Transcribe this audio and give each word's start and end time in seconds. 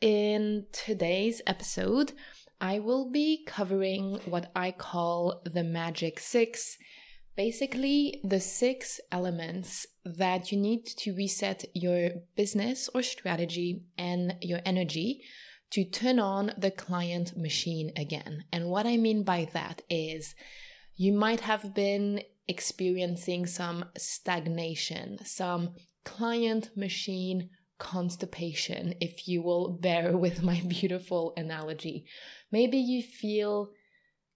In 0.00 0.66
today's 0.70 1.42
episode, 1.44 2.12
I 2.60 2.78
will 2.78 3.10
be 3.10 3.44
covering 3.44 4.20
what 4.26 4.48
I 4.54 4.70
call 4.70 5.42
the 5.44 5.64
Magic 5.64 6.20
Six. 6.20 6.78
Basically, 7.36 8.20
the 8.22 8.38
six 8.38 9.00
elements 9.10 9.88
that 10.04 10.52
you 10.52 10.58
need 10.58 10.86
to 10.98 11.16
reset 11.16 11.64
your 11.74 12.10
business 12.36 12.88
or 12.94 13.02
strategy 13.02 13.82
and 13.98 14.36
your 14.40 14.60
energy 14.64 15.22
to 15.70 15.84
turn 15.84 16.20
on 16.20 16.52
the 16.56 16.70
client 16.70 17.36
machine 17.36 17.90
again. 17.96 18.44
And 18.52 18.68
what 18.68 18.86
I 18.86 18.98
mean 18.98 19.24
by 19.24 19.48
that 19.52 19.82
is 19.90 20.36
you 20.94 21.12
might 21.12 21.40
have 21.40 21.74
been 21.74 22.22
experiencing 22.46 23.46
some 23.46 23.86
stagnation, 23.96 25.18
some 25.24 25.74
client 26.04 26.70
machine 26.76 27.50
constipation, 27.78 28.94
if 29.00 29.28
you 29.28 29.42
will 29.42 29.70
bear 29.70 30.16
with 30.24 30.42
my 30.42 30.62
beautiful 30.66 31.32
analogy. 31.36 32.06
Maybe 32.50 32.78
you 32.78 33.02
feel 33.02 33.70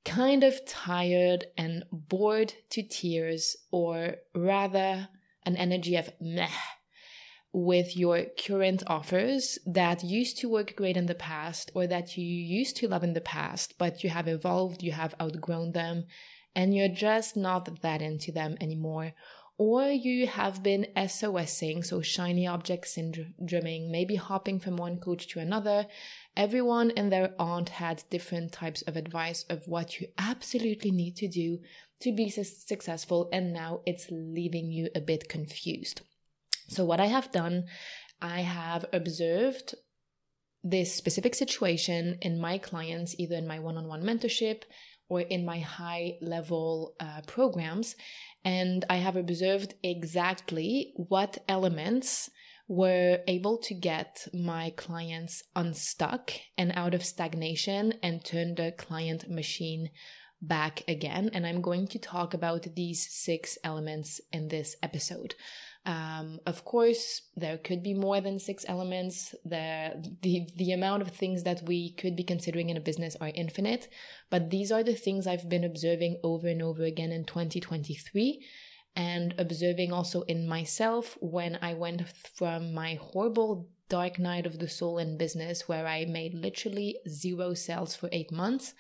kind 0.05 0.43
of 0.43 0.65
tired 0.67 1.47
and 1.57 1.85
bored 1.93 2.55
to 2.71 2.83
tears, 2.83 3.57
or 3.71 4.17
rather, 4.35 5.09
an 5.45 5.57
energy 5.57 5.97
of 5.97 6.11
meh 6.21 6.49
with 7.53 7.97
your 7.97 8.25
current 8.39 8.83
offers 8.87 9.59
that 9.67 10.03
used 10.03 10.39
to 10.39 10.49
work 10.49 10.75
great 10.75 10.97
in 10.97 11.07
the 11.07 11.15
past 11.15 11.71
or 11.75 11.87
that 11.87 12.17
you 12.17 12.25
used 12.25 12.77
to 12.77 12.89
love 12.89 13.05
in 13.05 13.13
the 13.13 13.21
past, 13.21 13.75
but 13.79 14.03
you 14.03 14.09
have 14.09 14.27
evolved, 14.27 14.83
you 14.83 14.93
have 14.93 15.15
outgrown 15.21 15.73
them, 15.73 16.05
and 16.55 16.75
you're 16.75 16.89
just 16.89 17.37
not 17.37 17.83
that 17.83 18.01
into 18.01 18.33
them 18.33 18.57
anymore. 18.61 19.13
Or 19.65 19.89
you 19.89 20.27
have 20.27 20.61
been 20.65 20.89
SOSing, 20.97 21.85
so 21.85 22.03
shiny 22.03 22.49
object 22.49 22.85
syndroming, 22.85 23.91
maybe 23.93 24.17
hopping 24.17 24.59
from 24.59 24.77
one 24.77 24.99
coach 24.99 25.29
to 25.29 25.39
another. 25.39 25.87
Everyone 26.37 26.91
and 26.97 27.13
their 27.13 27.33
aunt 27.39 27.69
had 27.69 28.03
different 28.11 28.51
types 28.51 28.83
of 28.83 28.97
advice 28.97 29.45
of 29.49 29.69
what 29.69 30.01
you 30.01 30.09
absolutely 30.19 30.91
need 30.91 31.15
to 31.19 31.29
do 31.29 31.61
to 32.01 32.11
be 32.13 32.29
successful, 32.29 33.29
and 33.33 33.53
now 33.53 33.83
it's 33.87 34.09
leaving 34.11 34.73
you 34.73 34.89
a 34.97 35.01
bit 35.01 35.29
confused. 35.29 36.01
So, 36.67 36.85
what 36.85 36.99
I 36.99 37.07
have 37.07 37.31
done, 37.31 37.67
I 38.21 38.41
have 38.41 38.85
observed 38.93 39.77
this 40.65 40.93
specific 40.93 41.37
situation 41.37 42.19
in 42.21 42.41
my 42.41 42.59
clients, 42.59 43.15
either 43.17 43.37
in 43.37 43.47
my 43.47 43.61
one 43.61 43.77
on 43.77 43.87
one 43.87 44.03
mentorship 44.03 44.65
or 45.13 45.21
in 45.21 45.45
my 45.45 45.59
high 45.59 46.17
level 46.23 46.95
uh, 46.99 47.21
programs. 47.27 47.97
And 48.47 48.83
I 48.89 48.97
have 48.97 49.15
observed 49.15 49.75
exactly 49.83 50.95
what 50.97 51.37
elements 51.47 52.31
were 52.67 53.19
able 53.29 53.59
to 53.59 53.75
get 53.75 54.27
my 54.33 54.73
clients 54.75 55.43
unstuck 55.55 56.33
and 56.57 56.73
out 56.75 56.95
of 56.95 57.05
stagnation 57.05 57.93
and 58.03 58.25
turn 58.25 58.55
the 58.55 58.73
client 58.73 59.29
machine 59.29 59.91
back 60.41 60.83
again. 60.89 61.31
And 61.35 61.47
I'm 61.47 61.61
going 61.61 61.89
to 61.89 61.99
talk 61.99 62.33
about 62.33 62.75
these 62.75 63.07
six 63.11 63.59
elements 63.63 64.19
in 64.33 64.49
this 64.49 64.77
episode. 64.83 65.35
Um, 65.85 66.39
of 66.47 66.65
course, 66.65 67.23
there 67.37 67.59
could 67.59 67.83
be 67.83 67.95
more 67.95 68.21
than 68.21 68.39
six 68.39 68.65
elements. 68.69 69.35
The, 69.45 70.17
the, 70.23 70.47
the 70.57 70.73
amount 70.73 71.03
of 71.03 71.09
things 71.09 71.43
that 71.43 71.63
we 71.63 71.93
could 71.93 72.15
be 72.15 72.23
considering 72.23 72.71
in 72.71 72.77
a 72.77 72.81
business 72.81 73.17
are 73.21 73.33
infinite, 73.35 73.89
but 74.31 74.51
these 74.51 74.71
are 74.71 74.85
the 74.85 74.95
things 74.95 75.27
I've 75.27 75.49
been 75.49 75.65
observing 75.65 76.21
over 76.23 76.47
and 76.47 76.63
over 76.63 76.85
again 76.85 77.11
in 77.11 77.25
2023 77.25 78.45
and 78.95 79.35
observing 79.39 79.93
also 79.93 80.23
in 80.23 80.47
myself 80.47 81.17
when 81.21 81.59
I 81.63 81.75
went 81.75 82.03
from 82.37 82.75
my 82.75 82.95
horrible 83.01 83.69
dark 83.89 84.19
night 84.19 84.47
of 84.47 84.59
the 84.59 84.69
soul 84.69 84.99
in 84.99 85.19
business 85.19 85.69
where 85.69 85.87
I 85.87 86.05
made 86.05 86.35
literally 86.35 86.99
zero 87.09 87.55
sales 87.55 87.97
for 87.97 88.09
eight 88.13 88.31
months 88.31 88.75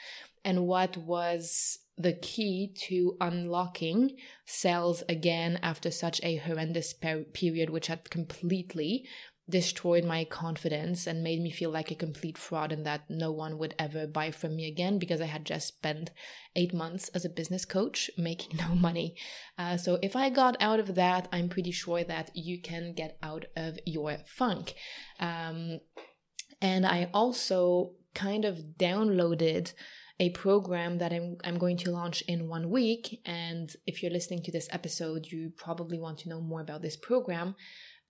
and 0.44 0.66
what 0.66 0.96
was 0.96 1.78
the 1.98 2.14
key 2.14 2.72
to 2.88 3.16
unlocking 3.20 4.16
cells 4.47 5.03
again 5.08 5.58
after 5.62 5.91
such 5.91 6.20
a 6.22 6.36
horrendous 6.36 6.92
per- 6.92 7.25
period, 7.25 7.70
which 7.70 7.88
had 7.88 8.08
completely 8.10 9.06
destroyed 9.48 10.04
my 10.04 10.25
confidence 10.25 11.06
and 11.06 11.22
made 11.22 11.41
me 11.41 11.50
feel 11.50 11.70
like 11.70 11.91
a 11.91 11.97
complete 11.97 12.38
fraud 12.38 12.72
and 12.72 12.86
that 12.86 13.02
no 13.10 13.31
one 13.32 13.58
would 13.58 13.75
ever 13.78 14.06
buy 14.06 14.31
from 14.31 14.54
me 14.56 14.66
again 14.66 14.98
because 14.98 15.20
I 15.20 15.26
had 15.26 15.44
just 15.44 15.69
spent 15.69 16.10
eight 16.54 16.72
months 16.72 17.08
as 17.08 17.25
a 17.25 17.28
business 17.28 17.64
coach 17.64 18.10
making 18.16 18.56
no 18.69 18.75
money. 18.75 19.16
Uh, 19.58 19.76
so 19.76 19.98
if 20.02 20.14
I 20.14 20.31
got 20.31 20.56
out 20.60 20.81
of 20.81 20.94
that, 20.94 21.28
I'm 21.32 21.48
pretty 21.48 21.72
sure 21.72 22.04
that 22.04 22.31
you 22.34 22.60
can 22.62 22.94
get 22.94 23.19
out 23.22 23.47
of 23.56 23.78
your 23.84 24.19
funk. 24.26 24.75
Um, 25.19 25.81
and 26.60 26.86
I 26.86 27.10
also 27.12 27.92
kind 28.14 28.44
of 28.44 28.58
downloaded 28.78 29.72
a 30.22 30.31
program 30.31 30.99
that 30.99 31.12
I'm, 31.12 31.37
I'm 31.43 31.59
going 31.59 31.77
to 31.78 31.91
launch 31.91 32.22
in 32.28 32.49
one 32.49 32.71
week. 32.71 33.21
And 33.27 33.69
if 33.88 34.03
you're 34.03 34.12
listening 34.12 34.44
to 34.44 34.53
this 34.53 34.69
episode, 34.71 35.27
you 35.27 35.50
probably 35.56 35.99
want 35.99 36.19
to 36.19 36.28
know 36.28 36.41
more 36.41 36.60
about 36.60 36.81
this 36.81 36.97
program 36.97 37.56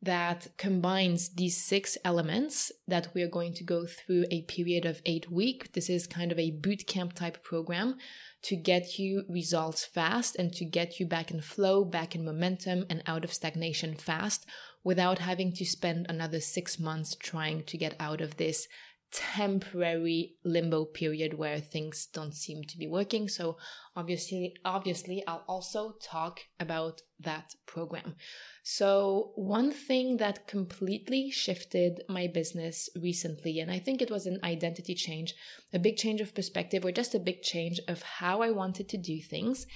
that 0.03 0.49
combines 0.59 1.31
these 1.31 1.65
six 1.65 1.97
elements 2.05 2.71
that 2.87 3.09
we 3.15 3.23
are 3.23 3.31
going 3.31 3.55
to 3.55 3.65
go 3.65 3.87
through 3.87 4.27
a 4.31 4.43
period 4.43 4.85
of 4.85 5.01
eight 5.07 5.31
weeks. 5.31 5.71
This 5.73 5.89
is 5.89 6.07
kind 6.07 6.31
of 6.31 6.39
a 6.39 6.51
boot 6.51 6.87
camp 6.87 7.15
type 7.15 7.43
program 7.43 7.97
to 8.43 8.57
get 8.57 8.99
you 8.99 9.25
results 9.27 9.87
fast 9.87 10.37
and 10.37 10.53
to 10.53 10.67
get 10.67 11.01
you 11.01 11.07
back 11.07 11.31
in 11.31 11.41
flow, 11.41 11.83
back 11.83 12.15
in 12.15 12.27
momentum, 12.27 12.85
and 12.91 13.03
out 13.07 13.25
of 13.25 13.33
stagnation 13.33 13.95
fast 13.95 14.45
without 14.85 15.21
having 15.21 15.51
to 15.55 15.65
spend 15.65 16.05
another 16.11 16.41
six 16.41 16.79
months 16.79 17.15
trying 17.15 17.63
to 17.63 17.79
get 17.79 17.95
out 17.99 18.21
of 18.21 18.37
this 18.37 18.69
temporary 19.13 20.37
limbo 20.43 20.87
period 20.87 21.35
where 21.35 21.59
things 21.59 22.07
don't 22.07 22.35
seem 22.35 22.65
to 22.65 22.79
be 22.79 22.87
working. 22.87 23.29
So 23.29 23.59
obviously 23.95 24.57
obviously 24.65 25.23
I'll 25.27 25.45
also 25.47 25.97
talk 26.03 26.41
about 26.59 27.03
that 27.21 27.55
program. 27.67 28.15
So 28.63 29.33
one 29.35 29.71
thing 29.71 30.17
that 30.17 30.47
completely 30.47 31.31
shifted 31.31 32.03
my 32.09 32.27
business 32.27 32.89
recently 32.97 33.61
and 33.61 33.71
I 33.71 33.79
think 33.79 34.01
it 34.01 34.11
was 34.11 34.27
an 34.27 34.39
identity 34.43 34.95
change 34.95 35.35
a 35.75 35.79
big 35.79 35.97
change 35.97 36.21
of 36.21 36.35
perspective 36.35 36.85
or 36.85 36.93
just 36.93 37.15
a 37.15 37.21
big 37.21 37.43
change 37.43 37.81
of 37.89 38.03
how 38.03 38.41
I 38.41 38.51
wanted 38.51 38.89
to 38.89 38.97
do 38.97 39.21
things 39.21 39.67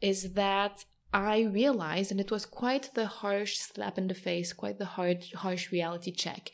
is 0.00 0.32
that 0.32 0.84
I 1.12 1.44
realized, 1.44 2.10
and 2.10 2.20
it 2.20 2.30
was 2.30 2.44
quite 2.44 2.90
the 2.92 3.06
harsh 3.06 3.56
slap 3.56 3.96
in 3.96 4.08
the 4.08 4.14
face, 4.14 4.52
quite 4.52 4.78
the 4.78 4.84
hard, 4.84 5.24
harsh 5.34 5.72
reality 5.72 6.12
check, 6.12 6.50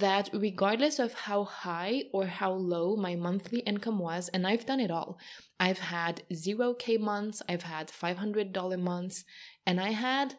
that 0.00 0.28
regardless 0.32 0.98
of 0.98 1.14
how 1.14 1.44
high 1.44 2.04
or 2.12 2.26
how 2.26 2.52
low 2.52 2.96
my 2.96 3.14
monthly 3.14 3.60
income 3.60 3.98
was, 3.98 4.28
and 4.30 4.46
I've 4.46 4.66
done 4.66 4.80
it 4.80 4.90
all, 4.90 5.18
I've 5.58 5.78
had 5.78 6.22
0K 6.32 6.98
months, 6.98 7.42
I've 7.48 7.62
had 7.62 7.88
$500 7.88 8.80
months, 8.80 9.24
and 9.66 9.80
I 9.80 9.90
had 9.90 10.34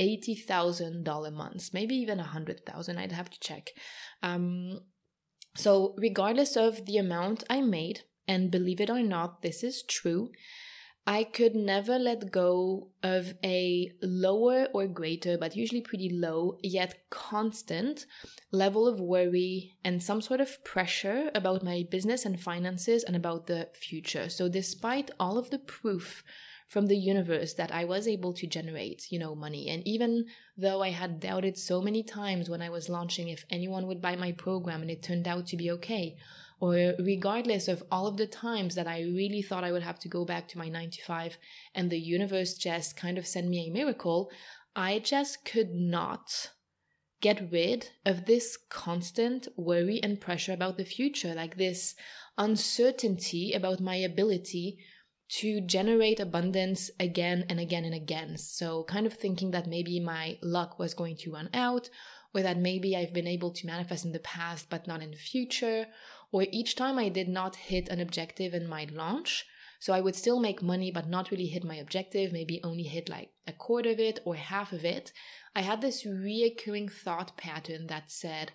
$80,000 0.00 1.32
months, 1.32 1.72
maybe 1.74 1.96
even 1.96 2.18
100,000, 2.18 2.98
I'd 2.98 3.12
have 3.12 3.30
to 3.30 3.40
check. 3.40 3.70
Um, 4.22 4.80
so, 5.56 5.94
regardless 5.98 6.56
of 6.56 6.86
the 6.86 6.98
amount 6.98 7.44
I 7.50 7.60
made, 7.62 8.02
and 8.28 8.50
believe 8.50 8.80
it 8.80 8.90
or 8.90 9.02
not, 9.02 9.42
this 9.42 9.64
is 9.64 9.82
true, 9.82 10.30
I 11.08 11.24
could 11.24 11.54
never 11.54 11.98
let 11.98 12.30
go 12.30 12.88
of 13.02 13.32
a 13.42 13.90
lower 14.02 14.66
or 14.74 14.86
greater, 14.86 15.38
but 15.38 15.56
usually 15.56 15.80
pretty 15.80 16.10
low, 16.10 16.58
yet 16.62 17.08
constant 17.08 18.04
level 18.52 18.86
of 18.86 19.00
worry 19.00 19.78
and 19.82 20.02
some 20.02 20.20
sort 20.20 20.42
of 20.42 20.62
pressure 20.64 21.30
about 21.34 21.64
my 21.64 21.86
business 21.90 22.26
and 22.26 22.38
finances 22.38 23.04
and 23.04 23.16
about 23.16 23.46
the 23.46 23.70
future. 23.72 24.28
So, 24.28 24.50
despite 24.50 25.10
all 25.18 25.38
of 25.38 25.48
the 25.48 25.58
proof 25.58 26.22
from 26.66 26.88
the 26.88 26.98
universe 26.98 27.54
that 27.54 27.72
I 27.72 27.86
was 27.86 28.06
able 28.06 28.34
to 28.34 28.46
generate, 28.46 29.10
you 29.10 29.18
know, 29.18 29.34
money, 29.34 29.70
and 29.70 29.82
even 29.88 30.26
though 30.58 30.82
I 30.82 30.90
had 30.90 31.20
doubted 31.20 31.56
so 31.56 31.80
many 31.80 32.02
times 32.02 32.50
when 32.50 32.60
I 32.60 32.68
was 32.68 32.90
launching 32.90 33.28
if 33.28 33.46
anyone 33.48 33.86
would 33.86 34.02
buy 34.02 34.14
my 34.16 34.32
program 34.32 34.82
and 34.82 34.90
it 34.90 35.02
turned 35.02 35.26
out 35.26 35.46
to 35.46 35.56
be 35.56 35.70
okay, 35.70 36.18
or 36.60 36.94
regardless 36.98 37.68
of 37.68 37.82
all 37.90 38.06
of 38.06 38.16
the 38.16 38.26
times 38.26 38.74
that 38.74 38.86
I 38.86 39.00
really 39.02 39.42
thought 39.42 39.64
I 39.64 39.72
would 39.72 39.82
have 39.82 39.98
to 40.00 40.08
go 40.08 40.24
back 40.24 40.48
to 40.48 40.58
my 40.58 40.68
95 40.68 41.38
and 41.74 41.90
the 41.90 41.98
universe 41.98 42.54
just 42.54 42.96
kind 42.96 43.18
of 43.18 43.26
sent 43.26 43.48
me 43.48 43.68
a 43.68 43.72
miracle, 43.72 44.30
I 44.74 44.98
just 44.98 45.44
could 45.44 45.70
not 45.70 46.50
get 47.20 47.50
rid 47.50 47.90
of 48.04 48.26
this 48.26 48.56
constant 48.68 49.48
worry 49.56 50.00
and 50.02 50.20
pressure 50.20 50.52
about 50.52 50.76
the 50.76 50.84
future, 50.84 51.34
like 51.34 51.56
this 51.56 51.94
uncertainty 52.36 53.52
about 53.52 53.80
my 53.80 53.96
ability 53.96 54.78
to 55.28 55.60
generate 55.60 56.20
abundance 56.20 56.90
again 56.98 57.44
and 57.48 57.60
again 57.60 57.84
and 57.84 57.94
again. 57.94 58.36
So, 58.38 58.84
kind 58.84 59.06
of 59.06 59.12
thinking 59.12 59.50
that 59.50 59.66
maybe 59.66 60.00
my 60.00 60.38
luck 60.42 60.78
was 60.78 60.94
going 60.94 61.16
to 61.18 61.32
run 61.32 61.50
out, 61.52 61.90
or 62.34 62.42
that 62.42 62.58
maybe 62.58 62.96
I've 62.96 63.12
been 63.12 63.26
able 63.26 63.52
to 63.52 63.66
manifest 63.66 64.04
in 64.04 64.12
the 64.12 64.20
past 64.20 64.68
but 64.70 64.86
not 64.86 65.02
in 65.02 65.10
the 65.10 65.16
future, 65.16 65.86
or 66.30 66.46
each 66.50 66.76
time 66.76 66.98
I 66.98 67.08
did 67.08 67.28
not 67.28 67.56
hit 67.56 67.88
an 67.88 68.00
objective 68.00 68.54
in 68.54 68.68
my 68.68 68.86
launch. 68.90 69.46
So, 69.80 69.92
I 69.92 70.00
would 70.00 70.16
still 70.16 70.40
make 70.40 70.60
money 70.60 70.90
but 70.90 71.08
not 71.08 71.30
really 71.30 71.46
hit 71.46 71.62
my 71.62 71.76
objective, 71.76 72.32
maybe 72.32 72.60
only 72.64 72.82
hit 72.82 73.08
like 73.08 73.30
a 73.46 73.52
quarter 73.52 73.90
of 73.90 74.00
it 74.00 74.20
or 74.24 74.34
half 74.34 74.72
of 74.72 74.84
it. 74.84 75.12
I 75.54 75.60
had 75.62 75.80
this 75.80 76.04
reoccurring 76.04 76.92
thought 76.92 77.36
pattern 77.36 77.86
that 77.86 78.10
said, 78.10 78.52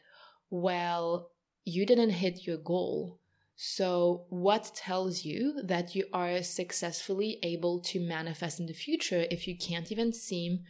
well, 0.49 1.31
you 1.65 1.85
didn't 1.85 2.11
hit 2.11 2.45
your 2.45 2.57
goal. 2.57 3.19
So, 3.55 4.25
what 4.29 4.71
tells 4.75 5.23
you 5.23 5.61
that 5.63 5.95
you 5.95 6.05
are 6.11 6.43
successfully 6.43 7.39
able 7.43 7.79
to 7.81 7.99
manifest 7.99 8.59
in 8.59 8.65
the 8.65 8.73
future 8.73 9.25
if 9.31 9.47
you 9.47 9.57
can't 9.57 9.91
even 9.91 10.11
seem 10.11 10.63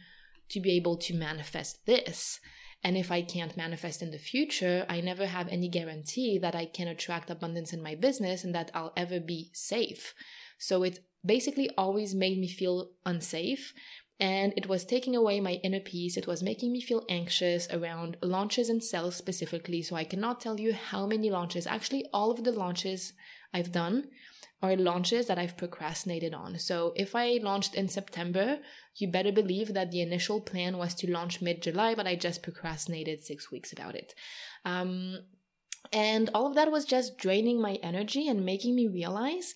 to 0.50 0.60
be 0.60 0.72
able 0.72 0.96
to 0.98 1.14
manifest 1.14 1.86
this? 1.86 2.40
And 2.84 2.96
if 2.96 3.10
I 3.10 3.22
can't 3.22 3.56
manifest 3.56 4.02
in 4.02 4.10
the 4.10 4.18
future, 4.18 4.84
I 4.88 5.00
never 5.00 5.26
have 5.26 5.48
any 5.48 5.68
guarantee 5.68 6.38
that 6.38 6.54
I 6.54 6.66
can 6.66 6.86
attract 6.86 7.30
abundance 7.30 7.72
in 7.72 7.82
my 7.82 7.94
business 7.94 8.44
and 8.44 8.54
that 8.54 8.70
I'll 8.74 8.92
ever 8.96 9.18
be 9.18 9.50
safe. 9.54 10.14
So, 10.58 10.82
it 10.82 11.00
basically 11.24 11.70
always 11.78 12.14
made 12.14 12.38
me 12.38 12.48
feel 12.48 12.90
unsafe 13.06 13.72
and 14.20 14.52
it 14.56 14.68
was 14.68 14.84
taking 14.84 15.16
away 15.16 15.40
my 15.40 15.54
inner 15.64 15.80
peace. 15.80 16.16
It 16.16 16.26
was 16.26 16.42
making 16.42 16.72
me 16.72 16.80
feel 16.80 17.04
anxious 17.08 17.68
around 17.70 18.16
launches 18.22 18.68
and 18.68 18.82
sales 18.82 19.16
specifically. 19.16 19.82
So 19.82 19.96
I 19.96 20.04
cannot 20.04 20.40
tell 20.40 20.60
you 20.60 20.72
how 20.72 21.06
many 21.06 21.30
launches. 21.30 21.66
Actually, 21.66 22.04
all 22.12 22.30
of 22.30 22.44
the 22.44 22.52
launches 22.52 23.12
I've 23.52 23.72
done 23.72 24.08
are 24.62 24.76
launches 24.76 25.26
that 25.26 25.38
I've 25.38 25.56
procrastinated 25.56 26.32
on. 26.32 26.58
So 26.58 26.92
if 26.96 27.14
I 27.16 27.40
launched 27.42 27.74
in 27.74 27.88
September, 27.88 28.60
you 28.96 29.08
better 29.08 29.32
believe 29.32 29.74
that 29.74 29.90
the 29.90 30.00
initial 30.00 30.40
plan 30.40 30.78
was 30.78 30.94
to 30.96 31.10
launch 31.10 31.42
mid 31.42 31.62
July, 31.62 31.94
but 31.94 32.06
I 32.06 32.16
just 32.16 32.42
procrastinated 32.42 33.22
six 33.22 33.50
weeks 33.50 33.72
about 33.72 33.94
it. 33.94 34.14
Um, 34.64 35.18
and 35.92 36.30
all 36.34 36.46
of 36.46 36.54
that 36.54 36.72
was 36.72 36.84
just 36.84 37.18
draining 37.18 37.60
my 37.60 37.74
energy 37.82 38.28
and 38.28 38.44
making 38.44 38.74
me 38.74 38.88
realize 38.88 39.54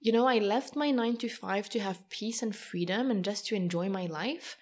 you 0.00 0.12
know, 0.12 0.26
I 0.26 0.38
left 0.38 0.76
my 0.76 0.90
nine 0.90 1.18
to 1.18 1.28
five 1.28 1.68
to 1.70 1.78
have 1.78 2.08
peace 2.08 2.42
and 2.42 2.56
freedom 2.56 3.10
and 3.10 3.22
just 3.22 3.46
to 3.46 3.54
enjoy 3.54 3.90
my 3.90 4.06
life. 4.06 4.56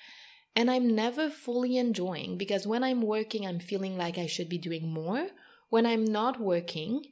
And 0.57 0.69
I'm 0.69 0.95
never 0.95 1.31
fully 1.31 1.77
enjoying 1.77 2.37
because 2.37 2.67
when 2.67 2.83
I'm 2.83 3.03
working, 3.03 3.47
I'm 3.47 3.61
feeling 3.61 3.97
like 3.97 4.19
I 4.19 4.27
should 4.27 4.49
be 4.49 4.59
doing 4.59 4.93
more. 4.93 5.29
When 5.69 5.87
I'm 5.87 6.05
not 6.05 6.41
working, 6.41 7.05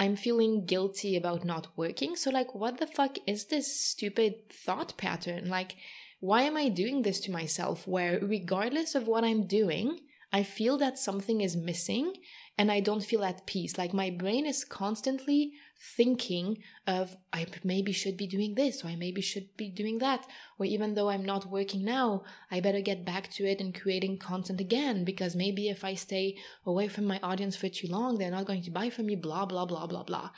I'm 0.00 0.16
feeling 0.16 0.64
guilty 0.64 1.16
about 1.16 1.44
not 1.44 1.68
working. 1.76 2.16
So, 2.16 2.30
like, 2.30 2.54
what 2.54 2.78
the 2.78 2.86
fuck 2.86 3.18
is 3.26 3.46
this 3.46 3.78
stupid 3.78 4.50
thought 4.50 4.96
pattern? 4.96 5.50
Like, 5.50 5.76
why 6.20 6.42
am 6.42 6.56
I 6.56 6.68
doing 6.68 7.02
this 7.02 7.20
to 7.20 7.30
myself 7.30 7.86
where, 7.86 8.18
regardless 8.20 8.94
of 8.94 9.06
what 9.06 9.24
I'm 9.24 9.46
doing, 9.46 10.00
I 10.32 10.42
feel 10.42 10.76
that 10.78 10.98
something 10.98 11.40
is 11.40 11.56
missing 11.56 12.12
and 12.58 12.72
I 12.72 12.80
don't 12.80 13.04
feel 13.04 13.22
at 13.22 13.46
peace? 13.46 13.78
Like, 13.78 13.92
my 13.92 14.10
brain 14.10 14.46
is 14.46 14.64
constantly 14.64 15.52
thinking 15.78 16.58
of 16.86 17.16
I 17.32 17.46
maybe 17.64 17.92
should 17.92 18.16
be 18.16 18.26
doing 18.26 18.54
this 18.54 18.82
or 18.82 18.88
I 18.88 18.96
maybe 18.96 19.20
should 19.20 19.56
be 19.56 19.70
doing 19.70 19.98
that. 19.98 20.26
Or 20.58 20.64
even 20.64 20.94
though 20.94 21.10
I'm 21.10 21.24
not 21.24 21.50
working 21.50 21.84
now 21.84 22.22
I 22.50 22.60
better 22.60 22.80
get 22.80 23.04
back 23.04 23.30
to 23.32 23.44
it 23.44 23.60
and 23.60 23.78
creating 23.78 24.18
content 24.18 24.60
again 24.60 25.04
because 25.04 25.36
maybe 25.36 25.68
if 25.68 25.84
I 25.84 25.94
stay 25.94 26.36
away 26.64 26.88
from 26.88 27.04
my 27.04 27.20
audience 27.22 27.56
for 27.56 27.68
too 27.68 27.88
long 27.88 28.16
they're 28.16 28.30
not 28.30 28.46
going 28.46 28.62
to 28.62 28.70
buy 28.70 28.88
from 28.88 29.06
me 29.06 29.16
blah 29.16 29.44
blah 29.44 29.66
blah 29.66 29.86
blah 29.86 30.02
blah. 30.02 30.30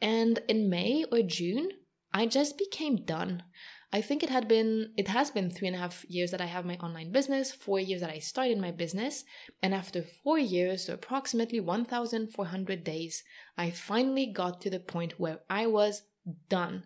And 0.00 0.40
in 0.48 0.68
May 0.68 1.04
or 1.12 1.22
June 1.22 1.68
I 2.12 2.26
just 2.26 2.58
became 2.58 3.04
done 3.04 3.44
I 3.94 4.00
think 4.00 4.22
it 4.22 4.30
had 4.30 4.48
been 4.48 4.92
it 4.96 5.08
has 5.08 5.30
been 5.30 5.50
three 5.50 5.68
and 5.68 5.76
a 5.76 5.80
half 5.80 6.04
years 6.08 6.30
that 6.30 6.40
I 6.40 6.46
have 6.46 6.64
my 6.64 6.76
online 6.76 7.12
business, 7.12 7.52
four 7.52 7.78
years 7.78 8.00
that 8.00 8.10
I 8.10 8.20
started 8.20 8.58
my 8.58 8.70
business, 8.70 9.24
and 9.62 9.74
after 9.74 10.02
four 10.02 10.38
years, 10.38 10.86
so 10.86 10.94
approximately 10.94 11.60
1,400 11.60 12.84
days, 12.84 13.22
I 13.58 13.70
finally 13.70 14.26
got 14.26 14.62
to 14.62 14.70
the 14.70 14.80
point 14.80 15.20
where 15.20 15.40
I 15.50 15.66
was 15.66 16.02
done. 16.48 16.84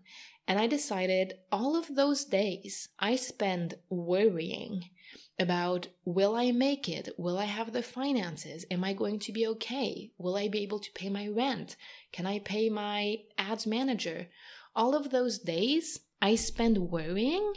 And 0.49 0.59
I 0.59 0.67
decided 0.67 1.35
all 1.51 1.77
of 1.77 1.95
those 1.95 2.25
days 2.25 2.89
I 2.99 3.17
spend 3.17 3.75
worrying 3.89 4.91
about 5.39 5.89
will 6.05 6.35
I 6.35 6.51
make 6.51 6.89
it? 6.89 7.11
Will 7.19 7.39
I 7.39 7.45
have 7.45 7.73
the 7.73 7.83
finances? 7.83 8.65
Am 8.71 8.83
I 8.83 8.93
going 8.93 9.19
to 9.21 9.33
be 9.33 9.47
okay? 9.49 10.11
Will 10.19 10.37
I 10.37 10.49
be 10.49 10.63
able 10.63 10.79
to 10.81 10.93
pay 10.93 11.11
my 11.11 11.29
rent? 11.29 11.77
Can 12.13 12.27
I 12.27 12.39
pay 12.39 12.69
my 12.69 13.19
ads 13.39 13.67
manager? 13.67 14.29
All 14.75 14.95
of 14.95 15.11
those 15.11 15.39
days 15.39 16.01
I 16.21 16.35
spent 16.35 16.79
worrying 16.79 17.55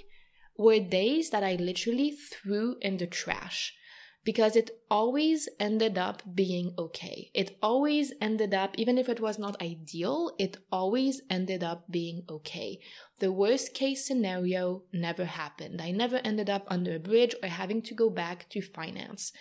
were 0.57 0.79
days 0.79 1.29
that 1.29 1.43
I 1.43 1.55
literally 1.55 2.11
threw 2.11 2.75
in 2.81 2.97
the 2.97 3.07
trash 3.07 3.73
because 4.25 4.55
it 4.55 4.69
always 4.91 5.47
ended 5.59 5.97
up 5.97 6.21
being 6.35 6.73
okay. 6.77 7.31
It 7.33 7.57
always 7.63 8.13
ended 8.21 8.53
up, 8.53 8.75
even 8.77 8.97
if 8.97 9.07
it 9.07 9.21
was 9.21 9.39
not 9.39 9.61
ideal, 9.61 10.35
it 10.37 10.57
always 10.71 11.21
ended 11.29 11.63
up 11.63 11.89
being 11.89 12.23
okay. 12.29 12.79
The 13.19 13.31
worst 13.31 13.73
case 13.73 14.05
scenario 14.05 14.83
never 14.91 15.25
happened. 15.25 15.81
I 15.81 15.91
never 15.91 16.17
ended 16.17 16.49
up 16.49 16.65
under 16.67 16.95
a 16.95 16.99
bridge 16.99 17.33
or 17.41 17.47
having 17.47 17.81
to 17.83 17.95
go 17.95 18.09
back 18.09 18.49
to 18.49 18.61
finance. 18.61 19.31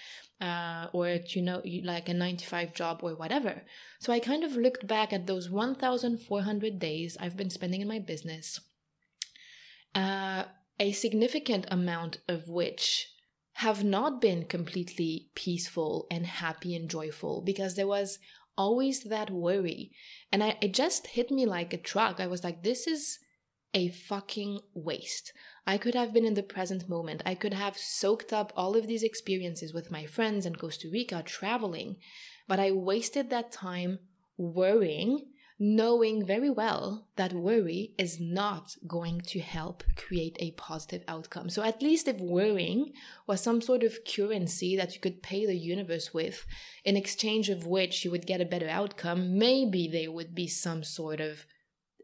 Uh, 0.40 0.86
or 0.92 1.18
to 1.18 1.40
you 1.40 1.42
know 1.42 1.60
like 1.82 2.08
a 2.08 2.14
95 2.14 2.72
job 2.72 3.00
or 3.02 3.16
whatever 3.16 3.62
so 3.98 4.12
i 4.12 4.20
kind 4.20 4.44
of 4.44 4.54
looked 4.54 4.86
back 4.86 5.12
at 5.12 5.26
those 5.26 5.50
1400 5.50 6.78
days 6.78 7.16
i've 7.18 7.36
been 7.36 7.50
spending 7.50 7.80
in 7.80 7.88
my 7.88 7.98
business 7.98 8.60
uh, 9.98 10.44
a 10.78 10.92
significant 10.92 11.66
amount 11.70 12.18
of 12.28 12.48
which 12.48 13.08
have 13.54 13.82
not 13.82 14.20
been 14.20 14.44
completely 14.44 15.28
peaceful 15.34 16.06
and 16.08 16.24
happy 16.24 16.76
and 16.76 16.88
joyful 16.88 17.42
because 17.44 17.74
there 17.74 17.88
was 17.88 18.20
always 18.56 19.02
that 19.02 19.28
worry. 19.28 19.90
And 20.30 20.44
I, 20.44 20.56
it 20.60 20.72
just 20.72 21.08
hit 21.08 21.32
me 21.32 21.46
like 21.46 21.72
a 21.72 21.78
truck. 21.78 22.20
I 22.20 22.28
was 22.28 22.44
like, 22.44 22.62
this 22.62 22.86
is 22.86 23.18
a 23.74 23.88
fucking 23.88 24.60
waste. 24.72 25.32
I 25.66 25.78
could 25.78 25.96
have 25.96 26.12
been 26.14 26.24
in 26.24 26.34
the 26.34 26.44
present 26.44 26.88
moment. 26.88 27.20
I 27.26 27.34
could 27.34 27.54
have 27.54 27.76
soaked 27.76 28.32
up 28.32 28.52
all 28.56 28.76
of 28.76 28.86
these 28.86 29.02
experiences 29.02 29.74
with 29.74 29.90
my 29.90 30.06
friends 30.06 30.46
in 30.46 30.54
Costa 30.54 30.88
Rica 30.92 31.24
traveling, 31.24 31.96
but 32.46 32.60
I 32.60 32.70
wasted 32.70 33.30
that 33.30 33.50
time 33.50 33.98
worrying 34.36 35.24
knowing 35.58 36.24
very 36.24 36.50
well 36.50 37.08
that 37.16 37.32
worry 37.32 37.92
is 37.98 38.20
not 38.20 38.76
going 38.86 39.20
to 39.20 39.40
help 39.40 39.82
create 39.96 40.36
a 40.38 40.52
positive 40.52 41.02
outcome. 41.08 41.50
So, 41.50 41.62
at 41.62 41.82
least 41.82 42.06
if 42.06 42.20
worrying 42.20 42.92
was 43.26 43.40
some 43.40 43.60
sort 43.60 43.82
of 43.82 44.04
currency 44.04 44.76
that 44.76 44.94
you 44.94 45.00
could 45.00 45.22
pay 45.22 45.46
the 45.46 45.56
universe 45.56 46.14
with, 46.14 46.46
in 46.84 46.96
exchange 46.96 47.48
of 47.48 47.66
which 47.66 48.04
you 48.04 48.10
would 48.10 48.26
get 48.26 48.40
a 48.40 48.46
better 48.46 48.68
outcome, 48.68 49.38
maybe 49.38 49.88
there 49.88 50.12
would 50.12 50.34
be 50.34 50.46
some 50.46 50.84
sort 50.84 51.20
of 51.20 51.44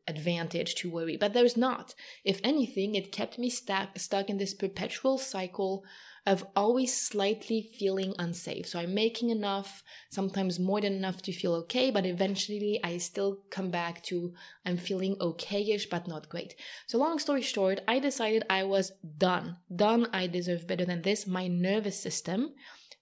advantage 0.07 0.75
to 0.77 0.91
worry. 0.91 1.17
But 1.17 1.33
there's 1.33 1.57
not. 1.57 1.95
If 2.25 2.41
anything, 2.43 2.95
it 2.95 3.13
kept 3.13 3.39
me 3.39 3.51
stuck, 3.51 3.99
stuck 3.99 4.29
in 4.29 4.39
this 4.39 4.55
perpetual 4.55 5.19
cycle 5.19 5.85
of 6.27 6.47
always 6.57 6.95
slightly 6.95 7.63
feeling 7.63 8.15
unsafe. 8.19 8.67
So 8.67 8.79
I'm 8.79 8.95
making 8.95 9.31
enough, 9.31 9.83
sometimes 10.11 10.59
more 10.59 10.81
than 10.81 10.95
enough 10.95 11.21
to 11.23 11.33
feel 11.33 11.55
okay, 11.55 11.91
but 11.91 12.07
eventually 12.07 12.81
I 12.83 12.99
still 12.99 13.41
come 13.51 13.71
back 13.71 14.03
to 14.05 14.33
I'm 14.65 14.77
feeling 14.77 15.17
okayish, 15.17 15.91
but 15.91 16.09
not 16.09 16.29
great. 16.29 16.55
So 16.87 16.99
long 16.99 17.19
story 17.19 17.43
short, 17.43 17.81
I 17.87 17.99
decided 17.99 18.45
I 18.49 18.65
was 18.65 18.93
done. 19.19 19.59
Done. 19.75 20.09
I 20.13 20.27
deserve 20.27 20.67
better 20.67 20.85
than 20.85 21.03
this. 21.03 21.27
My 21.27 21.47
nervous 21.47 22.01
system 22.01 22.55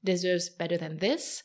deserves 0.04 0.48
better 0.48 0.76
than 0.76 0.98
this 0.98 1.42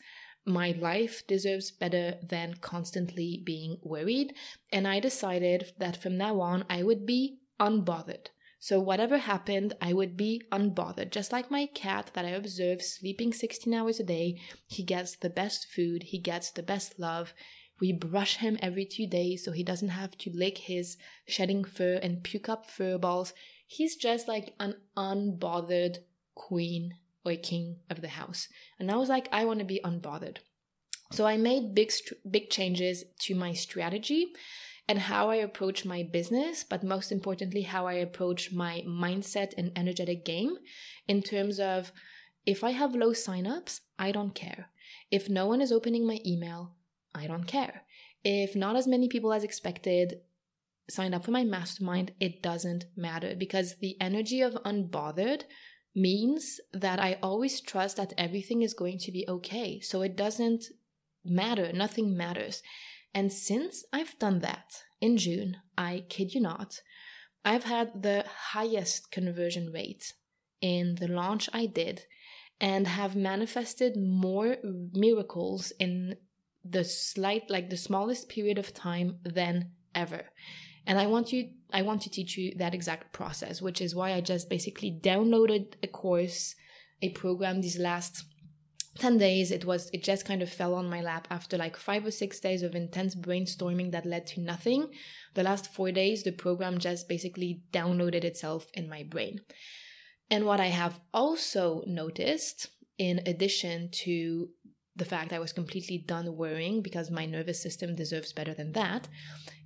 my 0.47 0.71
life 0.79 1.27
deserves 1.27 1.71
better 1.71 2.15
than 2.23 2.55
constantly 2.61 3.41
being 3.45 3.77
worried. 3.83 4.33
And 4.71 4.87
I 4.87 5.01
decided 5.01 5.73
that 5.77 6.01
from 6.01 6.17
now 6.17 6.39
on, 6.39 6.63
I 6.69 6.83
would 6.83 7.05
be 7.05 7.39
unbothered. 7.59 8.27
So, 8.67 8.81
whatever 8.81 9.17
happened, 9.17 9.75
I 9.79 9.93
would 9.93 10.17
be 10.17 10.41
unbothered. 10.51 11.09
Just 11.09 11.31
like 11.31 11.49
my 11.49 11.67
cat 11.67 12.11
that 12.15 12.25
I 12.25 12.31
observe 12.31 12.81
sleeping 12.81 13.31
16 13.31 13.73
hours 13.73 13.97
a 14.01 14.03
day, 14.03 14.41
he 14.67 14.83
gets 14.83 15.15
the 15.15 15.29
best 15.29 15.67
food, 15.71 16.03
he 16.03 16.19
gets 16.19 16.51
the 16.51 16.63
best 16.63 16.99
love. 16.99 17.33
We 17.79 17.93
brush 17.93 18.35
him 18.35 18.59
every 18.61 18.83
two 18.83 19.07
days 19.07 19.45
so 19.45 19.53
he 19.53 19.63
doesn't 19.63 19.95
have 20.01 20.17
to 20.17 20.31
lick 20.31 20.57
his 20.57 20.97
shedding 21.25 21.63
fur 21.63 21.93
and 22.03 22.25
puke 22.25 22.49
up 22.49 22.69
fur 22.69 22.97
balls. 22.97 23.33
He's 23.65 23.95
just 23.95 24.27
like 24.27 24.53
an 24.59 24.75
unbothered 24.97 25.99
queen 26.35 26.95
or 27.23 27.37
king 27.37 27.77
of 27.89 28.01
the 28.01 28.09
house. 28.09 28.49
And 28.77 28.91
I 28.91 28.97
was 28.97 29.07
like, 29.07 29.29
I 29.31 29.45
want 29.45 29.59
to 29.59 29.65
be 29.65 29.79
unbothered. 29.81 30.39
So 31.13 31.25
I 31.25 31.37
made 31.37 31.73
big, 31.73 31.93
big 32.29 32.49
changes 32.49 33.05
to 33.21 33.33
my 33.33 33.53
strategy 33.53 34.33
and 34.87 34.99
how 34.99 35.29
I 35.29 35.35
approach 35.35 35.85
my 35.85 36.03
business, 36.03 36.63
but 36.63 36.83
most 36.83 37.11
importantly, 37.11 37.63
how 37.63 37.87
I 37.87 37.93
approach 37.93 38.53
my 38.53 38.83
mindset 38.87 39.53
and 39.57 39.71
energetic 39.75 40.23
game 40.23 40.57
in 41.07 41.21
terms 41.21 41.59
of 41.59 41.91
If 42.47 42.63
I 42.63 42.71
have 42.71 42.95
low 42.95 43.11
signups, 43.11 43.81
I 43.99 44.13
don't 44.13 44.33
care. 44.33 44.69
If 45.11 45.29
no 45.29 45.47
one 45.47 45.61
is 45.61 45.73
opening 45.73 46.07
my 46.07 46.19
email, 46.25 46.77
I 47.13 47.27
don't 47.27 47.43
care. 47.43 47.83
If 48.23 48.55
not 48.55 48.77
as 48.77 48.87
many 48.87 49.09
people 49.09 49.33
as 49.33 49.43
expected 49.43 50.21
signed 50.89 51.13
up 51.13 51.25
for 51.25 51.31
my 51.31 51.43
mastermind, 51.43 52.13
it 52.21 52.41
doesn't 52.41 52.85
matter 52.95 53.35
because 53.37 53.75
the 53.75 53.97
energy 53.99 54.39
of 54.41 54.53
unbothered 54.63 55.43
means 55.93 56.61
that 56.71 57.01
I 57.01 57.19
always 57.21 57.59
trust 57.59 57.97
that 57.97 58.13
everything 58.17 58.61
is 58.61 58.73
going 58.73 58.99
to 58.99 59.11
be 59.11 59.25
okay. 59.27 59.81
So 59.81 60.01
it 60.01 60.15
doesn't 60.15 60.67
matter, 61.25 61.73
nothing 61.73 62.15
matters. 62.15 62.63
And 63.17 63.33
since 63.33 63.83
I've 63.91 64.19
done 64.19 64.41
that 64.41 64.83
in 65.01 65.17
June, 65.17 65.57
I 65.75 66.05
kid 66.07 66.35
you 66.35 66.39
not, 66.39 66.81
I've 67.43 67.63
had 67.63 68.03
the 68.03 68.23
highest 68.51 69.11
conversion 69.11 69.71
rate 69.73 70.13
in 70.61 70.97
the 70.99 71.07
launch 71.07 71.49
I 71.51 71.65
did 71.65 72.03
and 72.61 72.85
have 72.85 73.15
manifested 73.15 73.97
more 73.97 74.57
miracles 74.93 75.73
in 75.79 76.17
the 76.63 76.83
slight 76.83 77.49
like 77.49 77.71
the 77.71 77.83
smallest 77.87 78.29
period 78.29 78.59
of 78.59 78.71
time 78.75 79.17
than 79.23 79.71
ever. 79.95 80.25
And 80.85 80.99
i 80.99 81.07
want 81.07 81.33
you 81.33 81.49
i 81.73 81.81
want 81.81 82.01
to 82.03 82.09
teach 82.09 82.37
you 82.37 82.53
that 82.55 82.73
exact 82.73 83.11
process 83.11 83.61
which 83.61 83.81
is 83.81 83.93
why 83.93 84.13
i 84.13 84.21
just 84.21 84.49
basically 84.49 84.91
downloaded 85.03 85.73
a 85.83 85.87
course 85.87 86.55
a 87.01 87.09
program 87.09 87.59
these 87.59 87.77
last 87.77 88.23
10 88.97 89.17
days 89.17 89.51
it 89.51 89.65
was 89.65 89.89
it 89.93 90.03
just 90.03 90.25
kind 90.25 90.41
of 90.41 90.49
fell 90.49 90.73
on 90.75 90.89
my 90.89 91.01
lap 91.01 91.27
after 91.29 91.57
like 91.57 91.77
5 91.77 92.05
or 92.07 92.11
6 92.11 92.39
days 92.39 92.63
of 92.63 92.75
intense 92.75 93.15
brainstorming 93.15 93.91
that 93.91 94.05
led 94.05 94.27
to 94.27 94.41
nothing. 94.41 94.87
The 95.33 95.43
last 95.43 95.73
4 95.73 95.91
days 95.91 96.23
the 96.23 96.31
program 96.31 96.77
just 96.77 97.07
basically 97.07 97.61
downloaded 97.71 98.23
itself 98.23 98.67
in 98.73 98.89
my 98.89 99.03
brain. 99.03 99.41
And 100.29 100.45
what 100.45 100.59
i 100.59 100.67
have 100.67 100.99
also 101.13 101.83
noticed 101.85 102.69
in 102.97 103.21
addition 103.25 103.89
to 103.91 104.49
the 104.97 105.05
fact 105.05 105.31
I 105.31 105.39
was 105.39 105.53
completely 105.53 105.99
done 105.99 106.35
worrying 106.35 106.81
because 106.81 107.11
my 107.11 107.25
nervous 107.25 107.61
system 107.61 107.95
deserves 107.95 108.33
better 108.33 108.53
than 108.53 108.71
that 108.73 109.07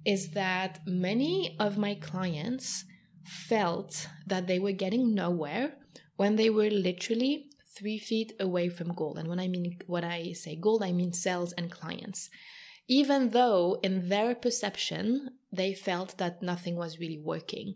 is 0.05 0.31
that 0.31 0.79
many 0.85 1.55
of 1.59 1.77
my 1.77 1.95
clients 1.95 2.83
felt 3.23 4.07
that 4.27 4.47
they 4.47 4.59
were 4.59 4.71
getting 4.71 5.13
nowhere 5.13 5.73
when 6.17 6.35
they 6.35 6.49
were 6.49 6.69
literally 6.69 7.47
three 7.75 7.97
feet 7.97 8.33
away 8.39 8.69
from 8.69 8.93
gold. 8.93 9.17
And 9.17 9.27
when 9.27 9.39
I 9.39 9.47
mean 9.47 9.79
what 9.87 10.03
I 10.03 10.33
say 10.33 10.55
gold, 10.55 10.83
I 10.83 10.91
mean 10.91 11.13
sales 11.13 11.53
and 11.53 11.71
clients. 11.71 12.29
Even 12.87 13.29
though 13.29 13.79
in 13.83 14.09
their 14.09 14.35
perception, 14.35 15.31
they 15.51 15.73
felt 15.73 16.17
that 16.17 16.41
nothing 16.41 16.75
was 16.75 16.99
really 16.99 17.19
working. 17.19 17.75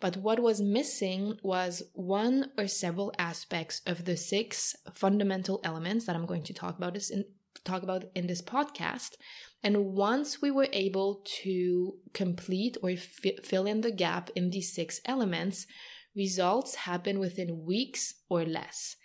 But 0.00 0.16
what 0.16 0.40
was 0.40 0.60
missing 0.60 1.38
was 1.42 1.82
one 1.92 2.50
or 2.56 2.66
several 2.66 3.12
aspects 3.18 3.82
of 3.86 4.06
the 4.06 4.16
six 4.16 4.74
fundamental 4.94 5.60
elements 5.62 6.06
that 6.06 6.16
I'm 6.16 6.26
going 6.26 6.42
to 6.44 6.54
talk 6.54 6.76
about 6.76 6.94
this 6.94 7.10
in 7.10 7.24
talk 7.64 7.82
about 7.82 8.04
in 8.14 8.26
this 8.26 8.40
podcast. 8.40 9.16
And 9.62 9.92
once 9.92 10.40
we 10.40 10.50
were 10.50 10.68
able 10.72 11.22
to 11.42 11.94
complete 12.14 12.78
or 12.82 12.90
f- 12.90 13.44
fill 13.44 13.66
in 13.66 13.82
the 13.82 13.90
gap 13.90 14.30
in 14.34 14.50
these 14.50 14.72
six 14.72 15.00
elements, 15.04 15.66
results 16.16 16.74
happen 16.74 17.18
within 17.18 17.64
weeks 17.64 18.14
or 18.30 18.44
less. 18.44 18.96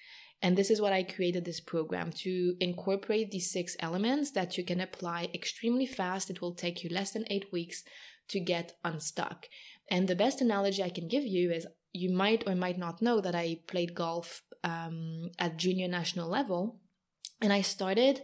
And 0.42 0.58
this 0.58 0.70
is 0.70 0.82
what 0.82 0.94
I 0.94 1.04
created 1.04 1.46
this 1.46 1.60
program 1.60 2.12
to 2.24 2.56
incorporate 2.60 3.32
these 3.32 3.52
six 3.52 3.76
elements 3.80 4.32
that 4.32 4.58
you 4.58 4.64
can 4.64 4.82
apply 4.82 5.30
extremely 5.34 5.86
fast. 5.86 6.30
It 6.30 6.42
will 6.42 6.54
take 6.54 6.84
you 6.84 6.90
less 6.90 7.12
than 7.12 7.26
eight 7.30 7.52
weeks 7.52 7.84
to 8.30 8.40
get 8.40 8.78
unstuck. 8.84 9.48
And 9.90 10.08
the 10.08 10.16
best 10.16 10.42
analogy 10.42 10.84
I 10.84 10.90
can 10.90 11.08
give 11.08 11.24
you 11.24 11.52
is 11.52 11.68
you 11.94 12.12
might 12.12 12.48
or 12.48 12.56
might 12.56 12.78
not 12.78 13.02
know 13.02 13.22
that 13.22 13.36
I 13.36 13.60
played 13.68 13.96
golf 13.96 14.42
um, 14.64 15.30
at 15.40 15.58
junior 15.58 15.88
national 15.88 16.30
level. 16.30 16.80
And 17.42 17.54
I 17.54 17.62
started 17.62 18.22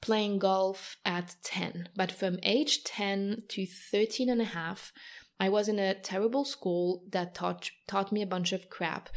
playing 0.00 0.38
golf 0.38 0.96
at 1.04 1.34
10. 1.42 1.88
But 1.96 2.12
from 2.12 2.38
age 2.42 2.84
10 2.84 3.44
to 3.48 3.66
13 3.66 4.28
and 4.28 4.40
a 4.40 4.44
half, 4.44 4.92
I 5.38 5.48
was 5.48 5.68
in 5.68 5.78
a 5.78 5.94
terrible 5.94 6.44
school 6.44 7.04
that 7.10 7.34
taught, 7.34 7.70
taught 7.88 8.12
me 8.12 8.22
a 8.22 8.26
bunch 8.26 8.52
of 8.52 8.68
crap. 8.68 9.08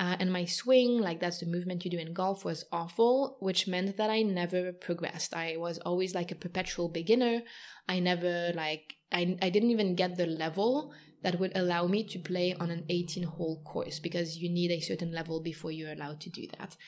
Uh, 0.00 0.16
and 0.18 0.32
my 0.32 0.46
swing, 0.46 0.98
like 0.98 1.20
that's 1.20 1.40
the 1.40 1.46
movement 1.46 1.84
you 1.84 1.90
do 1.90 1.98
in 1.98 2.14
golf, 2.14 2.42
was 2.42 2.64
awful, 2.72 3.36
which 3.40 3.68
meant 3.68 3.98
that 3.98 4.08
I 4.08 4.22
never 4.22 4.72
progressed. 4.72 5.34
I 5.36 5.58
was 5.58 5.78
always 5.80 6.14
like 6.14 6.32
a 6.32 6.34
perpetual 6.34 6.88
beginner. 6.88 7.42
I 7.86 8.00
never, 8.00 8.50
like, 8.54 8.94
I, 9.12 9.36
I 9.42 9.50
didn't 9.50 9.70
even 9.70 9.96
get 9.96 10.16
the 10.16 10.24
level 10.24 10.94
that 11.22 11.38
would 11.38 11.52
allow 11.54 11.86
me 11.86 12.02
to 12.04 12.18
play 12.18 12.54
on 12.54 12.70
an 12.70 12.86
18 12.88 13.24
hole 13.24 13.62
course 13.62 13.98
because 13.98 14.38
you 14.38 14.48
need 14.48 14.70
a 14.70 14.80
certain 14.80 15.12
level 15.12 15.42
before 15.42 15.70
you're 15.70 15.92
allowed 15.92 16.22
to 16.22 16.30
do 16.30 16.46
that. 16.58 16.78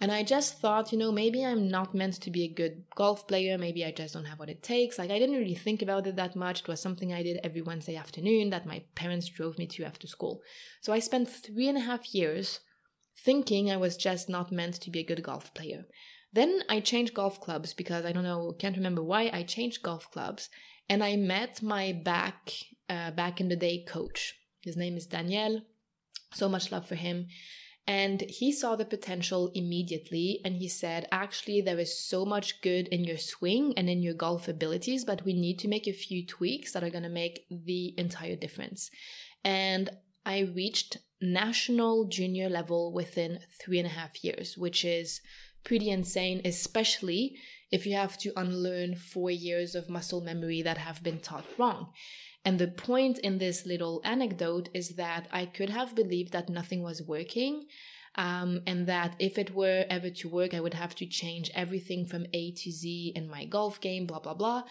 And 0.00 0.12
I 0.12 0.22
just 0.22 0.60
thought, 0.60 0.92
you 0.92 0.98
know, 0.98 1.10
maybe 1.10 1.44
I'm 1.44 1.68
not 1.68 1.94
meant 1.94 2.20
to 2.22 2.30
be 2.30 2.44
a 2.44 2.54
good 2.54 2.84
golf 2.94 3.26
player. 3.26 3.58
Maybe 3.58 3.84
I 3.84 3.90
just 3.90 4.14
don't 4.14 4.26
have 4.26 4.38
what 4.38 4.48
it 4.48 4.62
takes. 4.62 4.98
Like, 4.98 5.10
I 5.10 5.18
didn't 5.18 5.38
really 5.38 5.56
think 5.56 5.82
about 5.82 6.06
it 6.06 6.14
that 6.16 6.36
much. 6.36 6.60
It 6.60 6.68
was 6.68 6.80
something 6.80 7.12
I 7.12 7.24
did 7.24 7.40
every 7.42 7.62
Wednesday 7.62 7.96
afternoon 7.96 8.50
that 8.50 8.66
my 8.66 8.82
parents 8.94 9.28
drove 9.28 9.58
me 9.58 9.66
to 9.66 9.84
after 9.84 10.06
school. 10.06 10.40
So 10.82 10.92
I 10.92 11.00
spent 11.00 11.28
three 11.28 11.68
and 11.68 11.76
a 11.76 11.82
half 11.82 12.14
years 12.14 12.60
thinking 13.24 13.70
I 13.70 13.76
was 13.76 13.96
just 13.96 14.28
not 14.28 14.52
meant 14.52 14.74
to 14.82 14.90
be 14.90 15.00
a 15.00 15.04
good 15.04 15.22
golf 15.24 15.52
player. 15.52 15.84
Then 16.32 16.62
I 16.68 16.78
changed 16.78 17.14
golf 17.14 17.40
clubs 17.40 17.72
because 17.74 18.04
I 18.04 18.12
don't 18.12 18.22
know, 18.22 18.54
can't 18.58 18.76
remember 18.76 19.02
why 19.02 19.30
I 19.32 19.42
changed 19.42 19.82
golf 19.82 20.10
clubs. 20.12 20.48
And 20.88 21.02
I 21.02 21.16
met 21.16 21.60
my 21.60 21.92
back 21.92 22.52
uh, 22.88 23.10
back 23.10 23.40
in 23.40 23.48
the 23.48 23.56
day 23.56 23.84
coach. 23.86 24.34
His 24.62 24.76
name 24.76 24.96
is 24.96 25.06
Daniel. 25.06 25.62
So 26.32 26.48
much 26.48 26.70
love 26.70 26.86
for 26.86 26.94
him. 26.94 27.26
And 27.88 28.20
he 28.28 28.52
saw 28.52 28.76
the 28.76 28.84
potential 28.84 29.50
immediately 29.54 30.42
and 30.44 30.56
he 30.56 30.68
said, 30.68 31.08
Actually, 31.10 31.62
there 31.62 31.78
is 31.78 31.98
so 31.98 32.26
much 32.26 32.60
good 32.60 32.86
in 32.88 33.02
your 33.02 33.16
swing 33.16 33.72
and 33.78 33.88
in 33.88 34.02
your 34.02 34.12
golf 34.12 34.46
abilities, 34.46 35.06
but 35.06 35.24
we 35.24 35.32
need 35.32 35.58
to 35.60 35.68
make 35.68 35.88
a 35.88 35.92
few 35.94 36.26
tweaks 36.26 36.72
that 36.72 36.84
are 36.84 36.90
going 36.90 37.04
to 37.04 37.08
make 37.08 37.46
the 37.50 37.94
entire 37.96 38.36
difference. 38.36 38.90
And 39.42 39.88
I 40.26 40.40
reached 40.40 40.98
national 41.22 42.08
junior 42.08 42.50
level 42.50 42.92
within 42.92 43.40
three 43.58 43.78
and 43.78 43.86
a 43.86 43.90
half 43.92 44.22
years, 44.22 44.58
which 44.58 44.84
is 44.84 45.22
pretty 45.64 45.88
insane, 45.88 46.42
especially 46.44 47.36
if 47.70 47.86
you 47.86 47.94
have 47.94 48.18
to 48.18 48.32
unlearn 48.36 48.96
four 48.96 49.30
years 49.30 49.74
of 49.74 49.88
muscle 49.88 50.20
memory 50.20 50.60
that 50.60 50.76
have 50.76 51.02
been 51.02 51.20
taught 51.20 51.46
wrong. 51.56 51.92
And 52.48 52.58
the 52.58 52.68
point 52.68 53.18
in 53.18 53.36
this 53.36 53.66
little 53.66 54.00
anecdote 54.04 54.70
is 54.72 54.96
that 54.96 55.28
I 55.30 55.44
could 55.44 55.68
have 55.68 55.94
believed 55.94 56.32
that 56.32 56.48
nothing 56.48 56.82
was 56.82 57.02
working. 57.02 57.66
Um, 58.14 58.62
and 58.66 58.86
that 58.86 59.14
if 59.18 59.36
it 59.36 59.54
were 59.54 59.84
ever 59.90 60.08
to 60.08 60.30
work, 60.30 60.54
I 60.54 60.60
would 60.60 60.72
have 60.72 60.94
to 60.94 61.06
change 61.06 61.50
everything 61.54 62.06
from 62.06 62.24
A 62.32 62.52
to 62.52 62.72
Z 62.72 63.12
in 63.14 63.28
my 63.28 63.44
golf 63.44 63.82
game, 63.82 64.06
blah, 64.06 64.20
blah, 64.20 64.32
blah. 64.32 64.62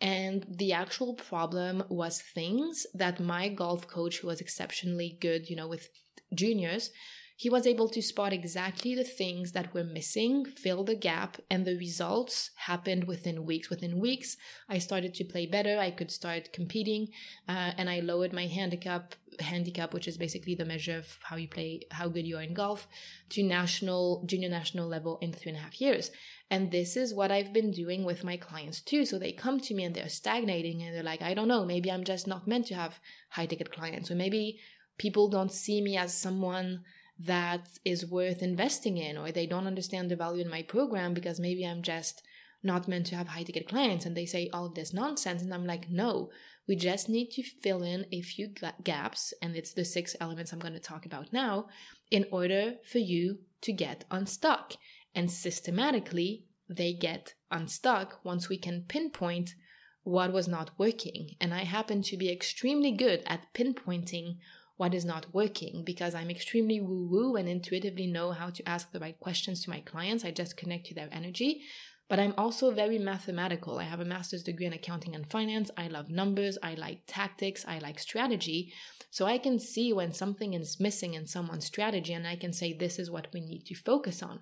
And 0.00 0.46
the 0.48 0.74
actual 0.74 1.14
problem 1.14 1.82
was 1.88 2.22
things 2.22 2.86
that 2.94 3.18
my 3.18 3.48
golf 3.48 3.88
coach, 3.88 4.18
who 4.18 4.28
was 4.28 4.40
exceptionally 4.40 5.18
good, 5.20 5.50
you 5.50 5.56
know, 5.56 5.66
with 5.66 5.88
juniors, 6.32 6.92
he 7.36 7.50
was 7.50 7.66
able 7.66 7.88
to 7.88 8.00
spot 8.00 8.32
exactly 8.32 8.94
the 8.94 9.02
things 9.04 9.52
that 9.52 9.74
were 9.74 9.82
missing, 9.82 10.44
fill 10.44 10.84
the 10.84 10.94
gap, 10.94 11.36
and 11.50 11.64
the 11.64 11.76
results 11.76 12.50
happened 12.54 13.04
within 13.04 13.44
weeks. 13.44 13.68
Within 13.70 13.98
weeks, 13.98 14.36
I 14.68 14.78
started 14.78 15.14
to 15.14 15.24
play 15.24 15.46
better. 15.46 15.78
I 15.78 15.90
could 15.90 16.12
start 16.12 16.52
competing, 16.52 17.08
uh, 17.48 17.72
and 17.76 17.90
I 17.90 18.00
lowered 18.00 18.32
my 18.32 18.46
handicap, 18.46 19.16
handicap, 19.40 19.92
which 19.92 20.06
is 20.06 20.16
basically 20.16 20.54
the 20.54 20.64
measure 20.64 20.96
of 20.96 21.18
how 21.22 21.34
you 21.34 21.48
play, 21.48 21.80
how 21.90 22.06
good 22.06 22.24
you 22.24 22.36
are 22.36 22.42
in 22.42 22.54
golf, 22.54 22.86
to 23.30 23.42
national, 23.42 24.22
junior 24.26 24.48
national 24.48 24.86
level 24.86 25.18
in 25.20 25.32
three 25.32 25.50
and 25.50 25.58
a 25.58 25.62
half 25.62 25.80
years. 25.80 26.12
And 26.50 26.70
this 26.70 26.96
is 26.96 27.12
what 27.12 27.32
I've 27.32 27.52
been 27.52 27.72
doing 27.72 28.04
with 28.04 28.22
my 28.22 28.36
clients 28.36 28.80
too. 28.80 29.04
So 29.04 29.18
they 29.18 29.32
come 29.32 29.58
to 29.58 29.74
me 29.74 29.82
and 29.82 29.92
they're 29.92 30.08
stagnating 30.08 30.82
and 30.82 30.94
they're 30.94 31.02
like, 31.02 31.22
I 31.22 31.34
don't 31.34 31.48
know, 31.48 31.64
maybe 31.64 31.90
I'm 31.90 32.04
just 32.04 32.28
not 32.28 32.46
meant 32.46 32.66
to 32.66 32.76
have 32.76 33.00
high 33.30 33.46
ticket 33.46 33.72
clients, 33.72 34.08
or 34.08 34.14
maybe 34.14 34.60
people 34.98 35.28
don't 35.28 35.50
see 35.50 35.80
me 35.80 35.96
as 35.96 36.14
someone 36.14 36.84
that 37.18 37.68
is 37.84 38.06
worth 38.06 38.42
investing 38.42 38.96
in 38.96 39.16
or 39.16 39.30
they 39.30 39.46
don't 39.46 39.66
understand 39.66 40.10
the 40.10 40.16
value 40.16 40.42
in 40.42 40.50
my 40.50 40.62
program 40.62 41.14
because 41.14 41.38
maybe 41.38 41.64
I'm 41.64 41.82
just 41.82 42.22
not 42.62 42.88
meant 42.88 43.06
to 43.06 43.16
have 43.16 43.28
high 43.28 43.42
ticket 43.42 43.68
clients 43.68 44.06
and 44.06 44.16
they 44.16 44.26
say 44.26 44.48
all 44.52 44.66
of 44.66 44.74
this 44.74 44.92
nonsense 44.92 45.42
and 45.42 45.52
I'm 45.52 45.66
like 45.66 45.90
no 45.90 46.30
we 46.66 46.76
just 46.76 47.08
need 47.08 47.30
to 47.32 47.42
fill 47.42 47.82
in 47.82 48.06
a 48.10 48.22
few 48.22 48.48
gaps 48.82 49.34
and 49.42 49.54
it's 49.54 49.72
the 49.72 49.84
six 49.84 50.16
elements 50.20 50.52
I'm 50.52 50.58
going 50.58 50.72
to 50.72 50.80
talk 50.80 51.04
about 51.04 51.32
now 51.32 51.66
in 52.10 52.26
order 52.30 52.74
for 52.90 52.98
you 52.98 53.38
to 53.62 53.72
get 53.72 54.04
unstuck. 54.10 54.74
And 55.14 55.30
systematically 55.30 56.44
they 56.68 56.94
get 56.94 57.34
unstuck 57.50 58.20
once 58.24 58.48
we 58.48 58.56
can 58.56 58.84
pinpoint 58.88 59.54
what 60.02 60.32
was 60.32 60.48
not 60.48 60.70
working. 60.78 61.30
And 61.40 61.52
I 61.52 61.64
happen 61.64 62.02
to 62.02 62.16
be 62.16 62.32
extremely 62.32 62.92
good 62.92 63.22
at 63.26 63.52
pinpointing 63.54 64.38
what 64.76 64.94
is 64.94 65.04
not 65.04 65.32
working 65.32 65.82
because 65.84 66.14
I'm 66.14 66.30
extremely 66.30 66.80
woo 66.80 67.06
woo 67.08 67.36
and 67.36 67.48
intuitively 67.48 68.06
know 68.06 68.32
how 68.32 68.50
to 68.50 68.68
ask 68.68 68.90
the 68.90 69.00
right 69.00 69.18
questions 69.18 69.62
to 69.64 69.70
my 69.70 69.80
clients. 69.80 70.24
I 70.24 70.30
just 70.30 70.56
connect 70.56 70.86
to 70.86 70.94
their 70.94 71.08
energy. 71.12 71.62
But 72.08 72.18
I'm 72.18 72.34
also 72.36 72.70
very 72.70 72.98
mathematical. 72.98 73.78
I 73.78 73.84
have 73.84 74.00
a 74.00 74.04
master's 74.04 74.42
degree 74.42 74.66
in 74.66 74.74
accounting 74.74 75.14
and 75.14 75.30
finance. 75.30 75.70
I 75.76 75.88
love 75.88 76.10
numbers. 76.10 76.58
I 76.62 76.74
like 76.74 77.00
tactics. 77.06 77.64
I 77.66 77.78
like 77.78 77.98
strategy. 77.98 78.74
So 79.10 79.24
I 79.24 79.38
can 79.38 79.58
see 79.58 79.92
when 79.92 80.12
something 80.12 80.52
is 80.52 80.78
missing 80.78 81.14
in 81.14 81.26
someone's 81.26 81.64
strategy 81.64 82.12
and 82.12 82.26
I 82.26 82.36
can 82.36 82.52
say, 82.52 82.74
this 82.74 82.98
is 82.98 83.10
what 83.10 83.28
we 83.32 83.40
need 83.40 83.64
to 83.66 83.74
focus 83.74 84.22
on. 84.22 84.40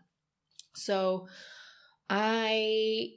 So 0.74 1.28
I 2.10 3.10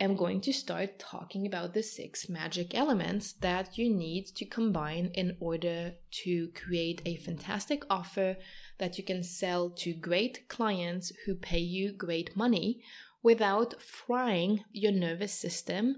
am 0.00 0.16
going 0.16 0.40
to 0.40 0.52
start 0.52 0.98
talking 0.98 1.46
about 1.46 1.74
the 1.74 1.82
six 1.82 2.28
magic 2.28 2.74
elements 2.74 3.34
that 3.34 3.76
you 3.76 3.94
need 3.94 4.26
to 4.36 4.44
combine 4.44 5.10
in 5.14 5.36
order 5.40 5.92
to 6.10 6.48
create 6.54 7.02
a 7.04 7.16
fantastic 7.16 7.84
offer 7.90 8.36
that 8.78 8.96
you 8.96 9.04
can 9.04 9.22
sell 9.22 9.70
to 9.70 9.92
great 9.92 10.48
clients 10.48 11.12
who 11.26 11.34
pay 11.34 11.58
you 11.58 11.92
great 11.92 12.34
money 12.34 12.80
without 13.22 13.80
frying 13.82 14.64
your 14.72 14.92
nervous 14.92 15.34
system 15.34 15.96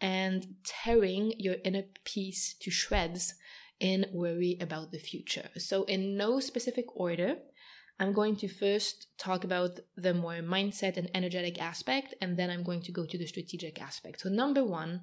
and 0.00 0.46
tearing 0.64 1.32
your 1.38 1.56
inner 1.64 1.84
peace 2.04 2.54
to 2.60 2.70
shreds 2.70 3.34
in 3.80 4.06
worry 4.12 4.56
about 4.60 4.90
the 4.90 4.98
future. 4.98 5.48
So, 5.56 5.84
in 5.84 6.16
no 6.16 6.40
specific 6.40 6.86
order, 6.94 7.36
I'm 8.00 8.12
going 8.12 8.36
to 8.36 8.48
first 8.48 9.06
talk 9.18 9.44
about 9.44 9.78
the 9.96 10.14
more 10.14 10.34
mindset 10.34 10.96
and 10.96 11.08
energetic 11.14 11.60
aspect, 11.60 12.14
and 12.20 12.36
then 12.36 12.50
I'm 12.50 12.64
going 12.64 12.82
to 12.82 12.92
go 12.92 13.06
to 13.06 13.18
the 13.18 13.26
strategic 13.26 13.80
aspect. 13.80 14.20
So, 14.20 14.28
number 14.28 14.64
one, 14.64 15.02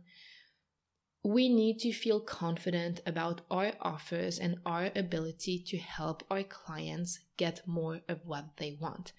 we 1.23 1.47
need 1.47 1.79
to 1.79 1.93
feel 1.93 2.19
confident 2.19 2.99
about 3.05 3.41
our 3.49 3.73
offers 3.79 4.39
and 4.39 4.57
our 4.65 4.89
ability 4.95 5.63
to 5.67 5.77
help 5.77 6.23
our 6.29 6.43
clients 6.43 7.19
get 7.37 7.65
more 7.67 8.01
of 8.09 8.19
what 8.25 8.57
they 8.57 8.77
want. 8.79 9.13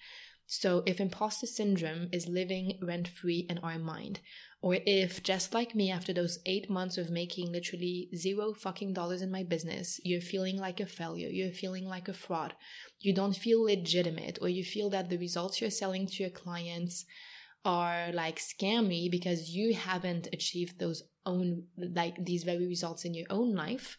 So, 0.46 0.82
if 0.84 1.00
imposter 1.00 1.46
syndrome 1.46 2.08
is 2.12 2.28
living 2.28 2.78
rent 2.82 3.08
free 3.08 3.46
in 3.48 3.56
our 3.58 3.78
mind, 3.78 4.20
or 4.62 4.78
if, 4.86 5.24
just 5.24 5.52
like 5.52 5.74
me, 5.74 5.90
after 5.90 6.12
those 6.12 6.38
eight 6.46 6.70
months 6.70 6.96
of 6.96 7.10
making 7.10 7.50
literally 7.50 8.08
zero 8.14 8.54
fucking 8.54 8.92
dollars 8.92 9.20
in 9.20 9.30
my 9.30 9.42
business, 9.42 10.00
you're 10.04 10.20
feeling 10.20 10.56
like 10.56 10.78
a 10.78 10.86
failure, 10.86 11.28
you're 11.28 11.52
feeling 11.52 11.84
like 11.84 12.06
a 12.08 12.14
fraud, 12.14 12.54
you 13.00 13.12
don't 13.12 13.36
feel 13.36 13.64
legitimate, 13.64 14.38
or 14.40 14.48
you 14.48 14.62
feel 14.62 14.88
that 14.90 15.10
the 15.10 15.18
results 15.18 15.60
you're 15.60 15.68
selling 15.68 16.06
to 16.06 16.22
your 16.22 16.30
clients 16.30 17.04
are 17.64 18.12
like 18.12 18.38
scammy 18.38 19.10
because 19.10 19.50
you 19.50 19.74
haven't 19.74 20.28
achieved 20.32 20.78
those 20.78 21.02
own, 21.26 21.64
like 21.76 22.24
these 22.24 22.44
very 22.44 22.66
results 22.66 23.04
in 23.04 23.14
your 23.14 23.26
own 23.30 23.54
life. 23.56 23.98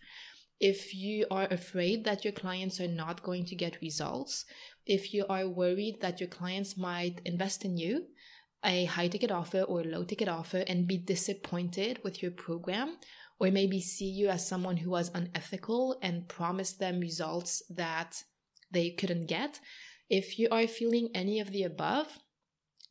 If 0.62 0.96
you 0.96 1.26
are 1.30 1.48
afraid 1.52 2.06
that 2.06 2.24
your 2.24 2.32
clients 2.32 2.80
are 2.80 2.88
not 2.88 3.22
going 3.22 3.46
to 3.48 3.56
get 3.56 3.82
results, 3.82 4.46
if 4.86 5.14
you 5.14 5.26
are 5.28 5.46
worried 5.46 6.00
that 6.00 6.22
your 6.22 6.30
clients 6.30 6.78
might 6.78 7.20
invest 7.26 7.66
in 7.66 7.76
you, 7.76 8.06
a 8.64 8.86
high 8.86 9.08
ticket 9.08 9.32
offer 9.32 9.62
or 9.62 9.84
low 9.84 10.04
ticket 10.04 10.28
offer 10.28 10.64
and 10.68 10.88
be 10.88 10.98
disappointed 10.98 12.00
with 12.04 12.22
your 12.22 12.32
program 12.32 12.98
or 13.40 13.52
maybe 13.52 13.82
see 13.82 14.10
you 14.10 14.30
as 14.30 14.48
someone 14.48 14.78
who 14.78 14.90
was 14.90 15.12
unethical 15.14 15.98
and 16.02 16.28
promised 16.28 16.80
them 16.80 17.00
results 17.00 17.62
that 17.70 18.24
they 18.72 18.92
couldn't 18.92 19.26
get. 19.26 19.60
If 20.10 20.38
you 20.40 20.48
are 20.52 20.68
feeling 20.68 21.10
any 21.14 21.40
of 21.40 21.52
the 21.52 21.64
above, 21.64 22.20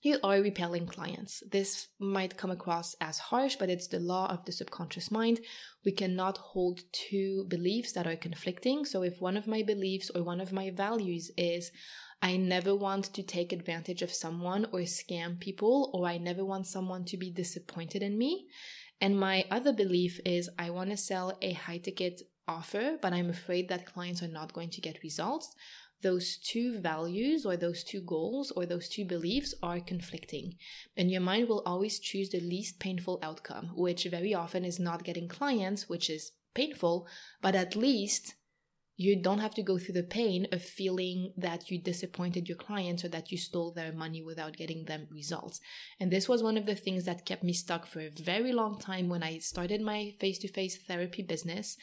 you 0.03 0.19
are 0.25 0.41
repelling 0.41 0.87
clients. 0.87 1.43
This 1.51 1.89
might 2.01 2.37
come 2.37 2.51
across 2.51 2.97
as 3.01 3.19
harsh, 3.19 3.57
but 3.57 3.71
it's 3.71 3.87
the 3.87 4.01
law 4.01 4.27
of 4.29 4.45
the 4.45 4.53
subconscious 4.53 5.11
mind. 5.13 5.41
We 5.85 5.93
cannot 5.93 6.39
hold 6.39 6.81
two 6.93 7.47
beliefs 7.49 7.93
that 7.93 8.07
are 8.07 8.17
conflicting. 8.17 8.85
So 8.85 9.03
if 9.03 9.21
one 9.21 9.37
of 9.37 9.47
my 9.47 9.63
beliefs 9.63 10.11
or 10.13 10.25
one 10.25 10.41
of 10.41 10.53
my 10.53 10.71
values 10.71 11.31
is 11.37 11.71
I 12.21 12.37
never 12.37 12.75
want 12.75 13.13
to 13.15 13.23
take 13.23 13.53
advantage 13.53 14.03
of 14.03 14.13
someone 14.13 14.67
or 14.67 14.81
scam 14.81 15.39
people, 15.39 15.91
or 15.95 16.07
I 16.07 16.19
never 16.19 16.45
want 16.45 16.67
someone 16.67 17.05
to 17.07 17.17
be 17.17 17.31
disappointed 17.31 18.03
in 18.03 18.19
me. 18.19 18.47
And 19.01 19.19
my 19.19 19.45
other 19.51 19.73
belief 19.73 20.21
is 20.25 20.49
I 20.59 20.71
want 20.71 20.91
to 20.91 20.97
sell 20.97 21.37
a 21.43 21.53
high 21.53 21.79
ticket 21.79 22.23
offer, 22.47 22.97
but 23.01 23.13
I'm 23.13 23.31
afraid 23.31 23.69
that 23.69 23.93
clients 23.93 24.23
are 24.23 24.29
not 24.29 24.53
going 24.53 24.71
to 24.71 24.81
get 24.81 25.03
results. 25.03 25.55
Those 26.03 26.37
two 26.37 26.81
values 26.81 27.47
or 27.47 27.57
those 27.57 27.85
two 27.85 28.01
goals 28.01 28.51
or 28.51 28.67
those 28.67 28.89
two 28.89 29.05
beliefs 29.05 29.55
are 29.63 29.81
conflicting. 29.81 30.55
And 30.97 31.11
your 31.11 31.21
mind 31.21 31.49
will 31.49 31.63
always 31.65 31.99
choose 31.99 32.31
the 32.31 32.41
least 32.41 32.81
painful 32.81 33.21
outcome, 33.23 33.71
which 33.75 34.05
very 34.05 34.35
often 34.35 34.65
is 34.65 34.81
not 34.81 35.05
getting 35.05 35.29
clients, 35.29 35.89
which 35.89 36.11
is 36.11 36.33
painful, 36.55 37.07
but 37.41 37.55
at 37.55 37.77
least 37.77 38.35
you 38.97 39.17
don't 39.17 39.39
have 39.39 39.55
to 39.55 39.63
go 39.63 39.79
through 39.79 39.95
the 39.95 40.03
pain 40.03 40.47
of 40.53 40.63
feeling 40.63 41.33
that 41.37 41.71
you 41.71 41.79
disappointed 41.79 42.49
your 42.49 42.59
clients 42.59 43.05
or 43.05 43.09
that 43.09 43.33
you 43.33 43.39
stole 43.39 43.73
their 43.73 43.93
money 43.93 44.23
without 44.23 44.57
getting 44.57 44.85
them 44.85 45.09
results. 45.11 45.61
And 45.99 46.11
this 46.11 46.29
was 46.29 46.43
one 46.43 46.59
of 46.59 46.67
the 46.67 46.75
things 46.75 47.05
that 47.05 47.25
kept 47.25 47.43
me 47.43 47.53
stuck 47.53 47.87
for 47.87 48.01
a 48.01 48.11
very 48.11 48.53
long 48.53 48.79
time 48.79 49.09
when 49.09 49.23
I 49.23 49.39
started 49.39 49.81
my 49.81 50.13
face 50.21 50.39
to 50.41 50.49
face 50.49 50.77
therapy 50.77 51.23
business 51.23 51.77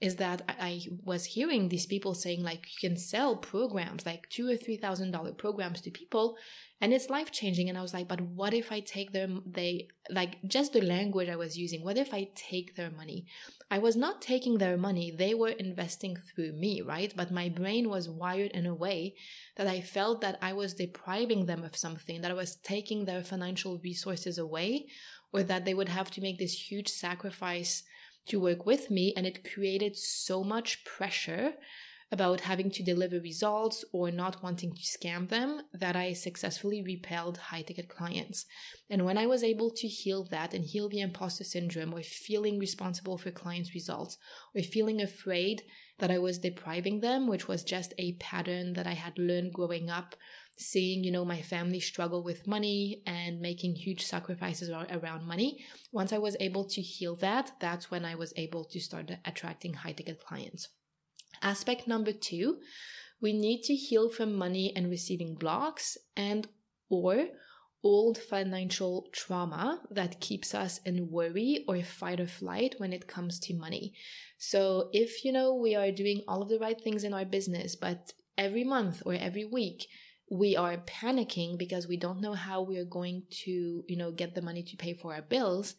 is 0.00 0.16
that 0.16 0.42
I 0.48 0.82
was 1.04 1.24
hearing 1.24 1.68
these 1.68 1.86
people 1.86 2.14
saying 2.14 2.42
like 2.42 2.66
you 2.72 2.88
can 2.88 2.96
sell 2.96 3.36
programs 3.36 4.04
like 4.04 4.28
two 4.28 4.50
or 4.50 4.56
three 4.56 4.76
thousand 4.76 5.12
dollar 5.12 5.32
programs 5.32 5.80
to 5.82 5.90
people 5.90 6.36
and 6.80 6.92
it's 6.92 7.08
life 7.08 7.30
changing 7.30 7.68
and 7.68 7.78
i 7.78 7.82
was 7.82 7.94
like 7.94 8.08
but 8.08 8.20
what 8.20 8.52
if 8.52 8.70
i 8.70 8.80
take 8.80 9.12
them 9.12 9.42
they 9.46 9.88
like 10.10 10.36
just 10.46 10.72
the 10.72 10.80
language 10.80 11.28
i 11.28 11.36
was 11.36 11.56
using 11.56 11.82
what 11.82 11.96
if 11.96 12.12
i 12.12 12.28
take 12.34 12.76
their 12.76 12.90
money? 12.90 13.24
I 13.70 13.78
was 13.78 13.96
not 13.96 14.22
taking 14.22 14.58
their 14.58 14.76
money. 14.76 15.10
They 15.10 15.34
were 15.34 15.48
investing 15.48 16.16
through 16.16 16.52
me 16.52 16.82
right? 16.82 17.12
But 17.16 17.32
my 17.32 17.48
brain 17.48 17.88
was 17.88 18.08
wired 18.08 18.50
in 18.52 18.66
a 18.66 18.74
way 18.74 19.14
that 19.56 19.66
i 19.66 19.80
felt 19.80 20.20
that 20.20 20.38
i 20.42 20.52
was 20.52 20.74
depriving 20.74 21.46
them 21.46 21.64
of 21.64 21.76
something 21.76 22.20
that 22.20 22.30
i 22.30 22.34
was 22.34 22.56
taking 22.56 23.04
their 23.04 23.22
financial 23.22 23.78
resources 23.78 24.36
away 24.38 24.86
or 25.32 25.42
that 25.42 25.64
they 25.64 25.74
would 25.74 25.88
have 25.88 26.10
to 26.12 26.20
make 26.20 26.38
this 26.38 26.70
huge 26.70 26.88
sacrifice 26.88 27.82
to 28.26 28.40
work 28.40 28.66
with 28.66 28.90
me 28.90 29.12
and 29.16 29.26
it 29.26 29.52
created 29.52 29.96
so 29.96 30.42
much 30.42 30.84
pressure 30.84 31.54
about 32.14 32.42
having 32.42 32.70
to 32.70 32.82
deliver 32.82 33.18
results 33.18 33.84
or 33.92 34.10
not 34.10 34.40
wanting 34.40 34.72
to 34.72 34.82
scam 34.82 35.28
them 35.28 35.62
that 35.72 35.96
I 35.96 36.12
successfully 36.12 36.80
repelled 36.80 37.38
high 37.38 37.62
ticket 37.62 37.88
clients. 37.88 38.46
And 38.88 39.04
when 39.04 39.18
I 39.18 39.26
was 39.26 39.42
able 39.42 39.70
to 39.70 39.88
heal 39.88 40.24
that 40.30 40.54
and 40.54 40.64
heal 40.64 40.88
the 40.88 41.00
imposter 41.00 41.42
syndrome 41.42 41.92
or 41.92 42.02
feeling 42.02 42.58
responsible 42.58 43.18
for 43.18 43.32
clients' 43.32 43.74
results 43.74 44.16
or 44.54 44.62
feeling 44.62 45.00
afraid 45.00 45.62
that 45.98 46.10
I 46.10 46.18
was 46.18 46.38
depriving 46.38 47.00
them, 47.00 47.26
which 47.26 47.48
was 47.48 47.64
just 47.64 47.94
a 47.98 48.12
pattern 48.14 48.74
that 48.74 48.86
I 48.86 48.94
had 48.94 49.18
learned 49.18 49.52
growing 49.52 49.90
up 49.90 50.14
seeing 50.56 51.02
you 51.04 51.10
know 51.10 51.24
my 51.24 51.42
family 51.42 51.80
struggle 51.80 52.22
with 52.22 52.46
money 52.46 53.02
and 53.06 53.40
making 53.40 53.74
huge 53.74 54.04
sacrifices 54.04 54.70
around 54.70 55.26
money 55.26 55.64
once 55.92 56.12
i 56.12 56.18
was 56.18 56.36
able 56.40 56.64
to 56.64 56.80
heal 56.80 57.16
that 57.16 57.52
that's 57.60 57.90
when 57.90 58.04
i 58.04 58.14
was 58.14 58.32
able 58.36 58.64
to 58.64 58.80
start 58.80 59.10
attracting 59.24 59.74
high 59.74 59.92
ticket 59.92 60.20
clients 60.24 60.68
aspect 61.42 61.88
number 61.88 62.12
2 62.12 62.58
we 63.20 63.32
need 63.32 63.62
to 63.62 63.74
heal 63.74 64.10
from 64.10 64.34
money 64.34 64.72
and 64.76 64.90
receiving 64.90 65.34
blocks 65.34 65.96
and 66.16 66.48
or 66.88 67.26
old 67.84 68.16
financial 68.16 69.06
trauma 69.12 69.80
that 69.90 70.20
keeps 70.20 70.54
us 70.54 70.80
in 70.86 71.10
worry 71.10 71.64
or 71.68 71.82
fight 71.82 72.18
or 72.18 72.26
flight 72.26 72.74
when 72.78 72.92
it 72.92 73.06
comes 73.06 73.38
to 73.38 73.54
money. 73.54 73.92
So 74.38 74.88
if 74.92 75.24
you 75.24 75.32
know 75.32 75.54
we 75.54 75.74
are 75.74 75.92
doing 75.92 76.22
all 76.26 76.42
of 76.42 76.48
the 76.48 76.58
right 76.58 76.80
things 76.80 77.04
in 77.04 77.12
our 77.12 77.26
business, 77.26 77.76
but 77.76 78.14
every 78.38 78.64
month 78.64 79.02
or 79.04 79.12
every 79.14 79.44
week 79.44 79.86
we 80.30 80.56
are 80.56 80.78
panicking 80.78 81.58
because 81.58 81.86
we 81.86 81.96
don't 81.96 82.20
know 82.20 82.34
how 82.34 82.62
we 82.62 82.78
are 82.78 82.84
going 82.84 83.24
to, 83.44 83.84
you 83.86 83.96
know, 83.96 84.10
get 84.10 84.34
the 84.34 84.42
money 84.42 84.62
to 84.62 84.76
pay 84.76 84.94
for 84.94 85.14
our 85.14 85.22
bills, 85.22 85.74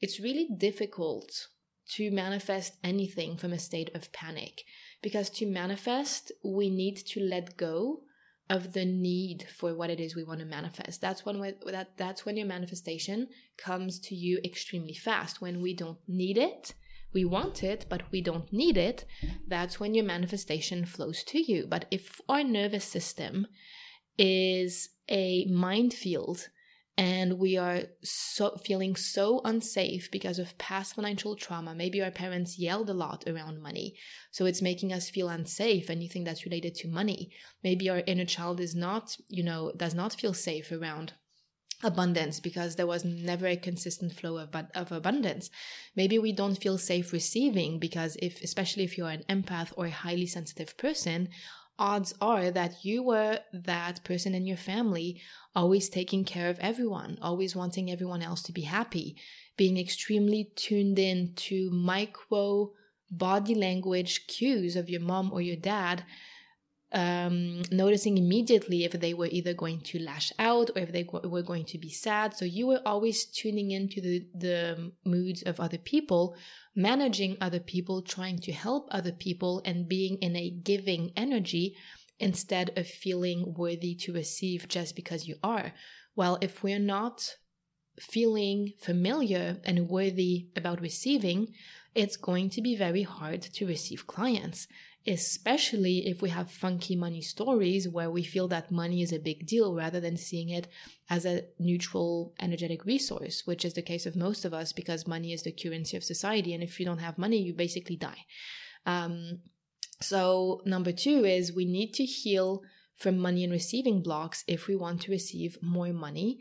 it's 0.00 0.20
really 0.20 0.48
difficult 0.56 1.48
to 1.92 2.10
manifest 2.10 2.74
anything 2.84 3.36
from 3.36 3.52
a 3.52 3.58
state 3.58 3.90
of 3.94 4.12
panic. 4.12 4.62
Because 5.02 5.28
to 5.30 5.46
manifest, 5.46 6.30
we 6.44 6.70
need 6.70 6.96
to 7.08 7.20
let 7.20 7.56
go 7.56 8.02
of 8.48 8.72
the 8.72 8.84
need 8.84 9.46
for 9.56 9.74
what 9.74 9.90
it 9.90 10.00
is 10.00 10.16
we 10.16 10.24
want 10.24 10.40
to 10.40 10.46
manifest. 10.46 11.00
That's 11.00 11.24
when 11.24 11.40
that 11.66 11.96
that's 11.96 12.24
when 12.26 12.36
your 12.36 12.46
manifestation 12.46 13.28
comes 13.56 14.00
to 14.00 14.14
you 14.14 14.40
extremely 14.44 14.94
fast. 14.94 15.40
When 15.40 15.62
we 15.62 15.74
don't 15.74 15.98
need 16.08 16.36
it, 16.36 16.74
we 17.12 17.24
want 17.24 17.62
it, 17.62 17.86
but 17.88 18.02
we 18.10 18.20
don't 18.20 18.52
need 18.52 18.76
it. 18.76 19.04
That's 19.46 19.78
when 19.78 19.94
your 19.94 20.04
manifestation 20.04 20.84
flows 20.84 21.22
to 21.24 21.40
you. 21.40 21.66
But 21.68 21.86
if 21.90 22.20
our 22.28 22.44
nervous 22.44 22.84
system 22.84 23.46
is 24.20 24.90
a 25.08 25.46
minefield 25.46 26.48
and 26.98 27.38
we 27.38 27.56
are 27.56 27.84
so 28.02 28.56
feeling 28.56 28.94
so 28.94 29.40
unsafe 29.46 30.10
because 30.10 30.38
of 30.38 30.58
past 30.58 30.94
financial 30.94 31.34
trauma. 31.34 31.74
Maybe 31.74 32.02
our 32.02 32.10
parents 32.10 32.58
yelled 32.58 32.90
a 32.90 32.94
lot 32.94 33.24
around 33.26 33.62
money 33.62 33.96
so 34.30 34.44
it's 34.44 34.60
making 34.60 34.92
us 34.92 35.08
feel 35.08 35.30
unsafe 35.30 35.88
anything 35.88 36.24
that's 36.24 36.44
related 36.44 36.74
to 36.76 36.88
money. 36.88 37.30
Maybe 37.64 37.88
our 37.88 38.02
inner 38.06 38.26
child 38.26 38.60
is 38.60 38.74
not 38.74 39.16
you 39.28 39.42
know 39.42 39.72
does 39.74 39.94
not 39.94 40.12
feel 40.12 40.34
safe 40.34 40.70
around 40.70 41.14
abundance 41.82 42.40
because 42.40 42.76
there 42.76 42.86
was 42.86 43.06
never 43.06 43.46
a 43.46 43.56
consistent 43.56 44.12
flow 44.12 44.36
of, 44.36 44.54
of 44.74 44.92
abundance. 44.92 45.48
Maybe 45.96 46.18
we 46.18 46.32
don't 46.32 46.60
feel 46.62 46.76
safe 46.76 47.10
receiving 47.10 47.78
because 47.78 48.18
if 48.20 48.42
especially 48.42 48.84
if 48.84 48.98
you're 48.98 49.08
an 49.08 49.24
empath 49.30 49.72
or 49.78 49.86
a 49.86 49.90
highly 49.90 50.26
sensitive 50.26 50.76
person 50.76 51.30
odds 51.80 52.14
are 52.20 52.50
that 52.50 52.84
you 52.84 53.02
were 53.02 53.40
that 53.52 54.04
person 54.04 54.34
in 54.34 54.46
your 54.46 54.56
family 54.56 55.20
always 55.56 55.88
taking 55.88 56.24
care 56.24 56.50
of 56.50 56.58
everyone, 56.60 57.18
always 57.20 57.56
wanting 57.56 57.90
everyone 57.90 58.22
else 58.22 58.42
to 58.42 58.52
be 58.52 58.62
happy, 58.62 59.16
being 59.56 59.78
extremely 59.78 60.52
tuned 60.54 60.98
in 60.98 61.32
to 61.34 61.70
micro 61.70 62.70
body 63.10 63.54
language 63.54 64.26
cues 64.28 64.76
of 64.76 64.88
your 64.88 65.00
mom 65.00 65.32
or 65.32 65.40
your 65.40 65.56
dad 65.56 66.04
um, 66.92 67.62
noticing 67.70 68.18
immediately 68.18 68.84
if 68.84 68.92
they 68.92 69.14
were 69.14 69.28
either 69.30 69.54
going 69.54 69.80
to 69.80 69.98
lash 70.00 70.32
out 70.38 70.70
or 70.74 70.82
if 70.82 70.92
they 70.92 71.06
were 71.24 71.42
going 71.42 71.64
to 71.66 71.78
be 71.78 71.90
sad. 71.90 72.34
So 72.34 72.44
you 72.44 72.66
were 72.66 72.82
always 72.84 73.26
tuning 73.26 73.70
into 73.70 74.00
the, 74.00 74.26
the 74.34 74.92
moods 75.04 75.42
of 75.42 75.60
other 75.60 75.78
people, 75.78 76.36
managing 76.74 77.36
other 77.40 77.60
people, 77.60 78.02
trying 78.02 78.38
to 78.40 78.52
help 78.52 78.88
other 78.90 79.12
people, 79.12 79.62
and 79.64 79.88
being 79.88 80.16
in 80.20 80.34
a 80.34 80.50
giving 80.50 81.12
energy 81.16 81.76
instead 82.18 82.76
of 82.76 82.86
feeling 82.86 83.54
worthy 83.56 83.94
to 83.94 84.12
receive 84.12 84.68
just 84.68 84.96
because 84.96 85.26
you 85.26 85.36
are. 85.42 85.72
Well, 86.16 86.38
if 86.40 86.62
we're 86.62 86.78
not 86.78 87.36
feeling 88.00 88.72
familiar 88.78 89.58
and 89.64 89.88
worthy 89.88 90.48
about 90.56 90.80
receiving, 90.80 91.48
it's 91.94 92.16
going 92.16 92.50
to 92.50 92.62
be 92.62 92.76
very 92.76 93.02
hard 93.02 93.42
to 93.42 93.66
receive 93.66 94.06
clients 94.06 94.66
especially 95.06 96.06
if 96.06 96.20
we 96.20 96.28
have 96.28 96.50
funky 96.50 96.94
money 96.94 97.22
stories 97.22 97.88
where 97.88 98.10
we 98.10 98.22
feel 98.22 98.48
that 98.48 98.70
money 98.70 99.02
is 99.02 99.12
a 99.12 99.18
big 99.18 99.46
deal 99.46 99.74
rather 99.74 99.98
than 99.98 100.16
seeing 100.16 100.50
it 100.50 100.68
as 101.08 101.24
a 101.24 101.44
neutral 101.58 102.34
energetic 102.38 102.84
resource, 102.84 103.42
which 103.46 103.64
is 103.64 103.72
the 103.74 103.82
case 103.82 104.04
of 104.04 104.14
most 104.14 104.44
of 104.44 104.52
us 104.52 104.72
because 104.72 105.06
money 105.06 105.32
is 105.32 105.42
the 105.42 105.52
currency 105.52 105.96
of 105.96 106.04
society. 106.04 106.52
And 106.52 106.62
if 106.62 106.78
you 106.78 106.84
don't 106.84 106.98
have 106.98 107.16
money, 107.16 107.38
you 107.38 107.54
basically 107.54 107.96
die. 107.96 108.26
Um, 108.84 109.40
so, 110.02 110.62
number 110.64 110.92
two 110.92 111.24
is 111.24 111.54
we 111.54 111.66
need 111.66 111.92
to 111.94 112.04
heal 112.04 112.62
from 112.96 113.18
money 113.18 113.44
and 113.44 113.52
receiving 113.52 114.02
blocks 114.02 114.44
if 114.46 114.66
we 114.66 114.76
want 114.76 115.02
to 115.02 115.10
receive 115.10 115.58
more 115.62 115.92
money 115.92 116.40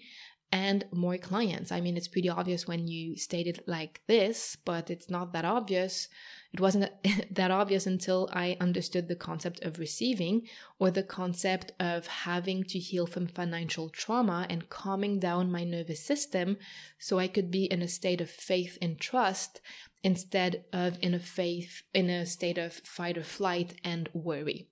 and 0.51 0.85
more 0.91 1.17
clients. 1.17 1.71
I 1.71 1.79
mean, 1.79 1.95
it's 1.95 2.07
pretty 2.07 2.29
obvious 2.29 2.67
when 2.67 2.87
you 2.87 3.15
state 3.17 3.47
it 3.47 3.67
like 3.67 4.01
this, 4.07 4.57
but 4.65 4.89
it's 4.89 5.09
not 5.09 5.33
that 5.33 5.45
obvious 5.45 6.07
it 6.53 6.59
wasn't 6.59 6.91
that 7.31 7.51
obvious 7.51 7.85
until 7.85 8.29
I 8.33 8.57
understood 8.59 9.07
the 9.07 9.15
concept 9.15 9.61
of 9.63 9.79
receiving 9.79 10.47
or 10.79 10.91
the 10.91 11.03
concept 11.03 11.73
of 11.79 12.07
having 12.07 12.63
to 12.65 12.79
heal 12.79 13.05
from 13.05 13.27
financial 13.27 13.89
trauma 13.89 14.47
and 14.49 14.69
calming 14.69 15.19
down 15.19 15.51
my 15.51 15.63
nervous 15.63 16.03
system 16.03 16.57
so 16.97 17.19
I 17.19 17.27
could 17.27 17.51
be 17.51 17.65
in 17.65 17.81
a 17.81 17.87
state 17.87 18.21
of 18.21 18.29
faith 18.29 18.77
and 18.81 18.99
trust 18.99 19.61
instead 20.03 20.63
of 20.71 20.97
in 21.01 21.13
a 21.13 21.19
faith 21.19 21.83
in 21.93 22.09
a 22.09 22.25
state 22.25 22.57
of 22.57 22.73
fight 22.73 23.17
or 23.17 23.23
flight 23.23 23.75
and 23.83 24.09
worry. 24.13 24.67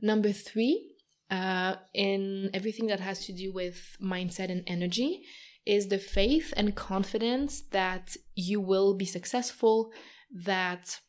Number 0.00 0.30
3, 0.30 0.94
uh, 1.30 1.76
in 1.94 2.50
everything 2.54 2.86
that 2.86 3.00
has 3.00 3.26
to 3.26 3.32
do 3.32 3.52
with 3.52 3.96
mindset 4.00 4.50
and 4.50 4.62
energy 4.66 5.22
is 5.66 5.88
the 5.88 5.98
faith 5.98 6.54
and 6.56 6.74
confidence 6.74 7.60
that 7.72 8.16
you 8.34 8.60
will 8.60 8.94
be 8.94 9.04
successful, 9.04 9.90
that 10.32 11.00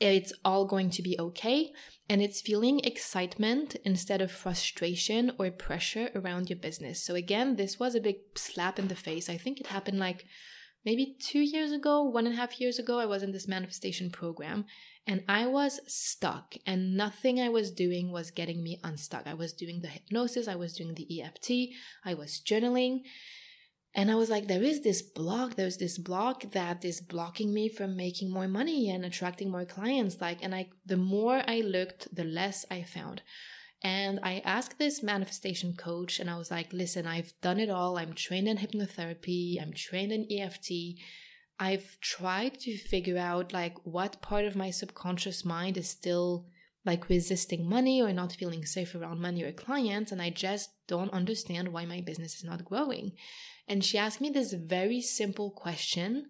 it's 0.00 0.32
all 0.44 0.66
going 0.66 0.90
to 0.90 1.02
be 1.02 1.18
okay. 1.18 1.72
And 2.08 2.22
it's 2.22 2.40
feeling 2.40 2.80
excitement 2.80 3.76
instead 3.84 4.20
of 4.20 4.32
frustration 4.32 5.32
or 5.38 5.50
pressure 5.50 6.10
around 6.14 6.48
your 6.48 6.58
business. 6.58 7.04
So, 7.04 7.14
again, 7.14 7.56
this 7.56 7.78
was 7.78 7.94
a 7.94 8.00
big 8.00 8.16
slap 8.34 8.78
in 8.78 8.88
the 8.88 8.94
face. 8.94 9.28
I 9.28 9.36
think 9.36 9.60
it 9.60 9.66
happened 9.66 9.98
like 9.98 10.24
maybe 10.84 11.16
two 11.20 11.40
years 11.40 11.70
ago, 11.72 12.02
one 12.02 12.26
and 12.26 12.34
a 12.34 12.38
half 12.38 12.60
years 12.60 12.78
ago. 12.78 12.98
I 12.98 13.06
was 13.06 13.22
in 13.22 13.32
this 13.32 13.48
manifestation 13.48 14.10
program 14.10 14.64
and 15.08 15.24
I 15.26 15.46
was 15.46 15.80
stuck, 15.86 16.54
and 16.66 16.94
nothing 16.94 17.40
I 17.40 17.48
was 17.48 17.70
doing 17.70 18.12
was 18.12 18.30
getting 18.30 18.62
me 18.62 18.78
unstuck. 18.84 19.26
I 19.26 19.32
was 19.32 19.54
doing 19.54 19.80
the 19.80 19.88
hypnosis, 19.88 20.46
I 20.46 20.54
was 20.54 20.74
doing 20.74 20.94
the 20.94 21.22
EFT, 21.22 21.74
I 22.04 22.12
was 22.12 22.42
journaling. 22.46 23.00
And 23.94 24.10
I 24.10 24.14
was 24.14 24.30
like, 24.30 24.46
there 24.46 24.62
is 24.62 24.82
this 24.82 25.02
block, 25.02 25.54
there's 25.54 25.78
this 25.78 25.98
block 25.98 26.52
that 26.52 26.84
is 26.84 27.00
blocking 27.00 27.52
me 27.52 27.68
from 27.68 27.96
making 27.96 28.30
more 28.30 28.46
money 28.46 28.90
and 28.90 29.04
attracting 29.04 29.50
more 29.50 29.64
clients. 29.64 30.20
Like, 30.20 30.38
and 30.42 30.54
I, 30.54 30.68
the 30.84 30.96
more 30.96 31.42
I 31.46 31.60
looked, 31.60 32.14
the 32.14 32.24
less 32.24 32.66
I 32.70 32.82
found. 32.82 33.22
And 33.82 34.18
I 34.22 34.42
asked 34.44 34.78
this 34.78 35.02
manifestation 35.02 35.74
coach, 35.74 36.18
and 36.18 36.28
I 36.28 36.36
was 36.36 36.50
like, 36.50 36.72
listen, 36.72 37.06
I've 37.06 37.32
done 37.40 37.60
it 37.60 37.70
all. 37.70 37.96
I'm 37.96 38.12
trained 38.12 38.48
in 38.48 38.58
hypnotherapy, 38.58 39.60
I'm 39.62 39.72
trained 39.72 40.12
in 40.12 40.26
EFT. 40.30 40.98
I've 41.60 41.98
tried 42.00 42.58
to 42.60 42.76
figure 42.76 43.18
out 43.18 43.52
like 43.52 43.74
what 43.84 44.22
part 44.22 44.44
of 44.44 44.54
my 44.54 44.70
subconscious 44.70 45.44
mind 45.44 45.76
is 45.76 45.88
still 45.88 46.46
like 46.84 47.08
resisting 47.08 47.68
money 47.68 48.00
or 48.00 48.12
not 48.12 48.32
feeling 48.32 48.64
safe 48.64 48.94
around 48.94 49.20
money 49.20 49.42
or 49.42 49.52
clients, 49.52 50.10
and 50.10 50.22
I 50.22 50.30
just 50.30 50.70
don't 50.86 51.12
understand 51.12 51.68
why 51.68 51.84
my 51.84 52.00
business 52.00 52.36
is 52.36 52.44
not 52.44 52.64
growing. 52.64 53.12
And 53.68 53.84
she 53.84 53.98
asked 53.98 54.20
me 54.20 54.30
this 54.30 54.52
very 54.52 55.00
simple 55.00 55.50
question, 55.50 56.26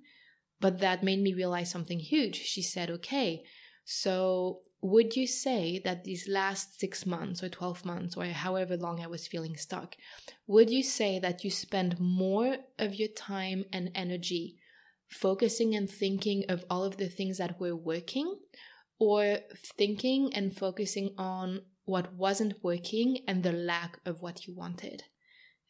but 0.61 0.81
that 0.81 1.05
made 1.05 1.21
me 1.21 1.35
realize 1.35 1.71
something 1.71 2.01
huge. 2.01 2.37
She 2.37 2.63
said, 2.63 2.91
Okay, 2.91 3.45
so 3.85 4.61
would 4.81 5.17
you 5.17 5.27
say 5.27 5.81
that 5.85 6.05
these 6.05 6.29
last 6.29 6.79
six 6.79 7.05
months 7.07 7.43
or 7.43 7.49
12 7.49 7.85
months 7.85 8.17
or 8.17 8.25
however 8.27 8.77
long 8.77 9.01
I 9.01 9.07
was 9.07 9.27
feeling 9.27 9.57
stuck, 9.57 9.97
would 10.47 10.71
you 10.71 10.83
say 10.83 11.19
that 11.19 11.43
you 11.43 11.51
spend 11.51 11.99
more 11.99 12.59
of 12.79 12.95
your 12.95 13.09
time 13.09 13.65
and 13.73 13.91
energy 13.95 14.57
focusing 15.09 15.75
and 15.75 15.91
thinking 15.91 16.45
of 16.49 16.65
all 16.71 16.85
of 16.85 16.97
the 16.97 17.09
things 17.09 17.39
that 17.39 17.59
were 17.59 17.75
working 17.75 18.39
or 18.99 19.39
thinking 19.77 20.35
and 20.35 20.57
focusing 20.57 21.15
on 21.17 21.63
what 21.85 22.15
wasn't 22.15 22.63
working 22.63 23.21
and 23.27 23.43
the 23.43 23.53
lack 23.53 23.99
of 24.05 24.21
what 24.21 24.47
you 24.47 24.55
wanted? 24.55 25.05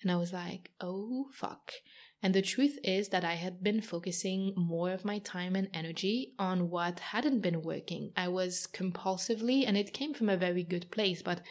And 0.02 0.10
I 0.10 0.16
was 0.16 0.32
like, 0.32 0.70
oh, 0.80 1.26
fuck. 1.32 1.72
And 2.20 2.34
the 2.34 2.42
truth 2.42 2.78
is 2.82 3.10
that 3.10 3.24
I 3.24 3.34
had 3.34 3.62
been 3.62 3.80
focusing 3.80 4.52
more 4.56 4.90
of 4.90 5.04
my 5.04 5.18
time 5.18 5.54
and 5.54 5.68
energy 5.72 6.34
on 6.38 6.68
what 6.68 6.98
hadn't 6.98 7.40
been 7.40 7.62
working. 7.62 8.10
I 8.16 8.26
was 8.26 8.66
compulsively, 8.72 9.64
and 9.66 9.76
it 9.76 9.92
came 9.92 10.14
from 10.14 10.28
a 10.28 10.36
very 10.36 10.64
good 10.64 10.90
place, 10.90 11.22
but 11.22 11.42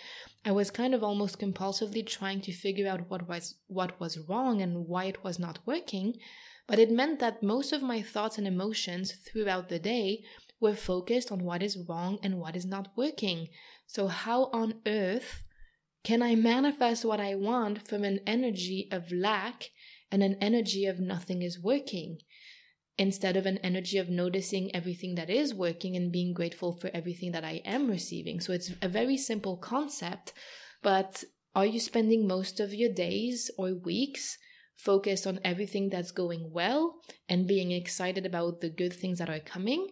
I 0.43 0.51
was 0.51 0.69
kind 0.69 0.93
of 0.93 1.03
almost 1.03 1.39
compulsively 1.39 2.05
trying 2.05 2.41
to 2.41 2.51
figure 2.51 2.87
out 2.87 3.09
what 3.09 3.29
was 3.29 3.55
what 3.67 3.97
was 3.99 4.19
wrong 4.27 4.61
and 4.61 4.87
why 4.87 5.05
it 5.05 5.23
was 5.23 5.39
not 5.39 5.59
working. 5.65 6.17
But 6.67 6.79
it 6.79 6.91
meant 6.91 7.19
that 7.19 7.41
most 7.41 7.71
of 7.71 7.81
my 7.81 8.01
thoughts 8.01 8.37
and 8.37 8.45
emotions 8.45 9.13
throughout 9.13 9.69
the 9.69 9.79
day 9.79 10.23
were 10.59 10.75
focused 10.75 11.31
on 11.31 11.45
what 11.45 11.63
is 11.63 11.77
wrong 11.87 12.19
and 12.21 12.39
what 12.39 12.57
is 12.57 12.65
not 12.65 12.89
working. 12.97 13.47
So 13.85 14.07
how 14.07 14.49
on 14.51 14.81
earth 14.85 15.45
can 16.07 16.23
I 16.23 16.35
manifest 16.35 17.03
what 17.03 17.19
I 17.19 17.35
want 17.35 17.85
from 17.85 18.05
an 18.05 18.21
energy 18.25 18.87
of 18.93 19.11
lack 19.11 19.71
and 20.09 20.23
an 20.23 20.37
energy 20.39 20.85
of 20.85 21.01
nothing 21.01 21.41
is 21.41 21.61
working? 21.61 22.19
Instead 22.97 23.35
of 23.35 23.45
an 23.45 23.57
energy 23.57 23.97
of 23.97 24.07
noticing 24.07 24.73
everything 24.73 25.15
that 25.15 25.29
is 25.29 25.53
working 25.53 25.97
and 25.97 26.09
being 26.09 26.33
grateful 26.33 26.71
for 26.79 26.89
everything 26.93 27.33
that 27.33 27.43
I 27.43 27.61
am 27.65 27.89
receiving. 27.89 28.39
So 28.39 28.53
it's 28.53 28.71
a 28.81 28.87
very 28.87 29.17
simple 29.17 29.57
concept, 29.57 30.31
but 30.81 31.25
are 31.53 31.65
you 31.65 31.81
spending 31.81 32.25
most 32.25 32.61
of 32.61 32.73
your 32.73 32.93
days 32.93 33.51
or 33.57 33.73
weeks 33.73 34.37
focused 34.77 35.27
on 35.27 35.41
everything 35.43 35.89
that's 35.89 36.11
going 36.11 36.53
well 36.53 37.01
and 37.27 37.49
being 37.49 37.73
excited 37.73 38.25
about 38.25 38.61
the 38.61 38.69
good 38.69 38.93
things 38.93 39.19
that 39.19 39.29
are 39.29 39.41
coming? 39.41 39.89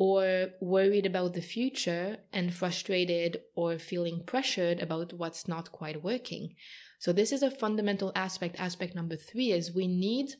Or 0.00 0.48
worried 0.62 1.04
about 1.04 1.34
the 1.34 1.42
future 1.42 2.16
and 2.32 2.54
frustrated 2.54 3.38
or 3.54 3.78
feeling 3.78 4.22
pressured 4.24 4.80
about 4.80 5.12
what's 5.12 5.46
not 5.46 5.70
quite 5.72 6.02
working. 6.02 6.54
So 6.98 7.12
this 7.12 7.32
is 7.32 7.42
a 7.42 7.50
fundamental 7.50 8.10
aspect. 8.16 8.58
Aspect 8.58 8.94
number 8.94 9.14
3 9.14 9.52
is 9.52 9.74
we 9.74 9.86
need 9.86 10.30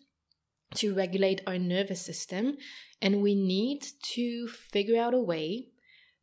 to 0.77 0.95
regulate 0.95 1.43
our 1.47 1.59
nervous 1.59 2.01
system 2.01 2.57
and 3.03 3.21
we 3.21 3.35
need 3.35 3.85
to 4.15 4.49
figure 4.49 4.99
out 4.99 5.13
a 5.13 5.21
way 5.21 5.67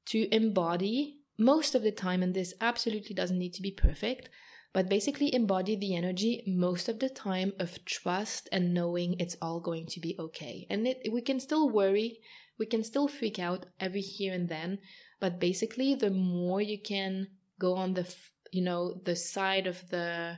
to 0.08 0.28
embody 0.34 1.20
most 1.38 1.76
of 1.76 1.84
the 1.84 1.92
time 1.92 2.24
and 2.24 2.34
this 2.34 2.56
absolutely 2.60 3.14
doesn't 3.14 3.38
need 3.38 3.54
to 3.54 3.62
be 3.62 3.70
perfect 3.70 4.30
but 4.74 4.90
basically 4.90 5.34
embody 5.34 5.76
the 5.76 5.96
energy 5.96 6.44
most 6.48 6.90
of 6.90 7.00
the 7.00 7.10
time 7.10 7.52
of 7.60 7.84
trust 7.86 8.50
and 8.52 8.74
knowing 8.74 9.16
it's 9.20 9.36
all 9.42 9.60
going 9.60 9.86
to 9.86 10.00
be 10.00 10.16
okay 10.18 10.66
and 10.70 10.88
it, 10.88 11.10
we 11.12 11.22
can 11.22 11.40
still 11.40 11.70
worry 11.70 12.20
we 12.58 12.66
can 12.66 12.84
still 12.84 13.08
freak 13.08 13.40
out 13.40 13.66
every 13.80 14.02
here 14.02 14.34
and 14.34 14.50
then, 14.50 14.80
but 15.20 15.40
basically, 15.40 15.96
the 15.96 16.12
more 16.12 16.62
you 16.62 16.80
can 16.80 17.28
go 17.60 17.76
on 17.76 17.94
the, 17.94 18.14
you 18.52 18.64
know, 18.64 19.02
the 19.04 19.16
side 19.16 19.68
of 19.68 19.90
the, 19.90 20.38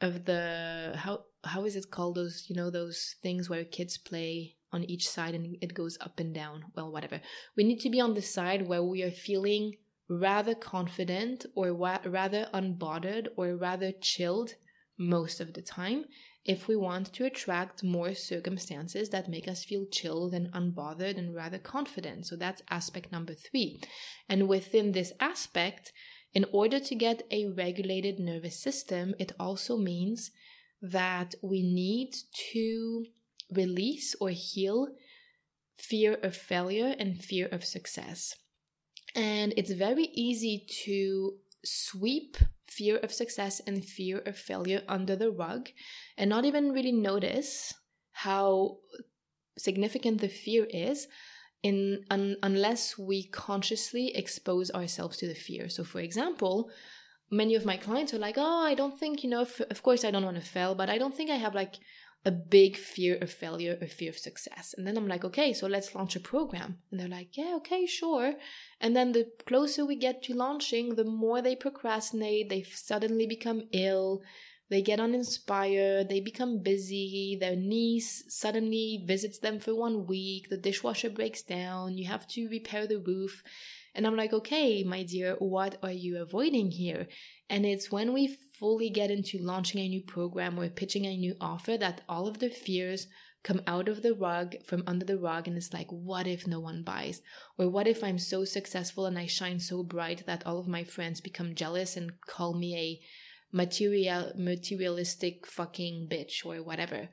of 0.00 0.24
the 0.24 0.92
how 0.96 1.24
how 1.44 1.64
is 1.64 1.76
it 1.76 1.90
called 1.90 2.16
those 2.16 2.46
you 2.48 2.56
know 2.56 2.70
those 2.70 3.16
things 3.22 3.48
where 3.48 3.64
kids 3.64 3.96
play 3.98 4.54
on 4.72 4.84
each 4.84 5.08
side 5.08 5.34
and 5.34 5.56
it 5.60 5.74
goes 5.74 5.98
up 6.00 6.20
and 6.20 6.34
down? 6.34 6.64
Well 6.74 6.92
whatever. 6.92 7.20
We 7.56 7.64
need 7.64 7.80
to 7.80 7.90
be 7.90 8.00
on 8.00 8.14
the 8.14 8.22
side 8.22 8.68
where 8.68 8.82
we 8.82 9.02
are 9.02 9.10
feeling 9.10 9.76
rather 10.08 10.54
confident 10.54 11.46
or 11.54 11.74
wa- 11.74 12.00
rather 12.04 12.48
unbothered 12.54 13.28
or 13.36 13.56
rather 13.56 13.92
chilled 13.92 14.54
most 14.96 15.40
of 15.40 15.54
the 15.54 15.62
time 15.62 16.04
if 16.48 16.66
we 16.66 16.74
want 16.74 17.12
to 17.12 17.26
attract 17.26 17.84
more 17.84 18.14
circumstances 18.14 19.10
that 19.10 19.28
make 19.28 19.46
us 19.46 19.64
feel 19.64 19.84
chilled 19.92 20.32
and 20.32 20.50
unbothered 20.52 21.18
and 21.18 21.34
rather 21.34 21.58
confident. 21.58 22.26
So 22.26 22.36
that's 22.36 22.62
aspect 22.70 23.12
number 23.12 23.34
three. 23.34 23.80
And 24.30 24.48
within 24.48 24.92
this 24.92 25.12
aspect, 25.20 25.92
in 26.32 26.46
order 26.50 26.80
to 26.80 26.94
get 26.94 27.22
a 27.30 27.48
regulated 27.48 28.18
nervous 28.18 28.58
system, 28.58 29.14
it 29.18 29.32
also 29.38 29.76
means 29.76 30.30
that 30.80 31.34
we 31.42 31.62
need 31.62 32.14
to 32.52 33.04
release 33.52 34.16
or 34.18 34.30
heal 34.30 34.88
fear 35.76 36.14
of 36.22 36.34
failure 36.34 36.94
and 36.98 37.22
fear 37.22 37.46
of 37.52 37.62
success. 37.62 38.34
And 39.14 39.52
it's 39.56 39.72
very 39.72 40.08
easy 40.14 40.66
to 40.84 41.34
sweep 41.62 42.38
fear 42.78 42.96
of 42.98 43.12
success 43.12 43.60
and 43.66 43.84
fear 43.84 44.18
of 44.30 44.36
failure 44.50 44.82
under 44.88 45.16
the 45.16 45.30
rug 45.30 45.68
and 46.16 46.30
not 46.30 46.44
even 46.44 46.72
really 46.72 46.92
notice 46.92 47.74
how 48.12 48.78
significant 49.58 50.20
the 50.20 50.28
fear 50.28 50.66
is 50.70 51.08
in 51.62 52.04
un, 52.10 52.36
unless 52.42 52.96
we 52.96 53.28
consciously 53.46 54.06
expose 54.14 54.70
ourselves 54.70 55.16
to 55.18 55.26
the 55.26 55.34
fear. 55.34 55.68
So 55.68 55.82
for 55.84 56.00
example, 56.00 56.70
many 57.30 57.54
of 57.56 57.64
my 57.64 57.76
clients 57.76 58.14
are 58.14 58.24
like, 58.26 58.38
"Oh, 58.38 58.62
I 58.72 58.74
don't 58.74 58.98
think, 58.98 59.22
you 59.22 59.30
know, 59.30 59.42
if, 59.42 59.60
of 59.60 59.82
course 59.82 60.04
I 60.04 60.10
don't 60.10 60.24
want 60.24 60.40
to 60.42 60.52
fail, 60.56 60.74
but 60.74 60.88
I 60.88 60.98
don't 60.98 61.16
think 61.16 61.30
I 61.30 61.36
have 61.44 61.54
like 61.54 61.74
a 62.24 62.30
big 62.30 62.76
fear 62.76 63.16
of 63.16 63.30
failure 63.30 63.78
a 63.80 63.86
fear 63.86 64.10
of 64.10 64.18
success. 64.18 64.74
And 64.76 64.86
then 64.86 64.96
I'm 64.96 65.08
like, 65.08 65.24
okay, 65.24 65.52
so 65.52 65.66
let's 65.66 65.94
launch 65.94 66.16
a 66.16 66.20
program. 66.20 66.78
And 66.90 66.98
they're 66.98 67.08
like, 67.08 67.36
yeah, 67.36 67.54
okay, 67.56 67.86
sure. 67.86 68.34
And 68.80 68.94
then 68.94 69.12
the 69.12 69.30
closer 69.46 69.84
we 69.84 69.96
get 69.96 70.22
to 70.24 70.34
launching, 70.34 70.94
the 70.94 71.04
more 71.04 71.40
they 71.40 71.56
procrastinate, 71.56 72.48
they 72.48 72.62
suddenly 72.62 73.26
become 73.26 73.68
ill, 73.72 74.22
they 74.70 74.82
get 74.82 75.00
uninspired, 75.00 76.08
they 76.08 76.20
become 76.20 76.62
busy, 76.62 77.38
their 77.40 77.56
niece 77.56 78.24
suddenly 78.28 79.02
visits 79.06 79.38
them 79.38 79.58
for 79.58 79.74
one 79.74 80.06
week, 80.06 80.50
the 80.50 80.58
dishwasher 80.58 81.08
breaks 81.08 81.42
down, 81.42 81.96
you 81.96 82.06
have 82.06 82.26
to 82.28 82.48
repair 82.48 82.86
the 82.86 82.98
roof. 82.98 83.42
And 83.94 84.06
I'm 84.06 84.16
like, 84.16 84.32
okay, 84.32 84.84
my 84.84 85.02
dear, 85.04 85.36
what 85.38 85.78
are 85.82 85.92
you 85.92 86.20
avoiding 86.20 86.70
here? 86.70 87.08
And 87.48 87.64
it's 87.64 87.90
when 87.90 88.12
we 88.12 88.36
fully 88.58 88.90
get 88.90 89.10
into 89.10 89.38
launching 89.38 89.80
a 89.80 89.88
new 89.88 90.02
program 90.02 90.58
or 90.58 90.68
pitching 90.68 91.06
a 91.06 91.16
new 91.16 91.34
offer 91.40 91.76
that 91.76 92.00
all 92.08 92.26
of 92.26 92.38
the 92.38 92.50
fears 92.50 93.06
come 93.44 93.62
out 93.66 93.88
of 93.88 94.02
the 94.02 94.14
rug 94.14 94.56
from 94.64 94.82
under 94.86 95.04
the 95.04 95.16
rug 95.16 95.46
and 95.46 95.56
it's 95.56 95.72
like 95.72 95.88
what 95.90 96.26
if 96.26 96.46
no 96.46 96.58
one 96.58 96.82
buys? 96.82 97.22
Or 97.56 97.68
what 97.68 97.86
if 97.86 98.02
i'm 98.02 98.18
so 98.18 98.44
successful 98.44 99.06
and 99.06 99.18
i 99.18 99.26
shine 99.26 99.60
so 99.60 99.82
bright 99.82 100.26
that 100.26 100.44
all 100.46 100.58
of 100.58 100.66
my 100.66 100.84
friends 100.84 101.20
become 101.20 101.54
jealous 101.54 101.96
and 101.96 102.20
call 102.20 102.54
me 102.54 102.76
a 102.76 103.00
material 103.56 104.32
materialistic 104.36 105.46
fucking 105.46 106.08
bitch 106.10 106.44
or 106.44 106.62
whatever? 106.62 107.08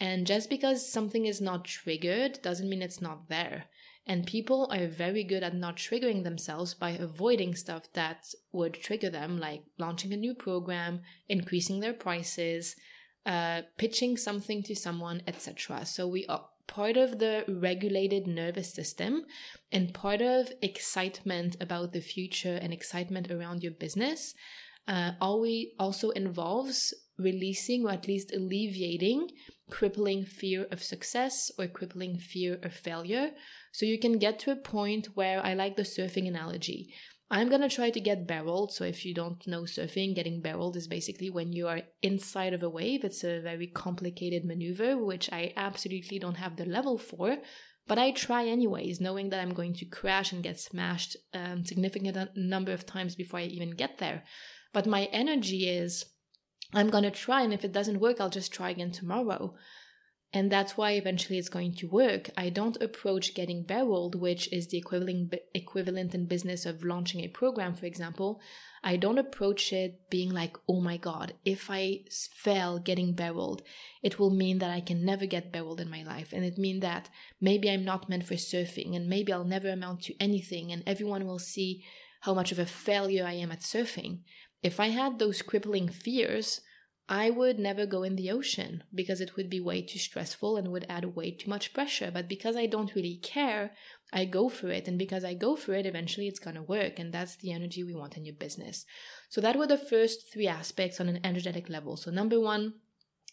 And 0.00 0.26
just 0.26 0.50
because 0.50 0.92
something 0.92 1.26
is 1.26 1.40
not 1.40 1.64
triggered 1.64 2.40
doesn't 2.42 2.68
mean 2.68 2.82
it's 2.82 3.00
not 3.00 3.28
there 3.28 3.64
and 4.08 4.26
people 4.26 4.68
are 4.72 4.86
very 4.86 5.22
good 5.22 5.42
at 5.42 5.54
not 5.54 5.76
triggering 5.76 6.24
themselves 6.24 6.72
by 6.72 6.90
avoiding 6.90 7.54
stuff 7.54 7.92
that 7.92 8.24
would 8.52 8.74
trigger 8.74 9.10
them, 9.10 9.38
like 9.38 9.62
launching 9.78 10.12
a 10.14 10.16
new 10.16 10.34
program, 10.34 11.02
increasing 11.28 11.80
their 11.80 11.92
prices, 11.92 12.74
uh, 13.26 13.62
pitching 13.76 14.16
something 14.16 14.62
to 14.62 14.74
someone, 14.74 15.20
etc. 15.26 15.84
So 15.84 16.08
we 16.08 16.24
are 16.26 16.46
part 16.66 16.96
of 16.96 17.18
the 17.18 17.44
regulated 17.48 18.26
nervous 18.26 18.72
system 18.72 19.24
and 19.70 19.92
part 19.92 20.22
of 20.22 20.52
excitement 20.62 21.56
about 21.60 21.92
the 21.92 22.00
future 22.00 22.58
and 22.62 22.72
excitement 22.72 23.30
around 23.30 23.62
your 23.62 23.72
business 23.72 24.34
uh, 24.86 25.12
always 25.20 25.68
also 25.78 26.10
involves 26.10 26.94
releasing 27.18 27.84
or 27.84 27.90
at 27.90 28.06
least 28.06 28.32
alleviating 28.32 29.28
crippling 29.70 30.24
fear 30.24 30.66
of 30.70 30.82
success 30.82 31.50
or 31.58 31.66
crippling 31.66 32.16
fear 32.16 32.58
of 32.62 32.72
failure 32.72 33.30
so 33.78 33.86
you 33.86 33.96
can 33.96 34.18
get 34.18 34.40
to 34.40 34.50
a 34.50 34.56
point 34.56 35.06
where 35.14 35.40
I 35.40 35.54
like 35.54 35.76
the 35.76 35.84
surfing 35.84 36.26
analogy. 36.26 36.92
I'm 37.30 37.48
gonna 37.48 37.68
try 37.68 37.90
to 37.90 38.00
get 38.00 38.26
barreled. 38.26 38.72
So 38.72 38.82
if 38.82 39.04
you 39.04 39.14
don't 39.14 39.46
know 39.46 39.62
surfing, 39.62 40.16
getting 40.16 40.40
barreled 40.40 40.76
is 40.76 40.88
basically 40.88 41.30
when 41.30 41.52
you 41.52 41.68
are 41.68 41.82
inside 42.02 42.54
of 42.54 42.64
a 42.64 42.68
wave. 42.68 43.04
It's 43.04 43.22
a 43.22 43.40
very 43.40 43.68
complicated 43.68 44.44
maneuver, 44.44 44.98
which 44.98 45.32
I 45.32 45.52
absolutely 45.56 46.18
don't 46.18 46.38
have 46.38 46.56
the 46.56 46.64
level 46.64 46.98
for. 46.98 47.36
But 47.86 47.98
I 47.98 48.10
try 48.10 48.48
anyways, 48.48 49.00
knowing 49.00 49.30
that 49.30 49.38
I'm 49.38 49.54
going 49.54 49.74
to 49.74 49.84
crash 49.84 50.32
and 50.32 50.42
get 50.42 50.58
smashed 50.58 51.16
a 51.32 51.38
um, 51.38 51.64
significant 51.64 52.30
number 52.34 52.72
of 52.72 52.84
times 52.84 53.14
before 53.14 53.38
I 53.38 53.44
even 53.44 53.76
get 53.76 53.98
there. 53.98 54.24
But 54.72 54.86
my 54.86 55.04
energy 55.12 55.68
is, 55.68 56.04
I'm 56.74 56.90
gonna 56.90 57.12
try, 57.12 57.42
and 57.42 57.54
if 57.54 57.64
it 57.64 57.70
doesn't 57.70 58.00
work, 58.00 58.20
I'll 58.20 58.28
just 58.28 58.52
try 58.52 58.70
again 58.70 58.90
tomorrow. 58.90 59.54
And 60.32 60.52
that's 60.52 60.76
why 60.76 60.92
eventually 60.92 61.38
it's 61.38 61.48
going 61.48 61.74
to 61.76 61.88
work. 61.88 62.28
I 62.36 62.50
don't 62.50 62.82
approach 62.82 63.34
getting 63.34 63.62
barreled, 63.62 64.14
which 64.14 64.52
is 64.52 64.66
the 64.66 64.76
equivalent 64.76 65.34
equivalent 65.54 66.14
in 66.14 66.26
business 66.26 66.66
of 66.66 66.84
launching 66.84 67.20
a 67.20 67.28
program, 67.28 67.74
for 67.74 67.86
example. 67.86 68.40
I 68.84 68.96
don't 68.96 69.18
approach 69.18 69.72
it 69.72 70.10
being 70.10 70.30
like, 70.30 70.56
oh 70.68 70.80
my 70.80 70.98
god, 70.98 71.32
if 71.46 71.70
I 71.70 72.04
fail 72.10 72.78
getting 72.78 73.14
barreled, 73.14 73.62
it 74.02 74.18
will 74.18 74.30
mean 74.30 74.58
that 74.58 74.70
I 74.70 74.80
can 74.80 75.04
never 75.04 75.24
get 75.24 75.50
barreled 75.50 75.80
in 75.80 75.90
my 75.90 76.02
life. 76.02 76.32
And 76.32 76.44
it 76.44 76.58
means 76.58 76.82
that 76.82 77.08
maybe 77.40 77.70
I'm 77.70 77.84
not 77.84 78.08
meant 78.08 78.26
for 78.26 78.34
surfing 78.34 78.94
and 78.94 79.08
maybe 79.08 79.32
I'll 79.32 79.44
never 79.44 79.70
amount 79.70 80.02
to 80.02 80.22
anything 80.22 80.70
and 80.70 80.82
everyone 80.86 81.26
will 81.26 81.38
see 81.38 81.84
how 82.20 82.34
much 82.34 82.52
of 82.52 82.58
a 82.58 82.66
failure 82.66 83.24
I 83.24 83.32
am 83.32 83.50
at 83.50 83.60
surfing. 83.60 84.20
If 84.62 84.78
I 84.78 84.88
had 84.88 85.18
those 85.18 85.40
crippling 85.40 85.88
fears, 85.88 86.60
I 87.10 87.30
would 87.30 87.58
never 87.58 87.86
go 87.86 88.02
in 88.02 88.16
the 88.16 88.30
ocean 88.30 88.84
because 88.94 89.22
it 89.22 89.34
would 89.34 89.48
be 89.48 89.60
way 89.60 89.80
too 89.80 89.98
stressful 89.98 90.58
and 90.58 90.68
would 90.68 90.84
add 90.90 91.16
way 91.16 91.30
too 91.30 91.48
much 91.48 91.72
pressure. 91.72 92.10
But 92.12 92.28
because 92.28 92.54
I 92.54 92.66
don't 92.66 92.94
really 92.94 93.16
care, 93.16 93.70
I 94.12 94.26
go 94.26 94.50
for 94.50 94.68
it. 94.68 94.86
And 94.86 94.98
because 94.98 95.24
I 95.24 95.32
go 95.32 95.56
for 95.56 95.72
it, 95.72 95.86
eventually 95.86 96.28
it's 96.28 96.38
going 96.38 96.56
to 96.56 96.62
work. 96.62 96.98
And 96.98 97.10
that's 97.12 97.36
the 97.36 97.52
energy 97.52 97.82
we 97.82 97.94
want 97.94 98.18
in 98.18 98.26
your 98.26 98.34
business. 98.34 98.84
So 99.30 99.40
that 99.40 99.56
were 99.56 99.66
the 99.66 99.78
first 99.78 100.30
three 100.30 100.46
aspects 100.46 101.00
on 101.00 101.08
an 101.08 101.20
energetic 101.24 101.70
level. 101.70 101.96
So, 101.96 102.10
number 102.10 102.38
one, 102.38 102.74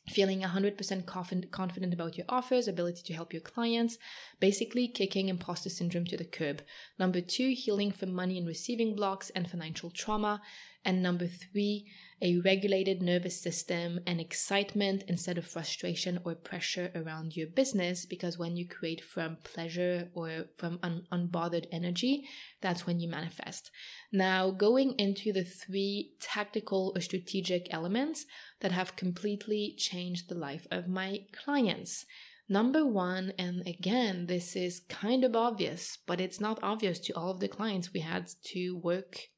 feeling 0.07 0.41
100% 0.41 1.51
confident 1.51 1.93
about 1.93 2.17
your 2.17 2.25
offers, 2.29 2.67
ability 2.67 3.01
to 3.03 3.13
help 3.13 3.33
your 3.33 3.41
clients, 3.41 3.97
basically 4.39 4.88
kicking 4.88 5.29
imposter 5.29 5.69
syndrome 5.69 6.05
to 6.05 6.17
the 6.17 6.23
curb. 6.23 6.61
Number 6.99 7.21
two, 7.21 7.53
healing 7.57 7.91
from 7.91 8.13
money 8.13 8.38
and 8.38 8.47
receiving 8.47 8.95
blocks 8.95 9.31
and 9.31 9.49
financial 9.49 9.89
trauma. 9.89 10.41
And 10.85 11.01
number 11.01 11.27
three, 11.27 11.88
a 12.21 12.39
regulated 12.39 13.01
nervous 13.01 13.41
system 13.41 13.99
and 14.08 14.21
excitement 14.21 15.04
instead 15.08 15.38
of 15.38 15.45
frustration 15.45 16.19
or 16.23 16.34
pressure 16.34 16.91
around 16.95 17.36
your 17.36 17.47
business. 17.47 18.06
Because 18.06 18.38
when 18.38 18.56
you 18.56 18.67
create 18.67 19.04
from 19.04 19.38
pleasure 19.43 20.10
or 20.13 20.45
from 20.56 20.80
un- 20.82 21.06
unbothered 21.12 21.67
energy, 21.71 22.23
that's 22.62 22.88
when 22.88 22.99
you 22.99 23.10
manifest. 23.10 23.69
Now, 24.12 24.51
going 24.51 24.95
into 24.97 25.34
the 25.34 25.43
three 25.43 26.13
tactical 26.19 26.93
or 26.95 27.01
strategic 27.01 27.67
elements 27.73 28.25
that 28.62 28.71
have 28.71 28.95
completely 28.95 29.75
changed 29.78 30.30
the 30.30 30.36
life 30.36 30.65
of 30.71 30.88
my 30.88 31.19
clients. 31.32 32.06
Number 32.47 32.86
one, 32.86 33.34
and 33.39 33.67
again, 33.67 34.28
this 34.28 34.56
is 34.56 34.82
kind 34.88 35.23
of 35.23 35.36
obvious, 35.36 35.97
but 36.06 36.21
it's 36.21 36.39
not 36.39 36.60
obvious 36.62 36.99
to 36.99 37.13
all 37.13 37.32
of 37.32 37.39
the 37.39 37.47
clients 37.47 37.91
we 37.91 38.01
had 38.01 38.30
to 38.51 38.78
work 38.78 39.30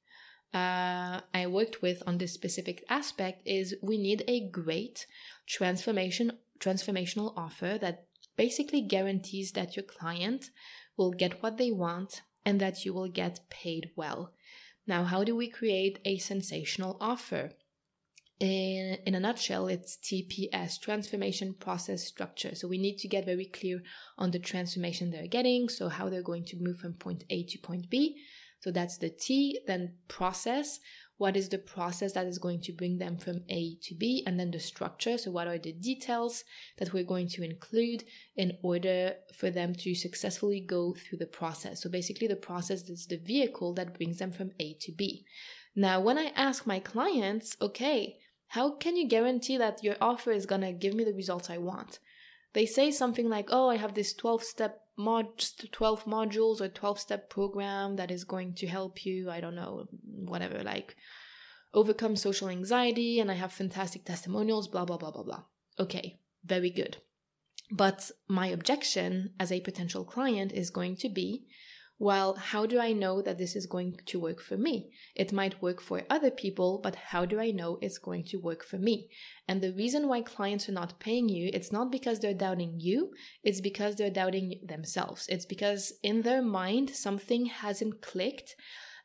uh, 0.57 1.21
I 1.33 1.47
worked 1.47 1.81
with 1.81 2.01
on 2.07 2.17
this 2.17 2.33
specific 2.33 2.83
aspect 2.89 3.41
is 3.45 3.75
we 3.81 3.97
need 3.97 4.23
a 4.27 4.49
great 4.49 5.05
transformation 5.45 6.31
transformational 6.59 7.33
offer 7.37 7.77
that 7.79 8.05
basically 8.35 8.81
guarantees 8.81 9.51
that 9.51 9.75
your 9.75 9.83
client 9.83 10.49
will 10.97 11.11
get 11.11 11.41
what 11.43 11.57
they 11.57 11.71
want 11.71 12.21
and 12.45 12.59
that 12.59 12.83
you 12.83 12.91
will 12.93 13.11
get 13.23 13.47
paid 13.49 13.91
well. 13.95 14.33
Now, 14.87 15.03
how 15.03 15.23
do 15.23 15.35
we 15.35 15.47
create 15.59 15.99
a 16.05 16.17
sensational 16.17 16.97
offer? 16.99 17.51
In, 18.39 18.97
in 19.05 19.15
a 19.15 19.19
nutshell, 19.19 19.67
it's 19.67 19.97
TPS, 19.97 20.79
Transformation 20.79 21.53
Process 21.53 22.03
Structure. 22.03 22.53
So 22.55 22.67
we 22.67 22.77
need 22.77 22.97
to 22.99 23.07
get 23.07 23.25
very 23.25 23.45
clear 23.45 23.81
on 24.17 24.31
the 24.31 24.39
transformation 24.39 25.09
they're 25.09 25.27
getting, 25.27 25.69
so 25.69 25.89
how 25.89 26.09
they're 26.09 26.31
going 26.31 26.45
to 26.45 26.57
move 26.59 26.77
from 26.77 26.93
point 26.93 27.23
A 27.29 27.43
to 27.43 27.57
point 27.57 27.89
B, 27.89 28.17
so 28.59 28.71
that's 28.71 28.97
the 28.97 29.09
T, 29.09 29.59
then 29.67 29.93
process. 30.07 30.79
What 31.17 31.35
is 31.35 31.49
the 31.49 31.57
process 31.57 32.13
that 32.13 32.27
is 32.27 32.37
going 32.37 32.61
to 32.61 32.71
bring 32.71 32.97
them 32.97 33.17
from 33.17 33.43
A 33.49 33.75
to 33.83 33.95
B? 33.95 34.23
And 34.25 34.39
then 34.39 34.51
the 34.51 34.59
structure. 34.59 35.17
So, 35.17 35.31
what 35.31 35.47
are 35.47 35.57
the 35.57 35.73
details 35.73 36.43
that 36.77 36.93
we're 36.93 37.03
going 37.03 37.27
to 37.29 37.43
include 37.43 38.03
in 38.35 38.57
order 38.61 39.13
for 39.35 39.49
them 39.49 39.73
to 39.75 39.95
successfully 39.95 40.59
go 40.59 40.93
through 40.93 41.19
the 41.19 41.25
process? 41.25 41.81
So, 41.81 41.89
basically, 41.89 42.27
the 42.27 42.35
process 42.35 42.87
is 42.89 43.07
the 43.07 43.17
vehicle 43.17 43.73
that 43.75 43.95
brings 43.95 44.19
them 44.19 44.31
from 44.31 44.51
A 44.59 44.75
to 44.81 44.91
B. 44.91 45.25
Now, 45.75 45.99
when 45.99 46.17
I 46.17 46.31
ask 46.35 46.65
my 46.65 46.79
clients, 46.79 47.57
okay, 47.61 48.17
how 48.49 48.71
can 48.71 48.95
you 48.95 49.07
guarantee 49.07 49.57
that 49.57 49.83
your 49.83 49.95
offer 50.01 50.31
is 50.31 50.45
going 50.45 50.61
to 50.61 50.71
give 50.71 50.93
me 50.93 51.03
the 51.03 51.13
results 51.13 51.49
I 51.49 51.57
want? 51.57 51.99
They 52.53 52.65
say 52.65 52.91
something 52.91 53.29
like, 53.29 53.49
oh, 53.51 53.69
I 53.69 53.77
have 53.77 53.93
this 53.93 54.13
12 54.13 54.43
step 54.43 54.81
mod 54.97 55.27
12 55.71 56.05
modules 56.05 56.59
or 56.59 56.67
12 56.67 56.99
step 56.99 57.29
program 57.29 57.95
that 57.95 58.11
is 58.11 58.23
going 58.23 58.53
to 58.53 58.67
help 58.67 59.05
you 59.05 59.29
i 59.29 59.39
don't 59.39 59.55
know 59.55 59.85
whatever 60.03 60.63
like 60.63 60.95
overcome 61.73 62.15
social 62.15 62.49
anxiety 62.49 63.19
and 63.19 63.29
i 63.29 63.35
have 63.35 63.53
fantastic 63.53 64.03
testimonials 64.05 64.67
blah 64.67 64.85
blah 64.85 64.97
blah 64.97 65.11
blah 65.11 65.23
blah 65.23 65.43
Okay, 65.79 66.19
very 66.43 66.69
good. 66.69 66.97
But 67.69 68.11
my 68.27 68.47
objection 68.47 69.33
as 69.39 69.51
a 69.51 69.61
potential 69.61 70.03
client 70.05 70.51
is 70.51 70.69
going 70.69 70.95
to 70.97 71.09
be 71.09 71.45
well, 71.99 72.35
how 72.35 72.65
do 72.67 72.79
I 72.79 72.93
know 72.93 73.21
that 73.23 73.39
this 73.39 73.55
is 73.55 73.65
going 73.65 73.97
to 74.05 74.19
work 74.19 74.41
for 74.41 74.55
me? 74.55 74.91
It 75.15 75.33
might 75.33 75.61
work 75.61 75.81
for 75.81 76.03
other 76.09 76.29
people, 76.29 76.79
but 76.83 76.95
how 76.95 77.25
do 77.25 77.39
I 77.39 77.49
know 77.49 77.79
it's 77.81 77.97
going 77.97 78.23
to 78.25 78.37
work 78.37 78.63
for 78.63 78.77
me? 78.77 79.09
And 79.47 79.61
the 79.61 79.73
reason 79.73 80.07
why 80.07 80.21
clients 80.21 80.69
are 80.69 80.73
not 80.73 80.99
paying 80.99 81.27
you, 81.27 81.49
it's 81.53 81.71
not 81.71 81.91
because 81.91 82.19
they're 82.19 82.33
doubting 82.35 82.75
you, 82.79 83.11
it's 83.43 83.61
because 83.61 83.95
they're 83.95 84.11
doubting 84.11 84.59
themselves. 84.63 85.25
It's 85.27 85.45
because 85.45 85.93
in 86.03 86.21
their 86.21 86.43
mind, 86.43 86.91
something 86.91 87.47
hasn't 87.47 88.01
clicked 88.01 88.55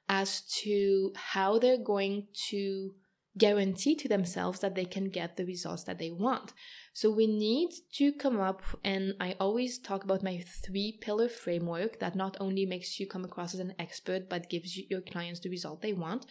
as 0.08 0.42
to 0.62 1.12
how 1.16 1.58
they're 1.58 1.82
going 1.82 2.26
to 2.50 2.92
guarantee 3.38 3.94
to 3.96 4.08
themselves 4.08 4.60
that 4.60 4.74
they 4.74 4.84
can 4.84 5.08
get 5.08 5.36
the 5.36 5.46
results 5.46 5.84
that 5.84 5.98
they 5.98 6.10
want. 6.10 6.52
So 6.92 7.10
we 7.10 7.26
need 7.26 7.70
to 7.94 8.12
come 8.12 8.38
up, 8.40 8.62
and 8.84 9.14
I 9.20 9.36
always 9.40 9.78
talk 9.78 10.04
about 10.04 10.22
my 10.22 10.44
three 10.64 10.98
pillar 11.00 11.28
framework 11.28 11.98
that 12.00 12.14
not 12.14 12.36
only 12.40 12.66
makes 12.66 13.00
you 13.00 13.06
come 13.06 13.24
across 13.24 13.54
as 13.54 13.60
an 13.60 13.74
expert, 13.78 14.28
but 14.28 14.50
gives 14.50 14.76
you, 14.76 14.84
your 14.90 15.00
clients 15.00 15.40
the 15.40 15.48
result 15.48 15.80
they 15.80 15.94
want. 15.94 16.26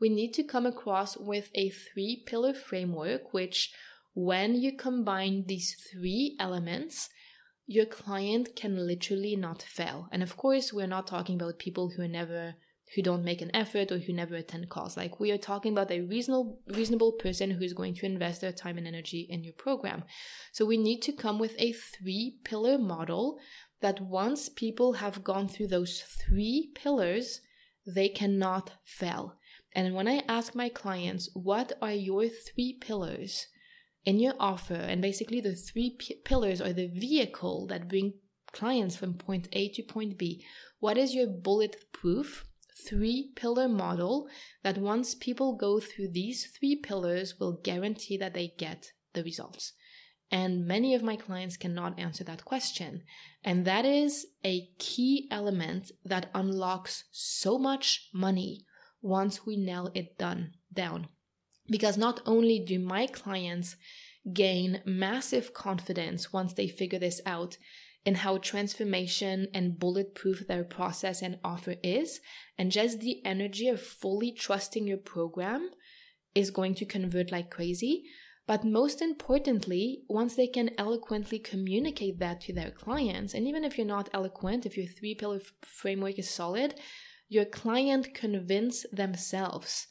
We 0.00 0.08
need 0.08 0.32
to 0.34 0.44
come 0.44 0.66
across 0.66 1.16
with 1.16 1.50
a 1.54 1.70
three 1.70 2.22
pillar 2.26 2.54
framework, 2.54 3.32
which 3.34 3.72
when 4.14 4.54
you 4.54 4.76
combine 4.76 5.44
these 5.46 5.76
three 5.92 6.36
elements, 6.40 7.10
your 7.66 7.84
client 7.84 8.56
can 8.56 8.86
literally 8.86 9.36
not 9.36 9.60
fail. 9.60 10.08
And 10.10 10.22
of 10.22 10.36
course, 10.36 10.72
we're 10.72 10.86
not 10.86 11.06
talking 11.06 11.34
about 11.34 11.58
people 11.58 11.90
who 11.90 12.02
are 12.02 12.08
never 12.08 12.54
who 12.94 13.02
don't 13.02 13.24
make 13.24 13.42
an 13.42 13.54
effort 13.54 13.90
or 13.90 13.98
who 13.98 14.12
never 14.12 14.36
attend 14.36 14.68
calls. 14.68 14.96
Like 14.96 15.18
we 15.18 15.32
are 15.32 15.38
talking 15.38 15.72
about 15.72 15.90
a 15.90 16.02
reasonable 16.02 16.60
reasonable 16.68 17.12
person 17.12 17.50
who 17.50 17.64
is 17.64 17.72
going 17.72 17.94
to 17.94 18.06
invest 18.06 18.40
their 18.40 18.52
time 18.52 18.78
and 18.78 18.86
energy 18.86 19.26
in 19.28 19.42
your 19.42 19.54
program. 19.54 20.04
So 20.52 20.64
we 20.64 20.76
need 20.76 21.02
to 21.02 21.12
come 21.12 21.38
with 21.38 21.54
a 21.58 21.72
three 21.72 22.36
pillar 22.44 22.78
model 22.78 23.38
that 23.80 24.00
once 24.00 24.48
people 24.48 24.94
have 24.94 25.24
gone 25.24 25.48
through 25.48 25.66
those 25.68 26.00
three 26.00 26.70
pillars, 26.74 27.40
they 27.86 28.08
cannot 28.08 28.72
fail. 28.84 29.36
And 29.74 29.94
when 29.94 30.08
I 30.08 30.22
ask 30.28 30.54
my 30.54 30.68
clients, 30.68 31.28
what 31.34 31.72
are 31.82 31.92
your 31.92 32.28
three 32.28 32.78
pillars 32.80 33.46
in 34.04 34.18
your 34.18 34.34
offer? 34.40 34.74
And 34.74 35.02
basically, 35.02 35.40
the 35.40 35.54
three 35.54 35.96
p- 35.98 36.20
pillars 36.24 36.60
are 36.60 36.72
the 36.72 36.86
vehicle 36.86 37.66
that 37.66 37.88
bring 37.88 38.14
clients 38.52 38.96
from 38.96 39.14
point 39.14 39.48
A 39.52 39.68
to 39.70 39.82
point 39.82 40.16
B. 40.16 40.44
What 40.78 40.96
is 40.96 41.14
your 41.14 41.26
bulletproof 41.26 42.46
three 42.76 43.32
pillar 43.34 43.68
model 43.68 44.28
that 44.62 44.78
once 44.78 45.14
people 45.14 45.56
go 45.56 45.80
through 45.80 46.08
these 46.08 46.46
three 46.46 46.76
pillars 46.76 47.38
will 47.40 47.60
guarantee 47.62 48.16
that 48.18 48.34
they 48.34 48.52
get 48.58 48.92
the 49.14 49.22
results. 49.22 49.72
And 50.30 50.66
many 50.66 50.94
of 50.94 51.02
my 51.02 51.16
clients 51.16 51.56
cannot 51.56 51.98
answer 51.98 52.24
that 52.24 52.44
question. 52.44 53.02
And 53.44 53.64
that 53.64 53.84
is 53.84 54.26
a 54.44 54.68
key 54.78 55.28
element 55.30 55.92
that 56.04 56.30
unlocks 56.34 57.04
so 57.12 57.58
much 57.58 58.08
money 58.12 58.66
once 59.00 59.46
we 59.46 59.56
nail 59.56 59.90
it 59.94 60.18
done 60.18 60.52
down. 60.72 61.08
Because 61.68 61.96
not 61.96 62.20
only 62.26 62.58
do 62.58 62.78
my 62.78 63.06
clients 63.06 63.76
gain 64.32 64.82
massive 64.84 65.54
confidence 65.54 66.32
once 66.32 66.54
they 66.54 66.66
figure 66.66 66.98
this 66.98 67.20
out, 67.24 67.56
in 68.06 68.14
how 68.14 68.38
transformation 68.38 69.48
and 69.52 69.80
bulletproof 69.80 70.46
their 70.46 70.62
process 70.62 71.20
and 71.20 71.38
offer 71.44 71.74
is, 71.82 72.20
and 72.56 72.70
just 72.70 73.00
the 73.00 73.20
energy 73.26 73.68
of 73.68 73.82
fully 73.82 74.30
trusting 74.30 74.86
your 74.86 74.96
program 74.96 75.70
is 76.32 76.52
going 76.52 76.76
to 76.76 76.84
convert 76.84 77.32
like 77.32 77.50
crazy. 77.50 78.04
But 78.46 78.64
most 78.64 79.02
importantly, 79.02 80.04
once 80.08 80.36
they 80.36 80.46
can 80.46 80.70
eloquently 80.78 81.40
communicate 81.40 82.20
that 82.20 82.40
to 82.42 82.52
their 82.52 82.70
clients, 82.70 83.34
and 83.34 83.44
even 83.48 83.64
if 83.64 83.76
you're 83.76 83.86
not 83.86 84.08
eloquent, 84.14 84.64
if 84.64 84.76
your 84.76 84.86
three 84.86 85.16
pillar 85.16 85.40
f- 85.44 85.52
framework 85.62 86.16
is 86.16 86.30
solid, 86.30 86.78
your 87.28 87.44
client 87.44 88.14
convince 88.14 88.86
themselves 88.92 89.88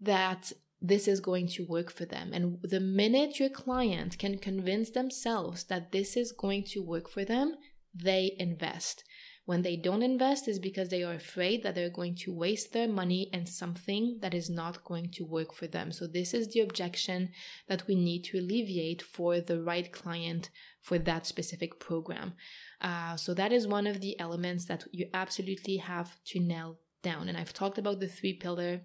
that 0.00 0.52
this 0.82 1.06
is 1.06 1.20
going 1.20 1.46
to 1.48 1.66
work 1.66 1.90
for 1.90 2.04
them. 2.04 2.32
And 2.32 2.58
the 2.62 2.80
minute 2.80 3.38
your 3.38 3.50
client 3.50 4.18
can 4.18 4.38
convince 4.38 4.90
themselves 4.90 5.64
that 5.64 5.92
this 5.92 6.16
is 6.16 6.32
going 6.32 6.64
to 6.68 6.82
work 6.82 7.08
for 7.08 7.24
them, 7.24 7.56
they 7.94 8.34
invest. 8.38 9.04
When 9.46 9.62
they 9.62 9.76
don't 9.76 10.02
invest 10.02 10.46
is 10.46 10.58
because 10.58 10.90
they 10.90 11.02
are 11.02 11.14
afraid 11.14 11.64
that 11.64 11.74
they're 11.74 11.90
going 11.90 12.14
to 12.16 12.32
waste 12.32 12.72
their 12.72 12.86
money 12.86 13.28
and 13.32 13.48
something 13.48 14.18
that 14.22 14.32
is 14.32 14.48
not 14.48 14.84
going 14.84 15.10
to 15.12 15.24
work 15.24 15.52
for 15.52 15.66
them. 15.66 15.90
So 15.90 16.06
this 16.06 16.34
is 16.34 16.48
the 16.48 16.60
objection 16.60 17.30
that 17.66 17.86
we 17.88 17.96
need 17.96 18.22
to 18.24 18.38
alleviate 18.38 19.02
for 19.02 19.40
the 19.40 19.60
right 19.60 19.90
client 19.90 20.50
for 20.82 20.98
that 21.00 21.26
specific 21.26 21.80
program. 21.80 22.34
Uh, 22.80 23.16
so 23.16 23.34
that 23.34 23.52
is 23.52 23.66
one 23.66 23.86
of 23.88 24.00
the 24.00 24.18
elements 24.20 24.66
that 24.66 24.84
you 24.92 25.08
absolutely 25.12 25.78
have 25.78 26.16
to 26.26 26.38
nail 26.38 26.78
down. 27.02 27.28
And 27.28 27.36
I've 27.36 27.52
talked 27.52 27.78
about 27.78 27.98
the 27.98 28.08
three 28.08 28.34
pillar 28.34 28.82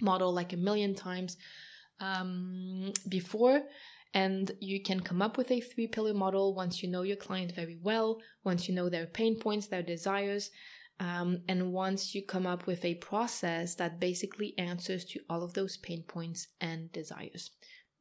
model 0.00 0.32
like 0.32 0.52
a 0.52 0.56
million 0.56 0.94
times 0.94 1.36
um, 2.00 2.92
before. 3.08 3.62
And 4.12 4.50
you 4.60 4.82
can 4.82 5.00
come 5.00 5.22
up 5.22 5.36
with 5.36 5.50
a 5.52 5.60
three 5.60 5.86
pillar 5.86 6.14
model 6.14 6.54
once 6.54 6.82
you 6.82 6.90
know 6.90 7.02
your 7.02 7.16
client 7.16 7.52
very 7.54 7.78
well, 7.80 8.20
once 8.44 8.68
you 8.68 8.74
know 8.74 8.88
their 8.88 9.06
pain 9.06 9.38
points, 9.38 9.68
their 9.68 9.82
desires, 9.82 10.50
um, 10.98 11.42
and 11.48 11.72
once 11.72 12.14
you 12.14 12.24
come 12.26 12.46
up 12.46 12.66
with 12.66 12.84
a 12.84 12.96
process 12.96 13.76
that 13.76 14.00
basically 14.00 14.54
answers 14.58 15.04
to 15.06 15.20
all 15.30 15.44
of 15.44 15.54
those 15.54 15.76
pain 15.76 16.02
points 16.02 16.48
and 16.60 16.90
desires. 16.92 17.50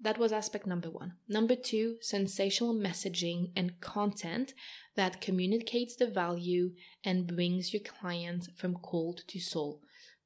That 0.02 0.18
was 0.18 0.32
aspect 0.32 0.66
number 0.66 0.90
one. 0.90 1.14
Number 1.28 1.56
two, 1.56 1.98
sensational 2.02 2.74
messaging 2.74 3.52
and 3.56 3.80
content 3.82 4.54
that 4.96 5.22
communicates 5.22 5.96
the 5.96 6.08
value 6.08 6.72
and 7.04 7.28
brings 7.28 7.74
your 7.74 7.84
client 7.84 8.50
from 8.58 8.78
cold 8.82 9.22
to 9.28 9.40
soul 9.40 9.82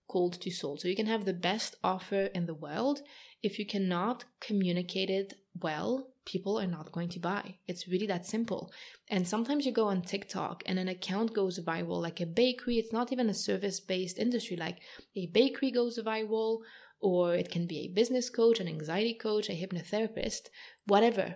cold 0.07 0.39
to 0.41 0.51
sold. 0.51 0.81
So 0.81 0.87
you 0.87 0.95
can 0.95 1.05
have 1.07 1.25
the 1.25 1.33
best 1.33 1.75
offer 1.83 2.23
in 2.35 2.45
the 2.45 2.53
world. 2.53 3.01
If 3.41 3.59
you 3.59 3.65
cannot 3.65 4.25
communicate 4.39 5.09
it 5.09 5.33
well, 5.59 6.07
people 6.25 6.59
are 6.59 6.67
not 6.67 6.91
going 6.91 7.09
to 7.09 7.19
buy. 7.19 7.55
It's 7.67 7.87
really 7.87 8.07
that 8.07 8.25
simple. 8.25 8.71
And 9.09 9.27
sometimes 9.27 9.65
you 9.65 9.71
go 9.71 9.87
on 9.87 10.01
TikTok 10.01 10.63
and 10.65 10.79
an 10.79 10.87
account 10.87 11.33
goes 11.33 11.59
viral, 11.59 12.01
like 12.01 12.21
a 12.21 12.25
bakery. 12.25 12.77
It's 12.77 12.93
not 12.93 13.11
even 13.11 13.29
a 13.29 13.33
service 13.33 13.79
based 13.79 14.17
industry, 14.17 14.55
like 14.55 14.79
a 15.15 15.27
bakery 15.27 15.71
goes 15.71 15.99
viral, 15.99 16.59
or 16.99 17.35
it 17.35 17.51
can 17.51 17.67
be 17.67 17.79
a 17.79 17.93
business 17.93 18.29
coach, 18.29 18.59
an 18.59 18.67
anxiety 18.67 19.13
coach, 19.13 19.49
a 19.49 19.53
hypnotherapist, 19.53 20.47
whatever. 20.85 21.35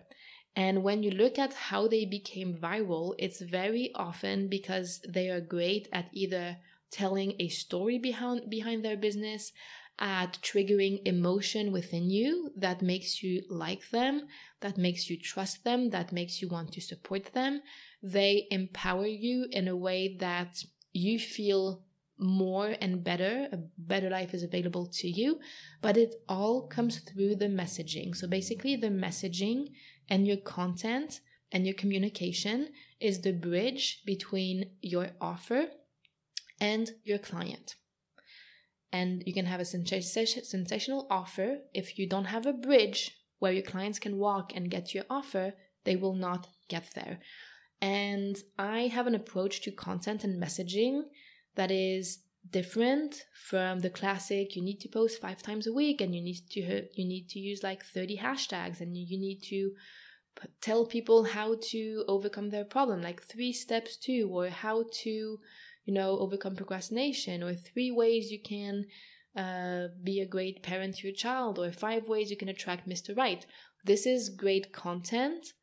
And 0.55 0.81
when 0.81 1.03
you 1.03 1.11
look 1.11 1.37
at 1.37 1.53
how 1.53 1.87
they 1.87 2.05
became 2.05 2.55
viral, 2.55 3.13
it's 3.19 3.41
very 3.41 3.91
often 3.93 4.47
because 4.47 5.01
they 5.07 5.29
are 5.29 5.41
great 5.41 5.87
at 5.91 6.09
either 6.13 6.57
telling 6.91 7.33
a 7.39 7.47
story 7.49 7.97
behind 7.97 8.49
behind 8.49 8.83
their 8.83 8.97
business 8.97 9.51
at 9.99 10.37
triggering 10.41 11.01
emotion 11.05 11.71
within 11.71 12.09
you 12.09 12.51
that 12.55 12.81
makes 12.81 13.23
you 13.23 13.41
like 13.49 13.89
them, 13.89 14.27
that 14.61 14.77
makes 14.77 15.09
you 15.09 15.17
trust 15.17 15.63
them, 15.63 15.89
that 15.89 16.11
makes 16.11 16.41
you 16.41 16.47
want 16.47 16.71
to 16.71 16.81
support 16.81 17.33
them. 17.33 17.61
They 18.03 18.47
empower 18.51 19.07
you 19.07 19.47
in 19.51 19.67
a 19.67 19.75
way 19.75 20.17
that 20.19 20.63
you 20.93 21.17
feel 21.17 21.81
more 22.19 22.75
and 22.79 23.03
better. 23.03 23.47
A 23.51 23.57
better 23.77 24.09
life 24.09 24.33
is 24.33 24.43
available 24.43 24.87
to 24.87 25.07
you, 25.07 25.39
but 25.81 25.97
it 25.97 26.15
all 26.27 26.67
comes 26.67 26.99
through 26.99 27.35
the 27.35 27.47
messaging. 27.47 28.15
So 28.15 28.27
basically, 28.27 28.75
the 28.75 28.89
messaging 28.89 29.69
and 30.09 30.27
your 30.27 30.37
content 30.37 31.21
and 31.51 31.65
your 31.65 31.75
communication 31.75 32.69
is 32.99 33.21
the 33.21 33.33
bridge 33.33 34.01
between 34.05 34.71
your 34.81 35.09
offer 35.21 35.67
and 36.59 36.91
your 37.03 37.17
client. 37.17 37.75
And 38.91 39.23
you 39.25 39.33
can 39.33 39.45
have 39.45 39.59
a 39.59 39.65
sensational 39.65 41.07
offer. 41.09 41.57
If 41.73 41.99
you 41.99 42.07
don't 42.07 42.25
have 42.25 42.45
a 42.45 42.53
bridge 42.53 43.11
where 43.39 43.51
your 43.51 43.63
clients 43.63 43.99
can 43.99 44.17
walk 44.17 44.53
and 44.55 44.71
get 44.71 44.93
your 44.93 45.03
offer, 45.09 45.53
they 45.83 45.95
will 45.95 46.15
not 46.15 46.47
get 46.69 46.89
there. 46.95 47.19
And 47.81 48.37
I 48.57 48.87
have 48.87 49.07
an 49.07 49.15
approach 49.15 49.61
to 49.61 49.71
content 49.71 50.23
and 50.23 50.41
messaging 50.41 51.03
that 51.55 51.69
is 51.69 52.19
different 52.51 53.25
from 53.33 53.79
the 53.79 53.89
classic 53.89 54.55
you 54.55 54.61
need 54.61 54.79
to 54.79 54.87
post 54.87 55.19
5 55.19 55.41
times 55.41 55.67
a 55.67 55.73
week 55.73 56.01
and 56.01 56.15
you 56.15 56.21
need 56.21 56.39
to 56.51 56.61
you 56.93 57.05
need 57.05 57.27
to 57.29 57.39
use 57.39 57.61
like 57.61 57.83
30 57.83 58.17
hashtags 58.17 58.79
and 58.79 58.95
you 58.95 59.19
need 59.19 59.41
to 59.43 59.71
tell 60.61 60.85
people 60.85 61.25
how 61.25 61.57
to 61.71 62.05
overcome 62.07 62.49
their 62.49 62.63
problem 62.63 63.01
like 63.01 63.21
3 63.21 63.51
steps 63.51 63.97
to 63.97 64.29
or 64.31 64.49
how 64.49 64.85
to 65.03 65.39
you 65.87 65.93
know, 65.93 66.19
overcome 66.19 66.55
procrastination, 66.55 67.41
or 67.41 67.55
three 67.55 67.91
ways 67.91 68.29
you 68.29 68.41
can 68.41 68.85
uh, 69.37 69.87
be 70.03 70.19
a 70.19 70.27
great 70.27 70.61
parent 70.61 70.97
to 70.97 71.07
your 71.07 71.15
child, 71.15 71.57
or 71.57 71.71
five 71.71 72.09
ways 72.09 72.29
you 72.29 72.35
can 72.35 72.49
attract 72.49 72.89
Mr. 72.89 73.15
Right. 73.15 73.45
This 73.85 74.05
is 74.05 74.29
great 74.29 74.73
content 74.73 75.53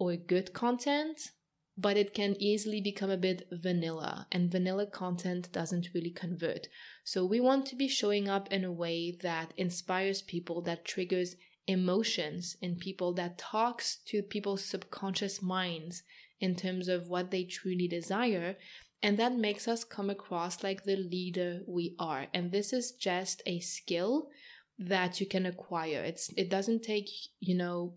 or 0.00 0.16
good 0.16 0.52
content, 0.52 1.30
but 1.78 1.96
it 1.96 2.12
can 2.12 2.34
easily 2.42 2.80
become 2.80 3.10
a 3.10 3.16
bit 3.16 3.46
vanilla, 3.52 4.26
and 4.32 4.50
vanilla 4.50 4.86
content 4.86 5.52
doesn't 5.52 5.90
really 5.94 6.10
convert. 6.10 6.66
So, 7.04 7.24
we 7.24 7.38
want 7.38 7.66
to 7.66 7.76
be 7.76 7.86
showing 7.86 8.28
up 8.28 8.52
in 8.52 8.64
a 8.64 8.72
way 8.72 9.16
that 9.22 9.54
inspires 9.56 10.22
people, 10.22 10.60
that 10.62 10.84
triggers 10.84 11.36
emotions 11.68 12.56
in 12.60 12.76
people, 12.76 13.14
that 13.14 13.38
talks 13.38 13.98
to 14.06 14.22
people's 14.22 14.64
subconscious 14.64 15.40
minds 15.40 16.02
in 16.40 16.56
terms 16.56 16.88
of 16.88 17.06
what 17.06 17.30
they 17.30 17.44
truly 17.44 17.86
desire. 17.86 18.56
And 19.02 19.18
that 19.18 19.34
makes 19.34 19.66
us 19.66 19.84
come 19.84 20.10
across 20.10 20.62
like 20.62 20.84
the 20.84 20.96
leader 20.96 21.60
we 21.66 21.94
are. 21.98 22.26
And 22.34 22.52
this 22.52 22.72
is 22.72 22.92
just 22.92 23.42
a 23.46 23.60
skill 23.60 24.28
that 24.78 25.20
you 25.20 25.26
can 25.26 25.46
acquire. 25.46 26.02
It's 26.02 26.30
it 26.36 26.50
doesn't 26.50 26.82
take, 26.82 27.08
you 27.40 27.54
know, 27.56 27.94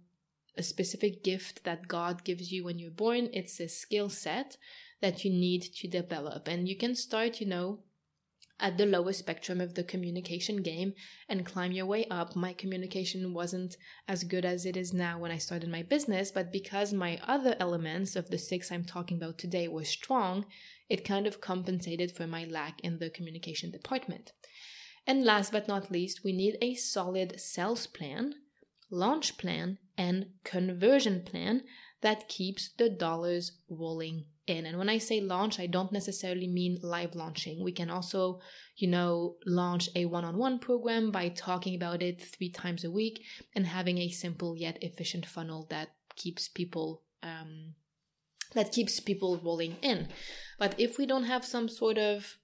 a 0.58 0.64
specific 0.64 1.24
gift 1.24 1.64
that 1.64 1.88
God 1.88 2.24
gives 2.24 2.52
you 2.52 2.64
when 2.64 2.80
you're 2.80 2.92
born. 2.92 3.30
It's 3.34 3.60
a 3.60 3.68
skill 3.68 4.10
set 4.10 4.58
that 5.02 5.26
you 5.26 5.32
need 5.32 5.64
to 5.76 5.88
develop. 5.88 6.48
And 6.48 6.70
you 6.70 6.78
can 6.78 6.96
start, 6.96 7.42
you 7.42 7.48
know, 7.48 7.80
at 8.60 8.78
the 8.78 8.86
lowest 8.86 9.20
spectrum 9.20 9.60
of 9.60 9.74
the 9.74 9.84
communication 9.84 10.62
game 10.62 10.94
and 11.28 11.46
climb 11.46 11.72
your 11.72 11.86
way 11.86 12.06
up. 12.06 12.36
My 12.36 12.54
communication 12.54 13.34
wasn't 13.34 13.78
as 14.08 14.24
good 14.24 14.46
as 14.46 14.66
it 14.66 14.78
is 14.78 14.94
now 14.94 15.20
when 15.20 15.32
I 15.32 15.38
started 15.38 15.70
my 15.70 15.84
business, 15.84 16.32
but 16.32 16.52
because 16.52 16.94
my 16.94 17.20
other 17.28 17.56
elements 17.60 18.16
of 18.16 18.30
the 18.30 18.38
six 18.38 18.72
I'm 18.72 18.86
talking 18.86 19.18
about 19.18 19.38
today 19.38 19.68
were 19.68 19.84
strong, 19.84 20.46
it 20.90 21.06
kind 21.06 21.28
of 21.28 21.42
compensated 21.42 22.12
for 22.12 22.28
my 22.28 22.46
lack 22.46 22.80
in 22.82 23.00
the 23.00 23.10
communication 23.10 23.72
department. 23.72 24.32
And 25.06 25.26
last 25.26 25.52
but 25.52 25.68
not 25.68 25.92
least, 25.92 26.22
we 26.24 26.32
need 26.32 26.58
a 26.62 26.76
solid 26.76 27.40
sales 27.40 27.88
plan, 27.88 28.36
launch 28.90 29.38
plan, 29.38 29.80
and 29.98 30.28
conversion 30.44 31.24
plan 31.24 31.64
that 32.02 32.30
keeps 32.30 32.70
the 32.78 32.90
dollars 32.90 33.60
rolling 33.70 34.26
in. 34.48 34.66
And 34.66 34.78
when 34.78 34.90
I 34.90 34.98
say 34.98 35.22
launch, 35.22 35.60
I 35.60 35.68
don't 35.68 35.92
necessarily 35.92 36.48
mean 36.48 36.80
live 36.82 37.16
launching. 37.16 37.64
We 37.64 37.72
can 37.72 37.90
also, 37.90 38.40
you 38.76 38.88
know, 38.88 39.36
launch 39.46 39.90
a 39.96 40.06
one 40.06 40.26
on 40.26 40.38
one 40.38 40.60
program 40.60 41.12
by 41.12 41.30
talking 41.30 41.76
about 41.76 42.02
it 42.02 42.22
three 42.22 42.50
times 42.50 42.84
a 42.84 42.92
week 42.92 43.24
and 43.56 43.66
having 43.68 43.98
a 43.98 44.10
simple 44.10 44.56
yet 44.58 44.78
efficient 44.82 45.26
funnel 45.26 45.68
that 45.70 45.90
keeps 46.16 46.48
people. 46.48 47.04
Um, 47.22 47.76
that 48.54 48.72
keeps 48.72 49.00
people 49.00 49.42
rolling 49.44 49.78
in. 49.82 50.10
But 50.60 50.76
if 50.78 51.00
we 51.00 51.08
don't 51.08 51.24
have 51.24 51.44
some 51.44 51.68
sort 51.68 51.98
of 51.98 52.38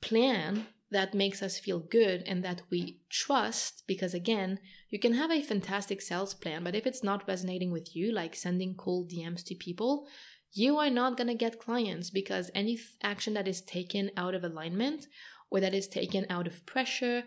plan 0.00 0.66
that 0.92 1.14
makes 1.14 1.42
us 1.42 1.58
feel 1.58 1.80
good 1.80 2.22
and 2.26 2.44
that 2.44 2.62
we 2.70 3.00
trust 3.08 3.82
because 3.86 4.12
again 4.14 4.58
you 4.90 4.98
can 4.98 5.14
have 5.14 5.30
a 5.30 5.42
fantastic 5.42 6.02
sales 6.02 6.34
plan 6.34 6.62
but 6.62 6.74
if 6.74 6.86
it's 6.86 7.02
not 7.02 7.26
resonating 7.26 7.72
with 7.72 7.96
you 7.96 8.12
like 8.12 8.34
sending 8.34 8.74
cold 8.74 9.10
dms 9.10 9.42
to 9.42 9.54
people 9.54 10.06
you 10.52 10.78
are 10.78 10.90
not 10.90 11.16
going 11.16 11.28
to 11.28 11.34
get 11.34 11.60
clients 11.60 12.10
because 12.10 12.50
any 12.54 12.78
action 13.02 13.34
that 13.34 13.48
is 13.48 13.60
taken 13.62 14.10
out 14.16 14.34
of 14.34 14.44
alignment 14.44 15.06
or 15.50 15.60
that 15.60 15.74
is 15.74 15.88
taken 15.88 16.26
out 16.28 16.46
of 16.46 16.64
pressure 16.66 17.24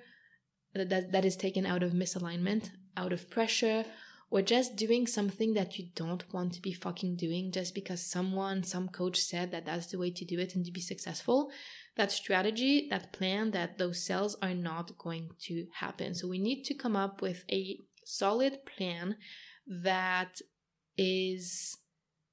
that, 0.73 1.11
that 1.11 1.25
is 1.25 1.37
taken 1.37 1.65
out 1.65 1.83
of 1.83 1.93
misalignment 1.93 2.69
out 2.97 3.13
of 3.13 3.29
pressure 3.29 3.85
or 4.29 4.41
just 4.41 4.75
doing 4.75 5.07
something 5.07 5.53
that 5.53 5.77
you 5.77 5.85
don't 5.95 6.33
want 6.33 6.51
to 6.53 6.61
be 6.61 6.73
fucking 6.73 7.15
doing 7.15 7.51
just 7.51 7.73
because 7.73 8.01
someone 8.01 8.63
some 8.63 8.89
coach 8.89 9.19
said 9.19 9.51
that 9.51 9.65
that's 9.65 9.87
the 9.87 9.97
way 9.97 10.11
to 10.11 10.25
do 10.25 10.39
it 10.39 10.55
and 10.55 10.65
to 10.65 10.71
be 10.71 10.81
successful 10.81 11.51
that 11.95 12.11
strategy, 12.11 12.87
that 12.89 13.13
plan, 13.13 13.51
that 13.51 13.77
those 13.77 14.05
sales 14.05 14.35
are 14.41 14.53
not 14.53 14.97
going 14.97 15.29
to 15.39 15.65
happen. 15.73 16.13
So 16.13 16.27
we 16.27 16.39
need 16.39 16.63
to 16.65 16.73
come 16.73 16.95
up 16.95 17.21
with 17.21 17.45
a 17.49 17.79
solid 18.03 18.65
plan 18.65 19.15
that 19.67 20.41
is 20.97 21.77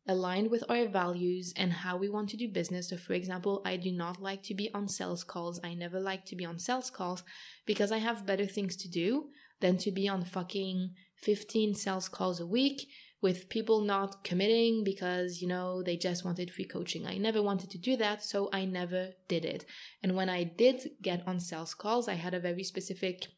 aligned 0.06 0.50
with 0.50 0.64
our 0.68 0.86
values 0.88 1.52
and 1.56 1.72
how 1.72 1.96
we 1.96 2.08
want 2.08 2.28
to 2.30 2.36
do 2.36 2.48
business. 2.48 2.90
So, 2.90 2.96
for 2.96 3.12
example, 3.12 3.62
I 3.64 3.76
do 3.76 3.92
not 3.92 4.20
like 4.20 4.42
to 4.44 4.54
be 4.54 4.72
on 4.74 4.88
sales 4.88 5.24
calls. 5.24 5.60
I 5.62 5.74
never 5.74 6.00
like 6.00 6.24
to 6.26 6.36
be 6.36 6.44
on 6.44 6.58
sales 6.58 6.90
calls 6.90 7.22
because 7.66 7.92
I 7.92 7.98
have 7.98 8.26
better 8.26 8.46
things 8.46 8.76
to 8.76 8.90
do 8.90 9.28
than 9.60 9.76
to 9.78 9.92
be 9.92 10.08
on 10.08 10.24
fucking 10.24 10.90
15 11.22 11.74
sales 11.74 12.08
calls 12.08 12.40
a 12.40 12.46
week 12.46 12.88
with 13.20 13.48
people 13.48 13.80
not 13.80 14.24
committing 14.24 14.82
because, 14.82 15.40
you 15.40 15.46
know, 15.46 15.82
they 15.82 15.96
just 15.96 16.24
wanted 16.24 16.50
free 16.50 16.64
coaching. 16.64 17.06
I 17.06 17.18
never 17.18 17.40
wanted 17.40 17.70
to 17.70 17.78
do 17.78 17.96
that, 17.98 18.24
so 18.24 18.50
I 18.52 18.64
never 18.64 19.10
did 19.28 19.44
it. 19.44 19.64
And 20.02 20.16
when 20.16 20.28
I 20.28 20.42
did 20.42 20.90
get 21.00 21.22
on 21.28 21.38
sales 21.38 21.72
calls, 21.72 22.08
I 22.08 22.14
had 22.14 22.34
a 22.34 22.40
very 22.40 22.64
specific 22.64 23.28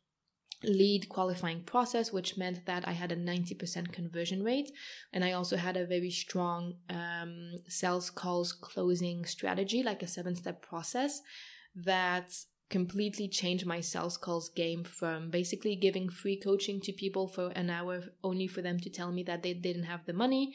lead 0.63 1.09
qualifying 1.09 1.63
process, 1.63 2.13
which 2.13 2.37
meant 2.37 2.65
that 2.67 2.87
I 2.87 2.93
had 2.93 3.13
a 3.13 3.17
90% 3.17 3.93
conversion 3.93 4.43
rate. 4.43 4.71
And 5.13 5.25
I 5.25 5.33
also 5.33 5.57
had 5.57 5.77
a 5.77 5.87
very 5.87 6.11
strong 6.11 6.75
um, 6.91 7.57
sales 7.69 8.11
calls 8.11 8.53
closing 8.53 9.25
strategy, 9.25 9.83
like 9.83 10.03
a 10.03 10.07
seven 10.07 10.35
step 10.37 10.63
process 10.63 11.21
that 11.75 12.33
completely 12.71 13.29
changed 13.29 13.67
my 13.67 13.81
sales 13.81 14.17
calls 14.17 14.49
game 14.49 14.85
from 14.85 15.31
basically 15.31 15.77
giving 15.77 16.09
free 16.09 16.39
coaching 16.39 16.81
to 16.81 16.93
people 16.93 17.29
for 17.29 17.49
an 17.51 17.71
hour 17.71 18.03
only 18.23 18.47
for 18.47 18.63
them 18.63 18.79
to 18.81 18.91
tell 18.91 19.13
me 19.13 19.23
that 19.23 19.43
they 19.43 19.53
didn't 19.53 19.85
have 19.85 20.05
the 20.07 20.13
money 20.13 20.55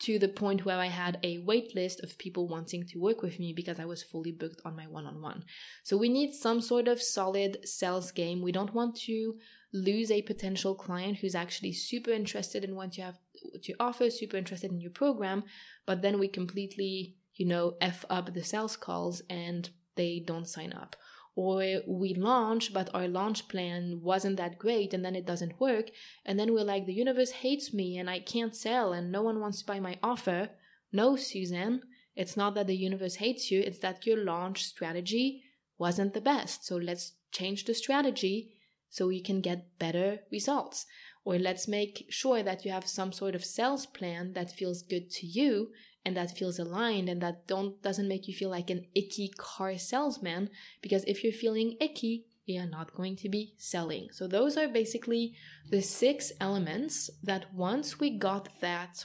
to 0.00 0.18
the 0.18 0.28
point 0.28 0.64
where 0.64 0.78
I 0.78 0.86
had 0.86 1.18
a 1.22 1.38
wait 1.38 1.74
list 1.74 2.00
of 2.04 2.18
people 2.18 2.46
wanting 2.46 2.86
to 2.86 2.98
work 2.98 3.22
with 3.22 3.38
me 3.40 3.52
because 3.52 3.80
I 3.80 3.84
was 3.84 4.02
fully 4.02 4.30
booked 4.30 4.60
on 4.64 4.76
my 4.76 4.86
one 4.86 5.06
on 5.06 5.20
one. 5.20 5.44
So 5.82 5.96
we 5.96 6.08
need 6.08 6.34
some 6.34 6.60
sort 6.60 6.86
of 6.86 7.02
solid 7.02 7.58
sales 7.64 8.12
game. 8.12 8.40
We 8.40 8.52
don't 8.52 8.74
want 8.74 8.96
to 9.06 9.34
lose 9.72 10.10
a 10.10 10.22
potential 10.22 10.74
client 10.74 11.18
who's 11.18 11.34
actually 11.34 11.72
super 11.72 12.10
interested 12.12 12.64
in 12.64 12.76
what 12.76 12.96
you 12.96 13.04
have 13.04 13.18
to 13.62 13.74
offer, 13.80 14.08
super 14.08 14.36
interested 14.36 14.70
in 14.70 14.80
your 14.80 14.92
program, 14.92 15.42
but 15.86 16.00
then 16.00 16.18
we 16.18 16.28
completely, 16.28 17.16
you 17.34 17.46
know, 17.46 17.74
F 17.80 18.04
up 18.08 18.32
the 18.32 18.44
sales 18.44 18.76
calls 18.76 19.20
and 19.28 19.68
they 19.96 20.22
don't 20.24 20.48
sign 20.48 20.72
up 20.72 20.96
or 21.38 21.82
we 21.86 22.14
launch 22.14 22.74
but 22.74 22.90
our 22.92 23.06
launch 23.06 23.46
plan 23.46 24.00
wasn't 24.02 24.36
that 24.36 24.58
great 24.58 24.92
and 24.92 25.04
then 25.04 25.14
it 25.14 25.24
doesn't 25.24 25.60
work. 25.60 25.86
And 26.26 26.36
then 26.36 26.52
we're 26.52 26.64
like 26.64 26.84
the 26.84 26.92
universe 27.04 27.30
hates 27.30 27.72
me 27.72 27.96
and 27.96 28.10
i 28.10 28.18
can't 28.18 28.56
sell 28.56 28.92
and 28.92 29.12
no 29.12 29.22
one 29.22 29.38
wants 29.38 29.60
to 29.60 29.66
buy 29.66 29.78
my 29.78 29.96
offer. 30.02 30.50
No 30.92 31.14
susan. 31.14 31.82
It's 32.16 32.36
not 32.36 32.56
that 32.56 32.66
the 32.66 32.74
universe 32.74 33.14
hates 33.14 33.52
you 33.52 33.60
it's 33.60 33.78
that 33.78 34.04
your 34.04 34.24
launch 34.24 34.64
strategy 34.64 35.44
wasn't 35.78 36.12
the 36.12 36.20
best. 36.20 36.66
So 36.66 36.74
let's 36.74 37.12
change 37.30 37.66
the 37.66 37.74
strategy 37.74 38.54
so 38.90 39.08
you 39.08 39.22
can 39.22 39.40
get 39.40 39.78
better 39.78 40.18
results. 40.32 40.86
Or 41.24 41.38
let's 41.38 41.68
make 41.68 42.06
sure 42.08 42.42
that 42.42 42.64
you 42.64 42.72
have 42.72 42.88
some 42.88 43.12
sort 43.12 43.36
of 43.36 43.44
sales 43.44 43.86
plan 43.86 44.32
that 44.32 44.50
feels 44.50 44.82
good 44.82 45.08
to 45.18 45.26
you 45.26 45.68
and 46.04 46.16
that 46.16 46.36
feels 46.36 46.58
aligned 46.58 47.08
and 47.08 47.20
that 47.20 47.46
don't 47.46 47.82
doesn't 47.82 48.08
make 48.08 48.28
you 48.28 48.34
feel 48.34 48.50
like 48.50 48.70
an 48.70 48.86
icky 48.94 49.28
car 49.36 49.76
salesman 49.76 50.48
because 50.80 51.04
if 51.04 51.22
you're 51.22 51.32
feeling 51.32 51.76
icky 51.80 52.24
you're 52.46 52.66
not 52.66 52.94
going 52.94 53.14
to 53.14 53.28
be 53.28 53.52
selling. 53.58 54.08
So 54.10 54.26
those 54.26 54.56
are 54.56 54.68
basically 54.68 55.34
the 55.70 55.82
six 55.82 56.32
elements 56.40 57.10
that 57.22 57.52
once 57.52 58.00
we 58.00 58.16
got 58.16 58.48
that 58.60 59.04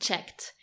checked 0.00 0.54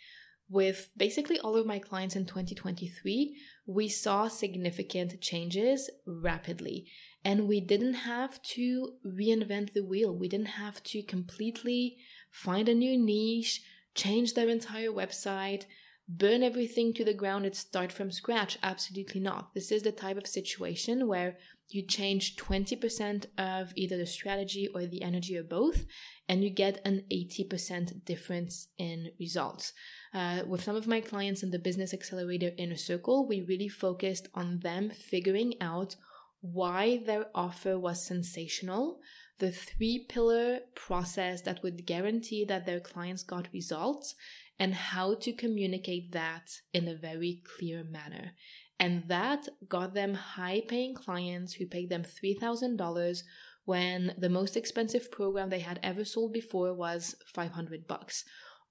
with 0.50 0.90
basically 0.96 1.38
all 1.38 1.56
of 1.56 1.66
my 1.66 1.78
clients 1.78 2.16
in 2.16 2.26
2023 2.26 3.36
we 3.66 3.88
saw 3.88 4.28
significant 4.28 5.20
changes 5.20 5.90
rapidly. 6.06 6.86
And 7.24 7.48
we 7.48 7.60
didn't 7.60 7.94
have 7.94 8.42
to 8.42 8.94
reinvent 9.06 9.72
the 9.72 9.84
wheel. 9.84 10.14
We 10.14 10.28
didn't 10.28 10.58
have 10.58 10.82
to 10.84 11.02
completely 11.02 11.96
find 12.30 12.68
a 12.68 12.74
new 12.74 12.98
niche 12.98 13.62
change 13.94 14.34
their 14.34 14.48
entire 14.48 14.90
website, 14.90 15.64
burn 16.08 16.42
everything 16.42 16.92
to 16.92 17.04
the 17.04 17.14
ground 17.14 17.46
and 17.46 17.54
start 17.54 17.90
from 17.90 18.10
scratch. 18.10 18.58
Absolutely 18.62 19.20
not. 19.20 19.54
This 19.54 19.72
is 19.72 19.82
the 19.82 19.92
type 19.92 20.16
of 20.16 20.26
situation 20.26 21.08
where 21.08 21.38
you 21.70 21.82
change 21.82 22.36
20% 22.36 23.26
of 23.38 23.72
either 23.74 23.96
the 23.96 24.06
strategy 24.06 24.68
or 24.74 24.86
the 24.86 25.02
energy 25.02 25.36
or 25.36 25.42
both, 25.42 25.86
and 26.28 26.44
you 26.44 26.50
get 26.50 26.80
an 26.84 27.04
80% 27.10 28.04
difference 28.04 28.68
in 28.78 29.10
results. 29.18 29.72
Uh, 30.12 30.42
with 30.46 30.62
some 30.62 30.76
of 30.76 30.86
my 30.86 31.00
clients 31.00 31.42
in 31.42 31.50
the 31.50 31.58
Business 31.58 31.94
Accelerator 31.94 32.52
Inner 32.58 32.76
Circle, 32.76 33.26
we 33.26 33.40
really 33.40 33.68
focused 33.68 34.28
on 34.34 34.60
them 34.60 34.90
figuring 34.90 35.54
out 35.60 35.96
why 36.40 37.02
their 37.06 37.26
offer 37.34 37.78
was 37.78 38.06
sensational, 38.06 39.00
the 39.38 39.50
three 39.50 40.06
pillar 40.08 40.60
process 40.74 41.42
that 41.42 41.62
would 41.62 41.86
guarantee 41.86 42.44
that 42.44 42.66
their 42.66 42.80
clients 42.80 43.22
got 43.22 43.52
results 43.52 44.14
and 44.58 44.74
how 44.74 45.14
to 45.14 45.32
communicate 45.32 46.12
that 46.12 46.60
in 46.72 46.86
a 46.86 46.94
very 46.94 47.42
clear 47.56 47.82
manner. 47.82 48.32
And 48.78 49.04
that 49.08 49.48
got 49.68 49.94
them 49.94 50.14
high 50.14 50.62
paying 50.66 50.94
clients 50.94 51.54
who 51.54 51.66
paid 51.66 51.90
them 51.90 52.04
$3,000 52.04 53.22
when 53.64 54.14
the 54.18 54.28
most 54.28 54.56
expensive 54.56 55.10
program 55.10 55.50
they 55.50 55.60
had 55.60 55.80
ever 55.82 56.04
sold 56.04 56.32
before 56.32 56.74
was 56.74 57.14
500 57.34 57.86
bucks. 57.86 58.24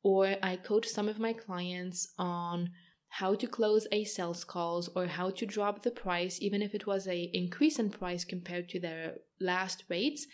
Or 0.04 0.36
I 0.44 0.58
coached 0.58 0.90
some 0.90 1.08
of 1.08 1.20
my 1.20 1.34
clients 1.34 2.14
on 2.18 2.70
how 3.18 3.36
to 3.36 3.48
close 3.48 3.86
a 3.92 4.04
sales 4.04 4.44
calls 4.44 4.90
or 4.96 5.06
how 5.06 5.30
to 5.30 5.46
drop 5.46 5.84
the 5.84 5.92
price 5.92 6.42
even 6.42 6.62
if 6.62 6.74
it 6.74 6.88
was 6.88 7.08
a 7.08 7.30
increase 7.34 7.78
in 7.78 7.90
price 7.90 8.26
compared 8.26 8.68
to 8.68 8.80
their 8.80 9.16
last 9.40 9.84
rates 9.90 10.26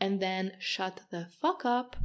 and 0.00 0.20
then 0.20 0.52
shut 0.58 1.00
the 1.10 1.28
fuck 1.40 1.64
up 1.64 1.96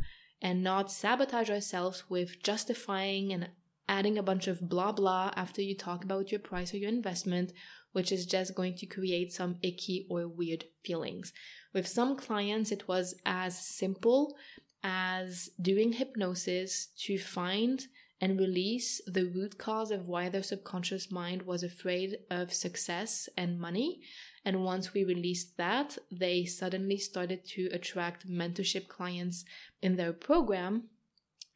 and 0.42 0.64
not 0.64 0.92
sabotage 0.92 1.50
ourselves 1.50 2.04
with 2.10 2.42
justifying 2.44 3.34
and 3.34 3.50
adding 3.88 4.18
a 4.18 4.24
bunch 4.24 4.48
of 4.48 4.70
blah 4.70 4.92
blah 4.92 5.32
after 5.36 5.62
you 5.62 5.76
talk 5.76 6.04
about 6.04 6.32
your 6.32 6.40
price 6.40 6.74
or 6.74 6.78
your 6.78 6.90
investment, 6.90 7.52
which 7.92 8.12
is 8.12 8.26
just 8.26 8.56
going 8.56 8.76
to 8.76 8.86
create 8.86 9.34
some 9.34 9.58
icky 9.64 10.06
or 10.10 10.28
weird 10.28 10.64
feelings. 10.86 11.34
With 11.74 11.88
some 11.88 12.16
clients, 12.16 12.72
it 12.72 12.88
was 12.88 13.16
as 13.26 13.60
simple 13.60 14.38
as 14.84 15.50
doing 15.60 15.94
hypnosis 15.94 16.88
to 17.00 17.18
find 17.18 17.88
and 18.22 18.40
release 18.40 19.02
the 19.08 19.26
root 19.26 19.58
cause 19.58 19.92
of 19.92 20.08
why 20.08 20.30
their 20.30 20.44
subconscious 20.44 21.10
mind 21.12 21.44
was 21.44 21.64
afraid 21.64 22.18
of 22.30 22.54
success 22.54 23.30
and 23.38 23.60
money. 23.60 24.02
And 24.44 24.64
once 24.64 24.94
we 24.94 25.04
released 25.04 25.58
that, 25.58 25.98
they 26.12 26.46
suddenly 26.46 26.98
started 26.98 27.46
to 27.50 27.70
attract 27.72 28.28
mentorship 28.28 28.88
clients 28.88 29.46
in 29.82 29.96
their 29.96 30.14
program. 30.14 30.84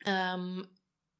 Um, 0.06 0.68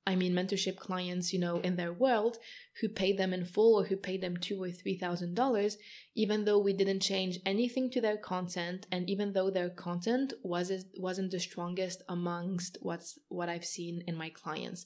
I 0.06 0.16
mean, 0.16 0.34
mentorship 0.34 0.78
clients, 0.78 1.32
you 1.32 1.40
know, 1.40 1.60
in 1.60 1.76
their 1.76 1.94
world 1.94 2.38
who 2.82 2.90
paid 2.90 3.18
them 3.18 3.34
in 3.34 3.46
full 3.46 3.80
or 3.80 3.86
who 3.86 3.96
paid 3.96 4.22
them 4.22 4.36
two 4.36 4.62
or 4.62 4.72
three 4.72 4.98
thousand 4.98 5.36
dollars, 5.36 5.78
even 6.16 6.44
though 6.44 6.60
we 6.60 6.74
didn't 6.74 7.00
change 7.00 7.40
anything 7.46 7.90
to 7.92 8.02
their 8.02 8.18
content, 8.18 8.86
and 8.92 9.10
even 9.10 9.34
though 9.34 9.50
their 9.50 9.70
content 9.70 10.34
was 10.44 10.72
wasn't 10.98 11.32
the 11.32 11.40
strongest 11.40 12.04
amongst 12.10 12.78
what's 12.82 13.18
what 13.30 13.50
I've 13.50 13.66
seen 13.66 14.04
in 14.08 14.16
my 14.18 14.30
clients. 14.30 14.86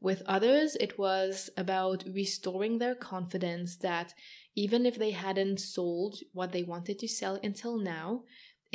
With 0.00 0.22
others, 0.26 0.76
it 0.76 0.98
was 0.98 1.48
about 1.56 2.04
restoring 2.12 2.78
their 2.78 2.94
confidence 2.94 3.76
that 3.78 4.14
even 4.54 4.84
if 4.86 4.98
they 4.98 5.12
hadn't 5.12 5.60
sold 5.60 6.16
what 6.32 6.52
they 6.52 6.62
wanted 6.62 6.98
to 6.98 7.08
sell 7.08 7.38
until 7.42 7.78
now, 7.78 8.24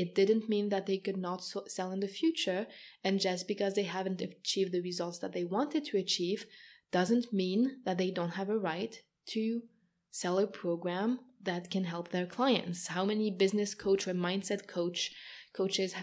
it 0.02 0.16
didn't 0.16 0.49
mean 0.49 0.70
that 0.70 0.88
they 0.88 0.97
could 0.97 1.18
not 1.18 1.43
sell 1.43 1.91
in 1.91 1.99
the 1.99 2.08
future, 2.08 2.66
and 3.04 3.20
just 3.20 3.47
because 3.47 3.74
they 3.76 3.84
haven't 3.84 4.22
achieved 4.22 4.72
the 4.72 4.82
results 4.82 5.20
that 5.20 5.34
they 5.34 5.43
wanted 5.43 5.86
to 5.86 5.97
achieve 5.97 6.45
doesn't 6.91 7.32
mean 7.32 7.82
that 7.86 7.99
they 7.99 8.10
don't 8.10 8.38
have 8.39 8.49
a 8.49 8.58
right 8.58 8.95
to 9.28 9.62
sell 10.10 10.39
a 10.39 10.47
program 10.47 11.20
that 11.43 11.70
can 11.70 11.84
help 11.84 12.10
their 12.10 12.26
clients. 12.26 12.88
How 12.88 13.06
many 13.06 13.30
business 13.30 13.76
coach 13.76 14.08
or 14.08 14.14
mindset 14.14 14.68
coach 14.68 15.12
coaches 15.54 15.93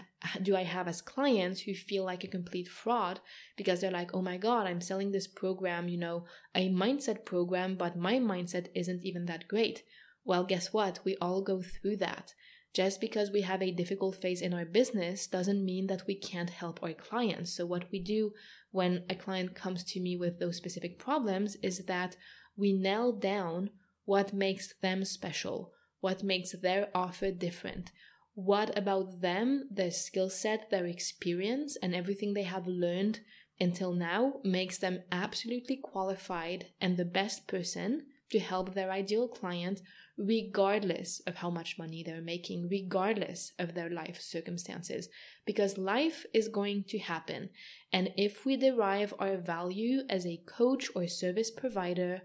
do 0.43 0.55
I 0.55 0.63
have 0.63 0.87
as 0.87 1.01
clients 1.01 1.61
who 1.61 1.73
feel 1.73 2.05
like 2.05 2.23
a 2.23 2.35
complete 2.37 2.69
fraud 2.69 3.19
because 3.57 3.81
they're 3.81 3.99
like, 3.99 4.13
"Oh 4.13 4.21
my 4.21 4.37
god, 4.37 4.65
I'm 4.65 4.81
selling 4.81 5.11
this 5.11 5.27
program, 5.27 5.89
you 5.89 5.97
know, 5.97 6.25
a 6.55 6.69
mindset 6.69 7.25
program, 7.25 7.75
but 7.75 7.97
my 7.97 8.15
mindset 8.15 8.67
isn't 8.73 9.03
even 9.03 9.25
that 9.25 9.47
great." 9.47 9.83
Well, 10.23 10.45
guess 10.45 10.71
what? 10.71 10.99
We 11.03 11.17
all 11.17 11.41
go 11.41 11.61
through 11.61 11.97
that. 11.97 12.33
Just 12.73 13.01
because 13.01 13.31
we 13.31 13.41
have 13.41 13.61
a 13.61 13.71
difficult 13.71 14.15
phase 14.15 14.41
in 14.41 14.53
our 14.53 14.65
business 14.65 15.25
doesn't 15.25 15.65
mean 15.65 15.87
that 15.87 16.05
we 16.05 16.15
can't 16.15 16.51
help 16.51 16.83
our 16.83 16.93
clients. 16.93 17.51
So, 17.55 17.65
what 17.65 17.91
we 17.91 17.99
do 17.99 18.31
when 18.71 19.03
a 19.09 19.15
client 19.15 19.55
comes 19.55 19.83
to 19.85 19.99
me 19.99 20.15
with 20.15 20.39
those 20.39 20.57
specific 20.57 20.99
problems 20.99 21.55
is 21.63 21.85
that 21.85 22.15
we 22.55 22.73
nail 22.73 23.11
down 23.11 23.71
what 24.05 24.33
makes 24.33 24.73
them 24.81 25.03
special, 25.03 25.71
what 25.99 26.23
makes 26.23 26.51
their 26.51 26.89
offer 26.93 27.31
different, 27.31 27.91
what 28.35 28.77
about 28.77 29.21
them, 29.21 29.67
their 29.71 29.91
skill 29.91 30.29
set, 30.29 30.69
their 30.69 30.85
experience, 30.85 31.75
and 31.81 31.95
everything 31.95 32.33
they 32.33 32.43
have 32.43 32.67
learned 32.67 33.19
until 33.59 33.93
now 33.93 34.35
makes 34.43 34.77
them 34.77 35.03
absolutely 35.11 35.75
qualified 35.75 36.67
and 36.79 36.95
the 36.95 37.05
best 37.05 37.47
person 37.47 38.05
to 38.31 38.39
help 38.39 38.73
their 38.73 38.91
ideal 38.91 39.27
client 39.27 39.81
regardless 40.19 41.21
of 41.25 41.35
how 41.35 41.49
much 41.49 41.77
money 41.79 42.03
they're 42.03 42.21
making, 42.21 42.67
regardless 42.69 43.53
of 43.57 43.73
their 43.73 43.89
life 43.89 44.19
circumstances, 44.21 45.07
because 45.45 45.77
life 45.77 46.25
is 46.33 46.49
going 46.49 46.83
to 46.89 46.99
happen. 46.99 47.49
And 47.93 48.11
if 48.17 48.45
we 48.45 48.57
derive 48.57 49.13
our 49.17 49.37
value 49.37 50.01
as 50.09 50.25
a 50.25 50.41
coach 50.45 50.89
or 50.93 51.07
service 51.07 51.49
provider 51.49 52.21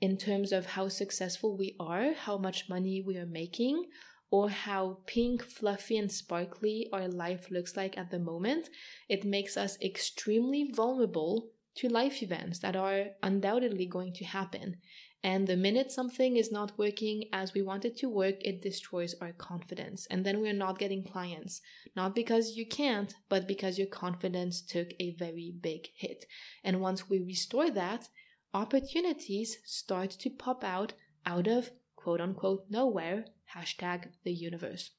in 0.00 0.16
terms 0.16 0.52
of 0.52 0.66
how 0.66 0.88
successful 0.88 1.56
we 1.56 1.76
are, 1.78 2.12
how 2.12 2.38
much 2.38 2.68
money 2.68 3.02
we 3.06 3.16
are 3.16 3.26
making, 3.26 3.84
or 4.30 4.50
how 4.50 4.98
pink, 5.06 5.42
fluffy, 5.42 5.96
and 5.96 6.10
sparkly 6.12 6.88
our 6.92 7.08
life 7.08 7.50
looks 7.50 7.76
like 7.76 7.96
at 7.96 8.10
the 8.10 8.18
moment, 8.18 8.68
it 9.08 9.24
makes 9.24 9.56
us 9.56 9.78
extremely 9.80 10.70
vulnerable 10.70 11.50
to 11.76 11.88
life 11.88 12.22
events 12.22 12.58
that 12.58 12.74
are 12.76 13.06
undoubtedly 13.22 13.86
going 13.86 14.12
to 14.12 14.24
happen. 14.24 14.76
And 15.22 15.48
the 15.48 15.56
minute 15.56 15.90
something 15.90 16.36
is 16.36 16.52
not 16.52 16.78
working 16.78 17.24
as 17.32 17.52
we 17.52 17.62
want 17.62 17.84
it 17.84 17.96
to 17.98 18.08
work, 18.08 18.36
it 18.40 18.62
destroys 18.62 19.16
our 19.20 19.32
confidence. 19.32 20.06
And 20.10 20.24
then 20.24 20.40
we're 20.40 20.52
not 20.52 20.78
getting 20.78 21.02
clients. 21.02 21.60
Not 21.96 22.14
because 22.14 22.56
you 22.56 22.64
can't, 22.66 23.14
but 23.28 23.48
because 23.48 23.78
your 23.78 23.88
confidence 23.88 24.60
took 24.60 24.90
a 25.00 25.16
very 25.16 25.52
big 25.60 25.88
hit. 25.96 26.26
And 26.62 26.80
once 26.80 27.10
we 27.10 27.18
restore 27.18 27.70
that, 27.70 28.08
opportunities 28.54 29.58
start 29.64 30.10
to 30.10 30.30
pop 30.30 30.62
out 30.62 30.92
out 31.26 31.48
of 31.48 31.70
quote 31.96 32.20
unquote 32.20 32.66
nowhere, 32.70 33.24
hashtag 33.56 34.08
the 34.24 34.32
universe. 34.32 34.90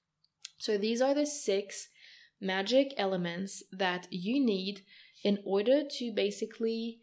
So 0.58 0.78
these 0.78 1.02
are 1.02 1.14
the 1.14 1.26
six 1.26 1.88
magic 2.42 2.94
elements 2.98 3.64
that 3.72 4.08
you 4.12 4.44
need 4.44 4.82
in 5.24 5.40
order 5.46 5.84
to 5.98 6.12
basically 6.12 7.00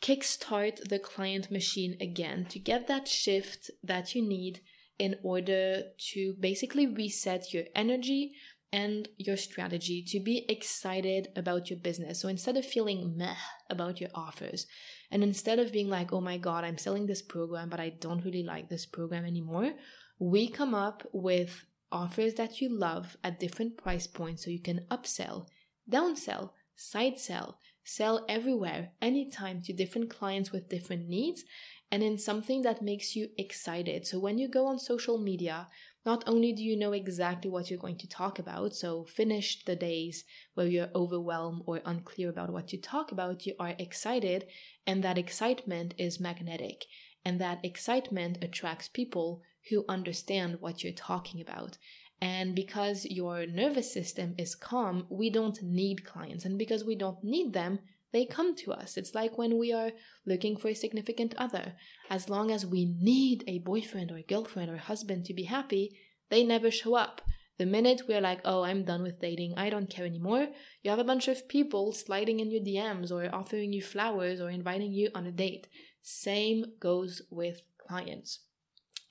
kickstart 0.00 0.88
the 0.88 0.98
client 0.98 1.50
machine 1.50 1.96
again 2.00 2.46
to 2.46 2.58
get 2.58 2.86
that 2.88 3.08
shift 3.08 3.70
that 3.82 4.14
you 4.14 4.22
need 4.22 4.60
in 4.98 5.16
order 5.22 5.82
to 5.98 6.34
basically 6.38 6.86
reset 6.86 7.52
your 7.52 7.64
energy 7.74 8.32
and 8.72 9.08
your 9.18 9.36
strategy 9.36 10.02
to 10.02 10.18
be 10.18 10.44
excited 10.48 11.28
about 11.36 11.70
your 11.70 11.78
business. 11.78 12.20
So 12.20 12.28
instead 12.28 12.56
of 12.56 12.66
feeling 12.66 13.16
meh 13.16 13.36
about 13.70 14.00
your 14.00 14.10
offers, 14.14 14.66
and 15.12 15.22
instead 15.22 15.60
of 15.60 15.72
being 15.72 15.88
like, 15.88 16.12
oh 16.12 16.20
my 16.20 16.38
God, 16.38 16.64
I'm 16.64 16.78
selling 16.78 17.06
this 17.06 17.22
program, 17.22 17.68
but 17.68 17.78
I 17.78 17.90
don't 17.90 18.24
really 18.24 18.42
like 18.42 18.68
this 18.68 18.84
program 18.84 19.24
anymore, 19.24 19.74
we 20.18 20.48
come 20.48 20.74
up 20.74 21.06
with 21.12 21.66
offers 21.92 22.34
that 22.34 22.60
you 22.60 22.68
love 22.68 23.16
at 23.22 23.38
different 23.38 23.76
price 23.76 24.08
points 24.08 24.44
so 24.44 24.50
you 24.50 24.60
can 24.60 24.86
upsell, 24.90 25.46
downsell, 25.88 26.50
side 26.74 27.18
sell, 27.18 27.60
sell 27.84 28.24
everywhere, 28.28 28.90
anytime 29.00 29.62
to 29.62 29.72
different 29.72 30.10
clients 30.10 30.50
with 30.50 30.68
different 30.68 31.08
needs 31.08 31.44
and 31.90 32.02
in 32.02 32.18
something 32.18 32.62
that 32.62 32.82
makes 32.82 33.14
you 33.14 33.28
excited. 33.38 34.06
So 34.06 34.18
when 34.18 34.38
you 34.38 34.48
go 34.48 34.66
on 34.66 34.78
social 34.78 35.18
media, 35.18 35.68
not 36.04 36.24
only 36.26 36.52
do 36.52 36.62
you 36.62 36.76
know 36.76 36.92
exactly 36.92 37.50
what 37.50 37.70
you're 37.70 37.78
going 37.78 37.98
to 37.98 38.08
talk 38.08 38.38
about, 38.38 38.74
so 38.74 39.04
finish 39.04 39.64
the 39.64 39.76
days 39.76 40.24
where 40.54 40.66
you're 40.66 40.90
overwhelmed 40.94 41.62
or 41.66 41.80
unclear 41.84 42.30
about 42.30 42.50
what 42.50 42.68
to 42.68 42.78
talk 42.78 43.12
about, 43.12 43.46
you 43.46 43.54
are 43.58 43.74
excited, 43.78 44.46
and 44.86 45.04
that 45.04 45.18
excitement 45.18 45.94
is 45.96 46.20
magnetic. 46.20 46.84
And 47.24 47.40
that 47.40 47.64
excitement 47.64 48.38
attracts 48.42 48.88
people 48.88 49.40
who 49.70 49.84
understand 49.88 50.58
what 50.60 50.84
you're 50.84 50.92
talking 50.92 51.40
about. 51.40 51.78
And 52.20 52.54
because 52.54 53.04
your 53.04 53.46
nervous 53.46 53.92
system 53.92 54.34
is 54.38 54.54
calm, 54.54 55.06
we 55.10 55.30
don't 55.30 55.62
need 55.62 56.04
clients. 56.04 56.44
And 56.44 56.58
because 56.58 56.84
we 56.84 56.96
don't 56.96 57.22
need 57.22 57.52
them, 57.52 57.80
they 58.12 58.24
come 58.24 58.54
to 58.56 58.72
us. 58.72 58.96
It's 58.96 59.14
like 59.14 59.36
when 59.36 59.58
we 59.58 59.72
are 59.72 59.90
looking 60.24 60.56
for 60.56 60.68
a 60.68 60.74
significant 60.74 61.34
other. 61.36 61.74
As 62.08 62.28
long 62.28 62.50
as 62.50 62.64
we 62.64 62.94
need 63.00 63.44
a 63.46 63.58
boyfriend 63.58 64.12
or 64.12 64.20
girlfriend 64.22 64.70
or 64.70 64.76
husband 64.76 65.24
to 65.26 65.34
be 65.34 65.44
happy, 65.44 65.98
they 66.30 66.44
never 66.44 66.70
show 66.70 66.94
up. 66.94 67.20
The 67.58 67.66
minute 67.66 68.02
we're 68.08 68.20
like, 68.20 68.40
oh, 68.44 68.62
I'm 68.62 68.84
done 68.84 69.02
with 69.02 69.20
dating, 69.20 69.54
I 69.56 69.70
don't 69.70 69.90
care 69.90 70.06
anymore, 70.06 70.48
you 70.82 70.90
have 70.90 70.98
a 70.98 71.04
bunch 71.04 71.28
of 71.28 71.48
people 71.48 71.92
sliding 71.92 72.40
in 72.40 72.50
your 72.50 72.62
DMs 72.62 73.12
or 73.12 73.32
offering 73.32 73.72
you 73.72 73.80
flowers 73.80 74.40
or 74.40 74.50
inviting 74.50 74.92
you 74.92 75.10
on 75.14 75.26
a 75.26 75.32
date. 75.32 75.68
Same 76.02 76.64
goes 76.80 77.22
with 77.30 77.62
clients. 77.86 78.40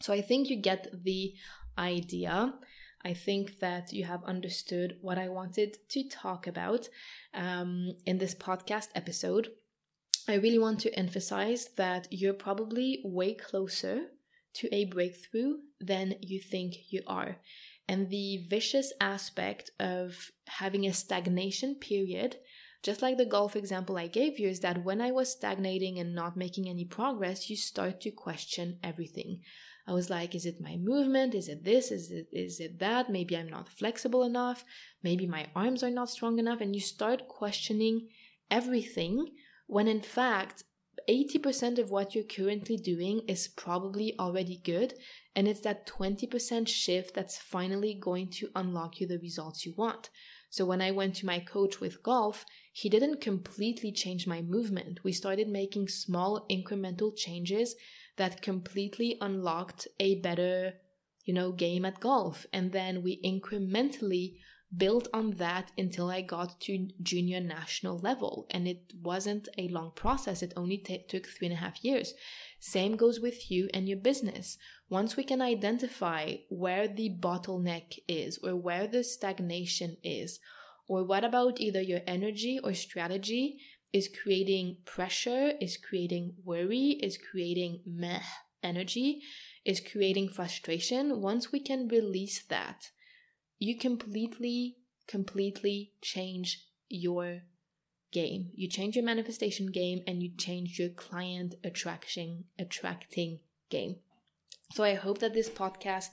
So 0.02 0.12
I 0.14 0.22
think 0.22 0.50
you 0.50 0.58
get 0.58 0.88
the 1.04 1.34
idea. 1.78 2.54
I 3.06 3.14
think 3.14 3.60
that 3.60 3.92
you 3.92 4.06
have 4.06 4.24
understood 4.24 4.98
what 5.02 5.18
I 5.18 5.30
wanted 5.30 5.78
to 5.90 6.08
talk 6.08 6.48
about 6.48 6.88
um, 7.34 7.94
in 8.06 8.18
this 8.18 8.34
podcast 8.34 8.88
episode. 8.96 9.50
I 10.28 10.36
really 10.36 10.60
want 10.60 10.80
to 10.82 10.98
emphasize 10.98 11.70
that 11.76 12.08
you're 12.12 12.34
probably 12.34 13.02
way 13.04 13.34
closer 13.34 14.06
to 14.54 14.74
a 14.74 14.86
breakthrough 14.86 15.58
than 15.82 16.16
you 16.22 16.40
think 16.40 16.92
you 16.92 17.02
are. 17.06 17.38
And 17.90 18.10
the 18.10 18.46
vicious 18.48 18.94
aspect 19.02 19.72
of 19.80 20.32
having 20.48 20.86
a 20.86 20.94
stagnation 20.94 21.76
period, 21.76 22.38
just 22.82 23.02
like 23.02 23.18
the 23.18 23.26
golf 23.26 23.58
example 23.58 23.98
I 23.98 24.08
gave 24.08 24.40
you, 24.40 24.48
is 24.48 24.62
that 24.62 24.86
when 24.86 25.02
I 25.02 25.12
was 25.12 25.32
stagnating 25.32 26.00
and 26.00 26.16
not 26.16 26.38
making 26.38 26.70
any 26.70 26.86
progress, 26.86 27.50
you 27.50 27.58
start 27.58 28.00
to 28.02 28.12
question 28.12 28.80
everything. 28.82 29.42
I 29.86 29.92
was 29.92 30.10
like, 30.10 30.34
is 30.34 30.46
it 30.46 30.62
my 30.62 30.78
movement? 30.78 31.36
Is 31.36 31.50
it 31.50 31.64
this? 31.64 31.92
Is 31.92 32.10
it 32.10 32.28
is 32.32 32.60
it 32.60 32.80
that? 32.80 33.10
Maybe 33.10 33.36
I'm 33.36 33.50
not 33.50 33.70
flexible 33.70 34.24
enough. 34.24 34.64
Maybe 35.04 35.28
my 35.28 35.48
arms 35.56 35.84
are 35.84 35.90
not 35.90 36.10
strong 36.10 36.40
enough. 36.40 36.62
And 36.62 36.74
you 36.74 36.82
start 36.82 37.28
questioning 37.28 38.08
everything 38.50 39.28
when 39.68 39.88
in 39.88 40.02
fact 40.02 40.64
80% 41.10 41.80
of 41.80 41.92
what 41.92 42.16
you're 42.16 42.24
currently 42.24 42.78
doing 42.78 43.22
is 43.28 43.48
probably 43.48 44.18
already 44.18 44.62
good. 44.64 44.94
And 45.36 45.48
it's 45.48 45.62
that 45.62 45.88
20% 45.88 46.68
shift 46.68 47.14
that's 47.14 47.38
finally 47.38 47.94
going 47.94 48.30
to 48.32 48.50
unlock 48.56 49.02
you 49.02 49.08
the 49.08 49.20
results 49.20 49.66
you 49.66 49.74
want. 49.76 50.10
So 50.50 50.66
when 50.66 50.82
I 50.82 50.92
went 50.92 51.16
to 51.16 51.26
my 51.26 51.40
coach 51.40 51.80
with 51.80 52.04
golf, 52.04 52.46
he 52.72 52.88
didn't 52.88 53.22
completely 53.22 53.92
change 53.92 54.28
my 54.28 54.42
movement. 54.42 55.04
We 55.04 55.12
started 55.12 55.48
making 55.48 55.88
small 55.88 56.46
incremental 56.50 57.12
changes 57.18 57.76
that 58.18 58.42
completely 58.42 59.18
unlocked 59.22 59.88
a 60.00 60.20
better 60.22 60.74
you 61.26 61.34
know, 61.34 61.52
game 61.52 61.86
at 61.86 62.00
golf. 62.00 62.46
And 62.52 62.72
then 62.72 63.02
we 63.02 63.22
incrementally 63.24 64.36
built 64.76 65.08
on 65.14 65.32
that 65.32 65.72
until 65.78 66.10
I 66.10 66.22
got 66.22 66.60
to 66.62 66.88
junior 67.02 67.40
national 67.40 68.00
level. 68.00 68.48
And 68.50 68.68
it 68.68 68.94
wasn't 69.02 69.48
a 69.58 69.68
long 69.68 69.92
process, 69.96 70.42
it 70.42 70.54
only 70.56 70.78
t- 70.78 71.06
took 71.08 71.28
three 71.28 71.48
and 71.48 71.56
a 71.56 71.60
half 71.60 71.84
years. 71.84 72.14
Same 72.60 72.96
goes 72.96 73.20
with 73.20 73.52
you 73.52 73.70
and 73.74 73.88
your 73.88 74.00
business. 74.00 74.58
Once 74.90 75.16
we 75.16 75.24
can 75.24 75.42
identify 75.42 76.36
where 76.50 76.88
the 76.88 77.16
bottleneck 77.20 78.00
is 78.08 78.40
or 78.44 78.56
where 78.56 78.88
the 78.88 79.04
stagnation 79.04 79.98
is, 80.04 80.40
or 80.88 81.04
what 81.04 81.24
about 81.24 81.62
either 81.62 81.82
your 81.82 82.02
energy 82.06 82.60
or 82.62 82.74
strategy 82.74 83.60
is 83.94 84.10
creating 84.22 84.78
pressure, 84.86 85.54
is 85.62 85.78
creating 85.78 86.34
worry, 86.44 87.00
is 87.02 87.18
creating 87.18 87.80
meh 87.86 88.24
energy, 88.64 89.22
is 89.64 89.80
creating 89.80 90.30
frustration, 90.30 91.22
once 91.22 91.52
we 91.52 91.60
can 91.60 91.88
release 91.88 92.44
that, 92.50 92.90
you 93.60 93.78
completely, 93.78 94.78
completely 95.08 95.94
change 96.02 96.66
your 96.90 97.42
game. 98.12 98.50
You 98.56 98.68
change 98.68 98.96
your 98.96 99.06
manifestation 99.06 99.68
game 99.68 100.02
and 100.08 100.22
you 100.22 100.32
change 100.38 100.80
your 100.80 100.90
client 100.90 101.56
attraction 101.64 102.46
attracting 102.58 103.40
game. 103.70 103.98
So 104.72 104.84
I 104.84 104.96
hope 104.96 105.20
that 105.20 105.34
this 105.34 105.50
podcast 105.50 106.10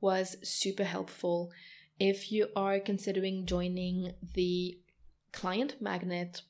was 0.00 0.36
super 0.42 0.84
helpful. 0.84 1.50
If 1.98 2.32
you 2.32 2.48
are 2.56 2.80
considering 2.80 3.46
joining 3.46 4.12
the 4.34 4.78
client 5.32 5.76
magnet, 5.80 6.42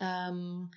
um, 0.00 0.70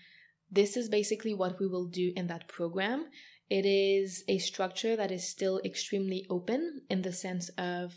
this 0.51 0.78
is 0.78 0.89
basically 0.89 1.34
what 1.34 1.59
we 1.59 1.68
will 1.68 1.86
do 1.86 2.13
in 2.15 2.28
that 2.28 2.47
program. 2.47 3.05
It 3.49 3.65
is 3.65 4.24
a 4.28 4.38
structure 4.39 4.95
that 4.95 5.11
is 5.11 5.28
still 5.28 5.61
extremely 5.63 6.26
open 6.30 6.82
in 6.89 7.01
the 7.01 7.13
sense 7.13 7.49
of 7.57 7.93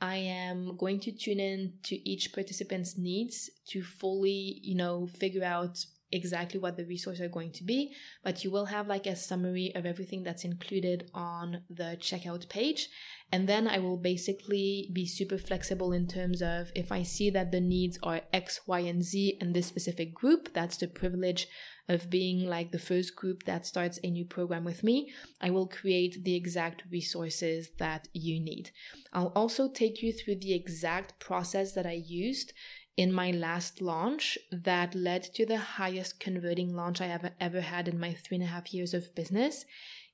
I 0.00 0.16
am 0.16 0.76
going 0.76 1.00
to 1.00 1.12
tune 1.12 1.40
in 1.40 1.74
to 1.84 2.08
each 2.08 2.32
participant's 2.32 2.96
needs 2.96 3.50
to 3.68 3.82
fully, 3.82 4.60
you 4.62 4.74
know, 4.74 5.06
figure 5.06 5.44
out 5.44 5.84
exactly 6.12 6.58
what 6.58 6.76
the 6.76 6.84
resources 6.84 7.20
are 7.20 7.28
going 7.28 7.52
to 7.52 7.64
be, 7.64 7.94
but 8.24 8.42
you 8.42 8.50
will 8.50 8.66
have 8.66 8.88
like 8.88 9.06
a 9.06 9.14
summary 9.14 9.72
of 9.74 9.86
everything 9.86 10.22
that's 10.22 10.44
included 10.44 11.10
on 11.14 11.62
the 11.70 11.96
checkout 12.00 12.48
page. 12.48 12.88
And 13.32 13.48
then 13.48 13.68
I 13.68 13.78
will 13.78 13.96
basically 13.96 14.90
be 14.92 15.06
super 15.06 15.38
flexible 15.38 15.92
in 15.92 16.08
terms 16.08 16.42
of 16.42 16.72
if 16.74 16.90
I 16.90 17.04
see 17.04 17.30
that 17.30 17.52
the 17.52 17.60
needs 17.60 17.96
are 18.02 18.22
X, 18.32 18.60
Y, 18.66 18.80
and 18.80 19.02
Z 19.04 19.38
in 19.40 19.52
this 19.52 19.66
specific 19.66 20.12
group, 20.12 20.52
that's 20.52 20.76
the 20.78 20.88
privilege 20.88 21.46
of 21.88 22.10
being 22.10 22.44
like 22.48 22.72
the 22.72 22.78
first 22.78 23.14
group 23.16 23.44
that 23.44 23.66
starts 23.66 23.98
a 24.02 24.10
new 24.10 24.24
program 24.24 24.64
with 24.64 24.82
me, 24.82 25.12
I 25.40 25.50
will 25.50 25.66
create 25.66 26.24
the 26.24 26.34
exact 26.34 26.84
resources 26.90 27.70
that 27.78 28.08
you 28.12 28.40
need. 28.40 28.70
I'll 29.12 29.32
also 29.36 29.68
take 29.68 30.02
you 30.02 30.12
through 30.12 30.36
the 30.36 30.54
exact 30.54 31.18
process 31.20 31.72
that 31.72 31.86
I 31.86 32.02
used 32.04 32.52
in 32.96 33.12
my 33.12 33.30
last 33.30 33.80
launch 33.80 34.38
that 34.52 34.94
led 34.94 35.22
to 35.34 35.46
the 35.46 35.56
highest 35.56 36.20
converting 36.20 36.74
launch 36.74 37.00
I 37.00 37.08
ever 37.08 37.30
ever 37.40 37.60
had 37.60 37.88
in 37.88 37.98
my 37.98 38.12
three 38.12 38.36
and 38.36 38.44
a 38.44 38.48
half 38.48 38.74
years 38.74 38.92
of 38.92 39.14
business, 39.14 39.64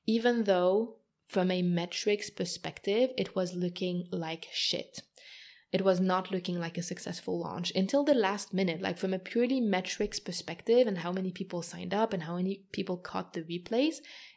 even 0.06 0.44
though 0.44 0.96
from 1.26 1.50
a 1.50 1.62
metrics 1.62 2.30
perspective, 2.30 3.10
it 3.18 3.34
was 3.34 3.54
looking 3.54 4.06
like 4.10 4.48
shit 4.52 5.02
it 5.76 5.84
was 5.84 6.00
not 6.00 6.30
looking 6.30 6.58
like 6.58 6.78
a 6.78 6.82
successful 6.82 7.38
launch 7.38 7.70
until 7.74 8.04
the 8.04 8.14
last 8.14 8.54
minute. 8.54 8.80
Like 8.80 8.96
from 8.96 9.12
a 9.12 9.18
purely 9.18 9.60
metrics 9.60 10.18
perspective 10.18 10.86
and 10.86 10.98
how 10.98 11.12
many 11.12 11.30
people 11.30 11.60
signed 11.60 11.92
up 11.92 12.12
and 12.12 12.22
how 12.22 12.36
many 12.36 12.62
people 12.72 12.96
caught 12.96 13.32
the 13.32 13.42
replays, 13.42 13.96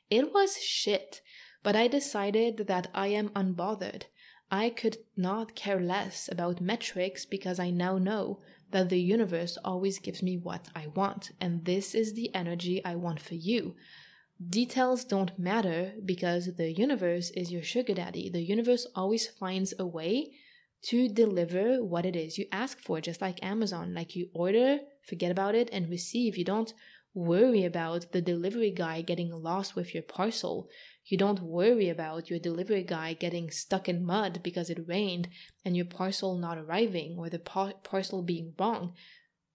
it 0.09 0.33
was 0.33 0.61
shit. 0.61 1.21
But 1.63 1.75
I 1.75 1.87
decided 1.87 2.67
that 2.67 2.87
I 2.93 3.07
am 3.07 3.29
unbothered. 3.29 4.03
I 4.51 4.69
could 4.69 4.97
not 5.15 5.55
care 5.55 5.79
less 5.79 6.27
about 6.29 6.59
metrics 6.59 7.25
because 7.25 7.59
I 7.59 7.69
now 7.69 7.97
know 7.97 8.41
that 8.71 8.89
the 8.89 8.99
universe 8.99 9.57
always 9.63 9.99
gives 9.99 10.23
me 10.23 10.35
what 10.35 10.67
I 10.75 10.87
want. 10.87 11.31
And 11.39 11.63
this 11.63 11.93
is 11.93 12.15
the 12.15 12.33
energy 12.35 12.83
I 12.83 12.95
want 12.95 13.21
for 13.21 13.35
you. 13.35 13.75
Details 14.47 15.03
don't 15.03 15.37
matter 15.37 15.95
because 16.05 16.55
the 16.55 16.71
universe 16.71 17.29
is 17.31 17.51
your 17.51 17.61
sugar 17.61 17.93
daddy. 17.93 18.29
The 18.29 18.41
universe 18.41 18.87
always 18.95 19.27
finds 19.27 19.73
a 19.77 19.85
way 19.85 20.31
to 20.83 21.09
deliver 21.09 21.83
what 21.83 22.05
it 22.05 22.15
is 22.15 22.37
you 22.37 22.45
ask 22.49 22.79
for, 22.79 23.01
just 23.01 23.19
like 23.19 23.43
Amazon. 23.43 23.93
Like 23.93 24.15
you 24.15 24.29
order, 24.33 24.79
forget 25.05 25.29
about 25.29 25.55
it, 25.55 25.69
and 25.73 25.89
receive. 25.89 26.37
You 26.37 26.45
don't 26.45 26.73
worry 27.13 27.65
about 27.65 28.13
the 28.13 28.21
delivery 28.21 28.71
guy 28.71 29.01
getting 29.01 29.29
lost 29.29 29.75
with 29.75 29.93
your 29.93 30.03
parcel. 30.03 30.69
You 31.05 31.17
don't 31.17 31.41
worry 31.41 31.89
about 31.89 32.29
your 32.29 32.39
delivery 32.39 32.83
guy 32.83 33.13
getting 33.13 33.51
stuck 33.51 33.89
in 33.89 34.05
mud 34.05 34.39
because 34.41 34.69
it 34.69 34.87
rained 34.87 35.27
and 35.65 35.75
your 35.75 35.85
parcel 35.85 36.37
not 36.37 36.57
arriving 36.57 37.17
or 37.17 37.29
the 37.29 37.39
par- 37.39 37.73
parcel 37.83 38.21
being 38.21 38.53
wrong. 38.57 38.93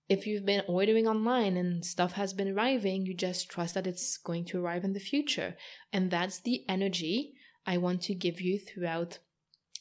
If 0.09 0.27
you've 0.27 0.45
been 0.45 0.63
ordering 0.69 1.09
online 1.09 1.57
and 1.57 1.85
stuff 1.85 2.13
has 2.13 2.35
been 2.35 2.49
arriving, 2.49 3.07
you 3.07 3.15
just 3.15 3.49
trust 3.49 3.75
that 3.75 3.87
it's 3.87 4.19
going 4.19 4.45
to 4.47 4.59
arrive 4.61 4.85
in 4.85 4.93
the 4.93 5.01
future. 5.01 5.57
And 5.93 6.11
that's 6.11 6.41
the 6.41 6.65
energy 6.69 7.35
I 7.67 7.79
want 7.79 8.03
to 8.03 8.15
give 8.15 8.41
you 8.41 8.59
throughout 8.59 9.19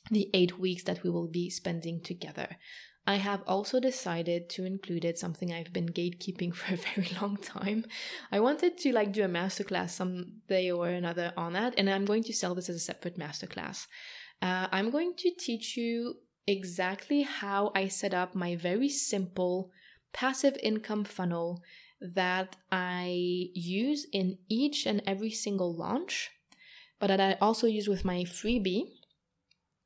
the 0.10 0.30
eight 0.34 0.58
weeks 0.58 0.84
that 0.84 1.04
we 1.04 1.10
will 1.10 1.28
be 1.28 1.50
spending 1.50 2.02
together. 2.02 2.58
I 3.06 3.16
have 3.16 3.42
also 3.48 3.82
decided 3.82 4.50
to 4.52 4.66
include 4.66 5.04
it 5.04 5.20
something 5.20 5.52
I've 5.52 5.74
been 5.74 5.90
gatekeeping 5.90 6.56
for 6.56 6.74
a 6.74 6.78
very 6.78 7.10
long 7.22 7.38
time. 7.38 7.86
I 8.32 8.40
wanted 8.40 8.78
to 8.80 8.94
like 8.94 9.12
do 9.12 9.24
a 9.24 9.30
masterclass 9.30 9.90
someday 9.90 10.72
or 10.72 10.88
another 10.88 11.34
on 11.36 11.54
that, 11.54 11.74
and 11.78 11.90
I'm 11.90 12.06
going 12.06 12.24
to 12.24 12.34
sell 12.34 12.56
this 12.56 12.70
as 12.70 12.78
a 12.78 12.80
separate 12.80 13.18
masterclass. 13.18 13.88
Uh, 14.42 14.68
I'm 14.72 14.90
going 14.90 15.16
to 15.18 15.32
teach 15.38 15.76
you 15.76 16.16
exactly 16.48 17.22
how 17.24 17.72
I 17.76 17.88
set 17.88 18.14
up 18.14 18.36
my 18.36 18.56
very 18.56 18.90
simple 18.90 19.72
passive 20.14 20.58
income 20.62 21.04
funnel 21.04 21.62
that 22.02 22.56
I 22.72 23.50
use 23.54 24.06
in 24.12 24.38
each 24.50 24.86
and 24.86 25.02
every 25.06 25.32
single 25.32 25.76
launch, 25.76 26.32
but 27.00 27.08
that 27.08 27.20
I 27.20 27.38
also 27.42 27.68
use 27.68 27.88
with 27.88 28.06
my 28.06 28.24
freebie 28.24 28.84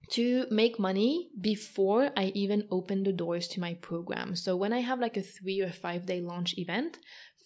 to 0.10 0.46
make 0.50 0.80
money 0.80 1.30
before 1.40 2.12
I 2.16 2.32
even 2.34 2.68
open 2.72 3.04
the 3.04 3.12
doors 3.12 3.48
to 3.50 3.60
my 3.60 3.74
program. 3.76 4.36
So 4.36 4.56
when 4.56 4.74
I 4.74 4.80
have 4.80 5.00
like 5.00 5.18
a 5.18 5.22
three 5.22 5.62
or 5.62 5.72
five 5.72 6.06
day 6.06 6.22
launch 6.22 6.58
event, 6.58 7.00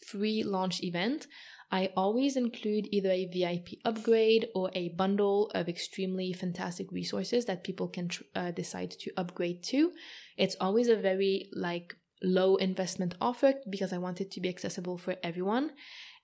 free 0.06 0.44
launch 0.44 0.84
event, 0.84 1.28
I 1.72 1.90
always 1.96 2.36
include 2.36 2.90
either 2.92 3.10
a 3.12 3.28
VIP 3.28 3.80
upgrade 3.86 4.50
or 4.54 4.70
a 4.74 4.90
bundle 4.90 5.50
of 5.56 5.70
extremely 5.70 6.34
fantastic 6.34 6.92
resources 6.92 7.46
that 7.46 7.64
people 7.64 7.88
can 7.88 8.10
tr- 8.10 8.24
uh, 8.36 8.52
decide 8.52 8.92
to 8.92 9.12
upgrade 9.16 9.64
to. 9.64 9.94
It's 10.38 10.58
always 10.60 10.90
a 10.90 10.98
very 10.98 11.50
like 11.54 11.96
low 12.22 12.55
investment 12.55 13.15
offer 13.19 13.55
because 13.69 13.91
I 13.93 13.97
want 13.97 14.22
it 14.22 14.32
to 14.32 14.41
be 14.41 14.49
accessible 14.49 14.97
for 14.97 15.15
everyone. 15.24 15.72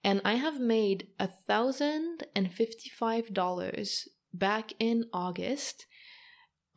And 0.03 0.21
I 0.23 0.35
have 0.35 0.59
made 0.59 1.07
a 1.19 1.27
thousand 1.27 2.25
and 2.35 2.53
fifty-five 2.53 3.33
dollars 3.33 4.07
back 4.33 4.73
in 4.79 5.05
August 5.11 5.85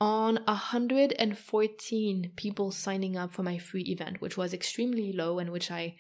on 0.01 0.39
114 0.47 2.33
people 2.35 2.71
signing 2.71 3.17
up 3.17 3.35
for 3.35 3.43
my 3.43 3.59
free 3.59 3.83
event, 3.83 4.21
which 4.21 4.37
was 4.37 4.55
extremely 4.55 5.13
low 5.13 5.39
and 5.39 5.51
which 5.51 5.71
I 5.71 5.97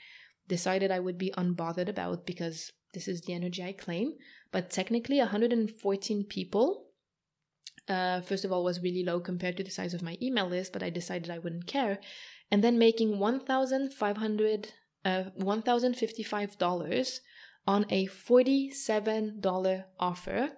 decided 0.49 0.91
I 0.91 1.01
would 1.01 1.19
be 1.19 1.33
unbothered 1.37 1.89
about 1.89 2.27
because 2.27 2.73
this 2.95 3.07
is 3.07 3.21
the 3.23 3.35
energy 3.35 3.63
I 3.63 3.73
claim. 3.73 4.15
But 4.53 4.71
technically, 4.71 5.19
114 5.19 6.25
people, 6.25 6.87
uh, 7.89 8.23
first 8.23 8.45
of 8.45 8.53
all, 8.53 8.65
was 8.65 8.83
really 8.83 9.05
low 9.05 9.21
compared 9.21 9.59
to 9.59 9.65
the 9.65 9.71
size 9.71 9.95
of 9.95 10.03
my 10.03 10.17
email 10.21 10.49
list, 10.49 10.73
but 10.73 10.83
I 10.83 10.91
decided 10.91 11.31
I 11.31 11.39
wouldn't 11.39 11.67
care. 11.67 12.01
And 12.51 12.65
then 12.65 12.79
making 12.79 13.19
1,500, 13.19 14.73
uh, 15.05 15.25
$1,055 15.39 17.21
on 17.67 17.87
a 17.91 18.07
$47 18.07 19.85
offer 19.99 20.51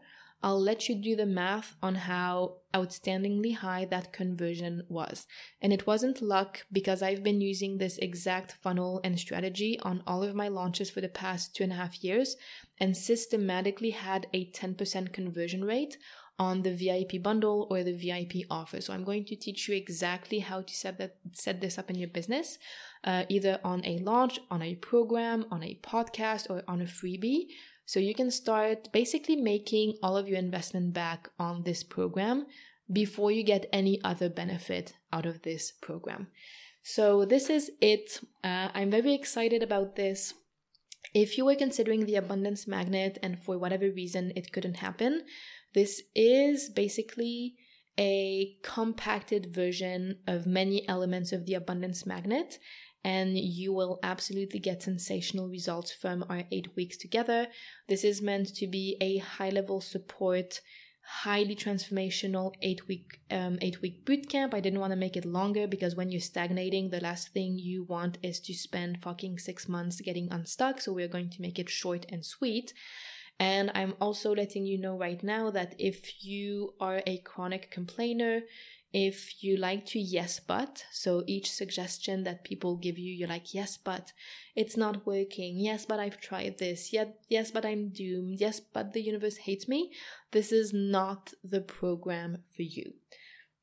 I'll 0.45 0.61
let 0.61 0.89
you 0.89 0.97
do 0.97 1.15
the 1.15 1.27
math 1.27 1.77
on 1.83 1.95
how 1.95 2.57
outstandingly 2.75 3.55
high 3.55 3.85
that 3.87 4.13
conversion 4.13 4.83
was. 4.89 5.27
And 5.61 5.73
it 5.73 5.87
wasn't 5.87 6.21
luck 6.21 6.67
because 6.73 7.01
I've 7.01 7.23
been 7.23 7.41
using 7.41 7.79
this 7.79 7.97
exact 7.99 8.57
funnel 8.61 9.01
and 9.05 9.19
strategy 9.19 9.79
on 9.83 10.03
all 10.05 10.25
of 10.25 10.35
my 10.35 10.49
launches 10.49 10.91
for 10.91 11.01
the 11.01 11.09
past 11.09 11.55
two 11.55 11.63
and 11.63 11.73
a 11.73 11.77
half 11.77 12.03
years 12.03 12.35
and 12.81 12.97
systematically 12.97 13.91
had 13.91 14.27
a 14.33 14.51
10% 14.51 15.13
conversion 15.13 15.65
rate 15.65 15.97
on 16.39 16.63
the 16.63 16.75
VIP 16.75 17.23
bundle 17.23 17.67
or 17.71 17.83
the 17.83 17.93
VIP 17.93 18.47
offer. 18.51 18.81
So 18.81 18.93
I'm 18.93 19.05
going 19.05 19.25
to 19.27 19.37
teach 19.37 19.69
you 19.69 19.77
exactly 19.77 20.41
how 20.41 20.63
to 20.63 20.75
set 20.75 20.99
that 20.99 21.17
set 21.33 21.61
this 21.61 21.79
up 21.79 21.91
in 21.91 21.97
your 21.97 22.09
business, 22.09 22.59
uh, 23.05 23.25
either 23.29 23.61
on 23.65 23.85
a 23.85 23.99
launch, 23.99 24.41
on 24.51 24.63
a 24.63 24.75
program, 24.77 25.47
on 25.51 25.63
a 25.63 25.79
podcast, 25.83 26.51
or 26.51 26.63
on 26.67 26.81
a 26.81 26.85
freebie. 26.85 27.47
So 27.85 28.01
you 28.01 28.15
can 28.15 28.31
start 28.31 28.91
basically 28.93 29.37
making 29.37 29.99
all 30.03 30.17
of 30.17 30.29
your 30.29 30.39
investment 30.39 30.95
back 30.95 31.29
on 31.39 31.65
this 31.65 31.83
program 31.83 32.47
before 32.91 33.31
you 33.31 33.43
get 33.43 33.67
any 33.73 34.01
other 34.03 34.29
benefit 34.29 34.95
out 35.13 35.27
of 35.27 35.43
this 35.43 35.73
program. 35.73 36.29
So 36.83 37.25
this 37.25 37.49
is 37.49 37.71
it. 37.81 38.21
Uh, 38.43 38.69
I'm 38.75 38.91
very 38.91 39.15
excited 39.15 39.63
about 39.63 39.97
this. 39.97 40.35
If 41.15 41.37
you 41.37 41.45
were 41.45 41.55
considering 41.55 42.07
the 42.07 42.17
abundance 42.17 42.67
magnet 42.67 43.19
and 43.23 43.39
for 43.39 43.59
whatever 43.59 43.91
reason 43.91 44.33
it 44.35 44.53
couldn't 44.53 44.79
happen, 44.79 45.23
This 45.75 46.03
is 46.15 46.69
basically 46.71 47.55
a 47.99 48.57
compacted 48.63 49.55
version 49.55 50.19
of 50.27 50.47
many 50.47 50.89
elements 50.89 51.33
of 51.33 51.47
the 51.47 51.55
abundance 51.55 52.07
magnet 52.07 52.59
and 53.05 53.37
you 53.37 53.73
will 53.73 53.99
absolutely 54.03 54.61
get 54.61 54.83
sensational 54.83 55.49
results 55.49 55.93
from 55.93 56.25
our 56.29 56.45
eight 56.53 56.69
weeks 56.77 56.97
together. 56.97 57.49
This 57.89 58.05
is 58.05 58.23
meant 58.23 58.55
to 58.57 58.67
be 58.67 58.97
a 59.01 59.19
high 59.19 59.51
level 59.51 59.81
support, 59.81 60.61
highly 61.05 61.57
transformational 61.57 62.53
eight 62.63 62.87
week 62.87 63.21
um, 63.31 63.59
eight 63.61 63.83
week 63.83 64.05
boot 64.05 64.29
camp. 64.29 64.55
I 64.55 64.61
didn't 64.61 64.79
want 64.79 64.93
to 64.93 64.97
make 64.97 65.17
it 65.17 65.25
longer 65.25 65.67
because 65.67 65.97
when 65.97 66.11
you're 66.11 66.21
stagnating, 66.21 66.91
the 66.91 67.01
last 67.01 67.33
thing 67.33 67.59
you 67.59 67.83
want 67.83 68.19
is 68.23 68.39
to 68.41 68.55
spend 68.55 69.03
fucking 69.03 69.39
six 69.39 69.69
months 69.69 70.01
getting 70.01 70.31
unstuck. 70.31 70.81
So 70.81 70.93
we're 70.93 71.09
going 71.09 71.31
to 71.31 71.43
make 71.43 71.59
it 71.59 71.69
short 71.69 72.07
and 72.09 72.25
sweet. 72.25 72.73
And 73.39 73.71
I'm 73.75 73.95
also 74.01 74.35
letting 74.35 74.67
you 74.67 74.79
know 74.79 74.97
right 74.97 75.23
now 75.23 75.51
that 75.51 75.75
if 75.79 76.25
you 76.25 76.75
are 76.81 77.03
a 77.07 77.19
chronic 77.19 77.71
complainer, 77.71 78.43
if 78.93 79.43
you 79.43 79.57
like 79.57 79.87
to 79.87 79.99
yes 79.99 80.39
but 80.39 80.85
so 80.93 81.25
each 81.27 81.51
suggestion 81.51 82.25
that 82.25 82.45
people 82.45 82.77
give 82.77 82.99
you 82.99 83.15
you're 83.15 83.29
like 83.29 83.55
yes 83.55 83.79
but 83.79 84.13
it's 84.55 84.77
not 84.77 85.07
working. 85.07 85.59
Yes 85.59 85.87
but 85.87 85.99
i've 85.99 86.21
tried 86.21 86.59
this. 86.59 86.93
Yeah, 86.93 87.07
yes 87.29 87.51
but 87.51 87.65
i'm 87.65 87.89
doomed. 87.89 88.39
Yes 88.39 88.61
but 88.61 88.93
the 88.93 89.01
universe 89.01 89.39
hates 89.39 89.67
me. 89.67 89.93
This 90.31 90.53
is 90.53 90.73
not 90.75 91.33
the 91.43 91.63
program 91.63 92.43
for 92.55 92.63
you. 92.63 92.93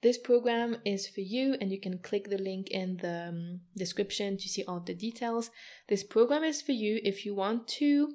This 0.02 0.18
program 0.18 0.78
is 0.86 1.08
for 1.08 1.22
you 1.22 1.58
and 1.60 1.72
you 1.72 1.80
can 1.80 2.00
click 2.00 2.30
the 2.30 2.38
link 2.38 2.70
in 2.70 2.98
the 2.98 3.28
um, 3.30 3.60
description 3.76 4.38
to 4.38 4.48
see 4.48 4.64
all 4.64 4.80
the 4.80 4.94
details. 4.94 5.52
This 5.90 6.04
program 6.04 6.44
is 6.44 6.62
for 6.62 6.72
you 6.72 7.02
if 7.04 7.26
you 7.26 7.36
want 7.36 7.68
to 7.80 8.14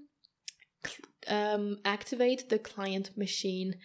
um, 1.29 1.79
activate 1.85 2.49
the 2.49 2.59
client 2.59 3.11
machine 3.17 3.77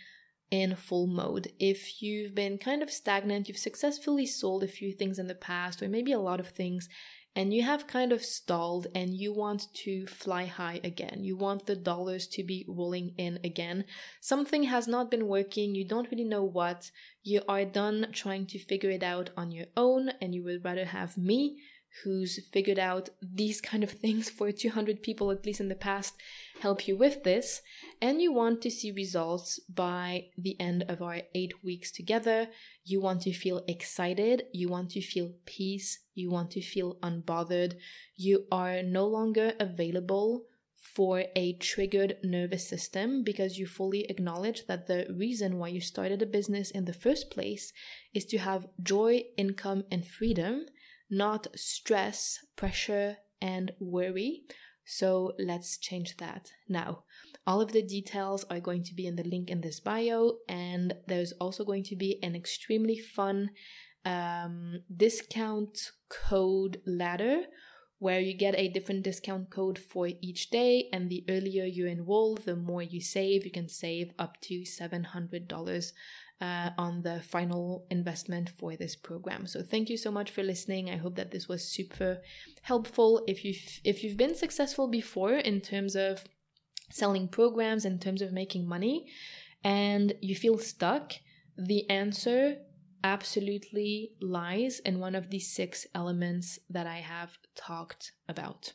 in 0.52 0.76
full 0.76 1.08
mode. 1.08 1.52
If 1.60 2.02
you've 2.02 2.34
been 2.34 2.58
kind 2.58 2.82
of 2.82 2.90
stagnant, 2.90 3.48
you've 3.48 3.58
successfully 3.58 4.26
sold 4.26 4.64
a 4.64 4.68
few 4.68 4.94
things 4.94 5.20
in 5.20 5.28
the 5.28 5.36
past, 5.36 5.82
or 5.84 5.88
maybe 5.88 6.12
a 6.12 6.20
lot 6.20 6.40
of 6.40 6.50
things, 6.50 6.90
and 7.36 7.54
you 7.54 7.62
have 7.64 7.88
kind 7.88 8.12
of 8.12 8.26
stalled 8.26 8.88
and 8.96 9.14
you 9.14 9.32
want 9.32 9.68
to 9.74 10.08
fly 10.08 10.46
high 10.46 10.82
again. 10.84 11.24
You 11.24 11.38
want 11.38 11.68
the 11.68 11.76
dollars 11.76 12.28
to 12.30 12.44
be 12.44 12.66
rolling 12.68 13.14
in 13.18 13.40
again. 13.44 13.86
Something 14.20 14.64
has 14.64 14.88
not 14.88 15.12
been 15.12 15.28
working, 15.28 15.76
you 15.76 15.88
don't 15.88 16.10
really 16.12 16.24
know 16.24 16.44
what. 16.44 16.90
You 17.24 17.42
are 17.48 17.66
done 17.66 18.08
trying 18.12 18.48
to 18.48 18.60
figure 18.60 18.90
it 18.90 19.04
out 19.04 19.30
on 19.38 19.52
your 19.52 19.68
own, 19.78 20.10
and 20.22 20.34
you 20.34 20.44
would 20.44 20.66
rather 20.66 20.86
have 20.86 21.18
me 21.18 21.60
who's 22.04 22.40
figured 22.52 22.80
out 22.80 23.10
these 23.22 23.62
kind 23.62 23.84
of 23.84 23.92
things 23.92 24.30
for 24.38 24.52
200 24.52 25.04
people 25.04 25.32
at 25.32 25.46
least 25.46 25.60
in 25.60 25.68
the 25.68 25.76
past 25.76 26.16
help 26.62 26.88
you 26.88 26.98
with 26.98 27.24
this. 27.24 27.62
And 28.02 28.22
you 28.22 28.34
want 28.34 28.62
to 28.62 28.72
see 28.72 28.92
results 28.92 29.60
by 29.70 30.26
the 30.38 30.60
end 30.60 30.86
of 30.88 31.02
our 31.02 31.22
8 31.34 31.64
weeks 31.64 31.92
together. 31.92 32.48
You 32.84 33.02
want 33.02 33.22
to 33.22 33.34
feel 33.34 33.64
excited. 33.68 34.44
You 34.54 34.70
want 34.70 34.92
to 34.92 35.02
feel 35.02 35.34
peace. 35.46 36.00
You 36.16 36.30
want 36.30 36.52
to 36.52 36.62
feel 36.62 36.98
unbothered. 37.02 37.76
You 38.16 38.46
are 38.52 38.84
no 38.84 39.06
longer 39.08 39.54
available 39.60 40.46
for 40.96 41.26
a 41.36 41.54
triggered 41.54 42.18
nervous 42.24 42.68
system 42.68 43.24
because 43.24 43.60
you 43.60 43.68
fully 43.68 44.06
acknowledge 44.10 44.66
that 44.68 44.88
the 44.88 45.06
reason 45.16 45.58
why 45.58 45.68
you 45.68 45.82
started 45.82 46.22
a 46.22 46.26
business 46.26 46.72
in 46.72 46.86
the 46.86 46.94
first 46.94 47.30
place 47.30 47.72
is 48.14 48.26
to 48.26 48.38
have 48.38 48.68
joy, 48.82 49.24
income, 49.38 49.84
and 49.92 50.06
freedom 50.06 50.66
not 51.10 51.48
stress, 51.56 52.40
pressure, 52.56 53.18
and 53.42 53.72
worry. 53.80 54.44
So 54.86 55.34
let's 55.38 55.78
change 55.78 56.18
that 56.18 56.52
now. 56.68 57.04
All 57.46 57.62
of 57.62 57.72
the 57.72 57.82
details 57.82 58.44
are 58.50 58.60
going 58.60 58.84
to 58.84 58.96
be 58.96 59.06
in 59.08 59.16
the 59.16 59.24
link 59.24 59.50
in 59.50 59.62
this 59.62 59.80
bio, 59.80 60.38
and 60.48 60.94
there's 61.08 61.32
also 61.34 61.64
going 61.64 61.84
to 61.86 61.96
be 61.96 62.20
an 62.24 62.36
extremely 62.36 62.98
fun 62.98 63.52
um, 64.06 64.80
discount 64.96 65.92
code 66.10 66.82
ladder 66.86 67.44
where 68.00 68.20
you 68.20 68.34
get 68.34 68.56
a 68.58 68.70
different 68.70 69.04
discount 69.04 69.50
code 69.50 69.78
for 69.78 70.10
each 70.22 70.50
day. 70.50 70.90
And 70.92 71.10
the 71.10 71.24
earlier 71.30 71.66
you 71.66 71.86
enroll, 71.86 72.36
the 72.36 72.56
more 72.56 72.82
you 72.82 73.02
save. 73.02 73.46
You 73.46 73.52
can 73.52 73.68
save 73.68 74.12
up 74.18 74.40
to 74.42 74.62
$700 74.62 75.92
uh, 76.42 76.70
on 76.78 77.02
the 77.02 77.22
final 77.22 77.86
investment 77.90 78.50
for 78.50 78.76
this 78.76 78.96
program. 78.96 79.46
So 79.46 79.62
thank 79.62 79.90
you 79.90 79.98
so 79.98 80.12
much 80.12 80.32
for 80.32 80.44
listening. 80.44 80.90
I 80.90 80.98
hope 80.98 81.16
that 81.16 81.32
this 81.32 81.48
was 81.48 81.64
super 81.64 82.22
helpful. 82.62 83.24
If 83.28 83.44
you've 83.44 83.80
if 83.84 84.04
you've 84.04 84.18
been 84.18 84.36
successful 84.36 84.88
before 84.88 85.34
in 85.34 85.62
terms 85.62 85.96
of 85.96 86.24
selling 86.92 87.28
programs, 87.28 87.86
in 87.86 88.00
terms 88.00 88.22
of 88.22 88.32
making 88.32 88.68
money, 88.68 89.08
and 89.64 90.14
you 90.22 90.36
feel 90.36 90.58
stuck, 90.58 91.14
the 91.58 91.90
answer 91.90 92.58
absolutely 93.04 94.12
lies 94.22 94.80
in 94.80 95.00
one 95.00 95.16
of 95.16 95.30
these 95.30 95.54
six 95.54 95.86
elements 95.94 96.60
that 96.70 96.88
I 96.88 96.98
have 96.98 97.38
talked 97.56 98.14
about. 98.28 98.74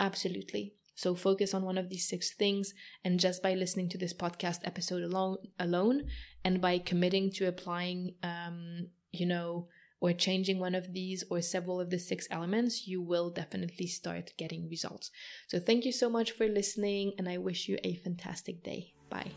Absolutely. 0.00 0.74
So 0.94 1.14
focus 1.14 1.54
on 1.54 1.62
one 1.62 1.78
of 1.78 1.88
these 1.88 2.08
six 2.08 2.34
things, 2.34 2.74
and 3.04 3.20
just 3.20 3.40
by 3.40 3.54
listening 3.54 3.88
to 3.90 3.98
this 3.98 4.12
podcast 4.12 4.60
episode 4.64 5.04
alone, 5.04 5.36
alone, 5.60 6.08
and 6.48 6.62
by 6.62 6.78
committing 6.78 7.30
to 7.30 7.46
applying, 7.46 8.14
um, 8.22 8.86
you 9.12 9.26
know, 9.26 9.68
or 10.00 10.14
changing 10.14 10.58
one 10.58 10.74
of 10.74 10.94
these 10.94 11.22
or 11.30 11.42
several 11.42 11.78
of 11.78 11.90
the 11.90 11.98
six 11.98 12.26
elements, 12.30 12.88
you 12.88 13.02
will 13.02 13.28
definitely 13.28 13.86
start 13.86 14.32
getting 14.38 14.66
results. 14.66 15.10
So 15.48 15.58
thank 15.58 15.84
you 15.84 15.92
so 15.92 16.08
much 16.08 16.30
for 16.30 16.48
listening, 16.48 17.12
and 17.18 17.28
I 17.28 17.36
wish 17.36 17.68
you 17.68 17.76
a 17.84 17.96
fantastic 17.96 18.62
day. 18.62 18.94
Bye. 19.10 19.30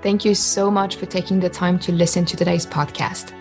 Thank 0.00 0.24
you 0.24 0.36
so 0.36 0.70
much 0.70 0.94
for 0.94 1.06
taking 1.06 1.40
the 1.40 1.50
time 1.50 1.80
to 1.80 1.90
listen 1.90 2.24
to 2.26 2.36
today's 2.36 2.64
podcast. 2.64 3.32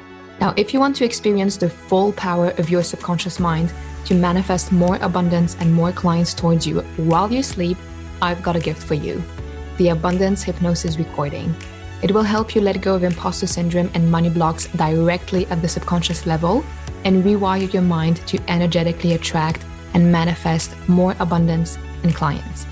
Now, 0.42 0.56
if 0.58 0.74
you 0.74 0.80
want 0.80 0.96
to 0.96 1.06
experience 1.06 1.58
the 1.58 1.70
full 1.70 2.12
power 2.14 2.50
of 2.58 2.72
your 2.72 2.82
subconscious 2.82 3.40
mind 3.40 3.72
to 4.06 4.16
manifest 4.16 4.72
more 4.72 4.98
abundance 5.02 5.56
and 5.60 5.72
more 5.72 5.92
clients 5.92 6.34
towards 6.34 6.66
you 6.66 6.82
while 7.12 7.32
you 7.32 7.44
sleep, 7.44 7.78
I've 8.22 8.42
got 8.44 8.56
a 8.56 8.60
gift 8.60 8.84
for 8.84 8.96
you 8.96 9.24
the 9.78 9.90
Abundance 9.90 10.42
Hypnosis 10.42 10.98
Recording. 10.98 11.56
It 12.02 12.12
will 12.12 12.24
help 12.24 12.56
you 12.56 12.62
let 12.62 12.82
go 12.82 12.96
of 12.96 13.04
imposter 13.04 13.46
syndrome 13.46 13.92
and 13.94 14.10
money 14.12 14.30
blocks 14.30 14.68
directly 14.68 15.46
at 15.48 15.62
the 15.62 15.68
subconscious 15.68 16.26
level 16.26 16.64
and 17.06 17.24
rewire 17.24 17.72
your 17.72 17.84
mind 17.84 18.18
to 18.28 18.40
energetically 18.48 19.14
attract 19.14 19.64
and 19.94 20.12
manifest 20.12 20.76
more 20.88 21.16
abundance 21.20 21.78
and 22.04 22.16
clients. 22.16 22.66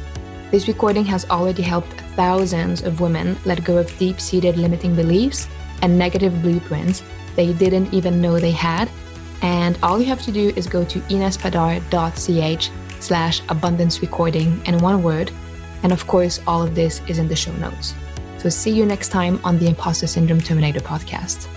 This 0.50 0.68
recording 0.68 1.06
has 1.06 1.26
already 1.30 1.62
helped 1.62 1.93
thousands 2.16 2.82
of 2.82 3.02
women 3.02 3.38
let 3.46 3.64
go 3.64 3.78
of 3.78 3.98
deep 3.98 4.20
seated 4.20 4.58
limiting 4.58 4.96
beliefs 4.96 5.48
and 5.82 5.98
negative 5.98 6.41
blueprints 6.41 7.04
they 7.36 7.54
didn't 7.54 7.93
even 7.93 8.22
know 8.22 8.39
they 8.39 8.52
had. 8.52 8.89
And 9.41 9.78
all 9.84 10.00
you 10.00 10.06
have 10.06 10.22
to 10.24 10.32
do 10.32 10.54
is 10.56 10.68
go 10.68 10.86
to 10.86 11.00
inespadar.ch 11.02 12.72
slash 13.06 13.41
abundance 13.49 14.01
recording 14.01 14.62
in 14.66 14.80
one 14.80 15.03
word. 15.03 15.32
And 15.84 15.91
of 15.91 16.08
course, 16.08 16.41
all 16.47 16.64
of 16.64 16.76
this 16.76 17.01
is 17.08 17.20
in 17.20 17.28
the 17.28 17.36
show 17.36 17.53
notes. 17.53 17.93
So 18.39 18.49
see 18.49 18.72
you 18.72 18.86
next 18.86 19.10
time 19.10 19.39
on 19.43 19.60
the 19.60 19.68
Imposter 19.68 20.08
Syndrome 20.08 20.41
Terminator 20.41 20.80
podcast. 20.80 21.47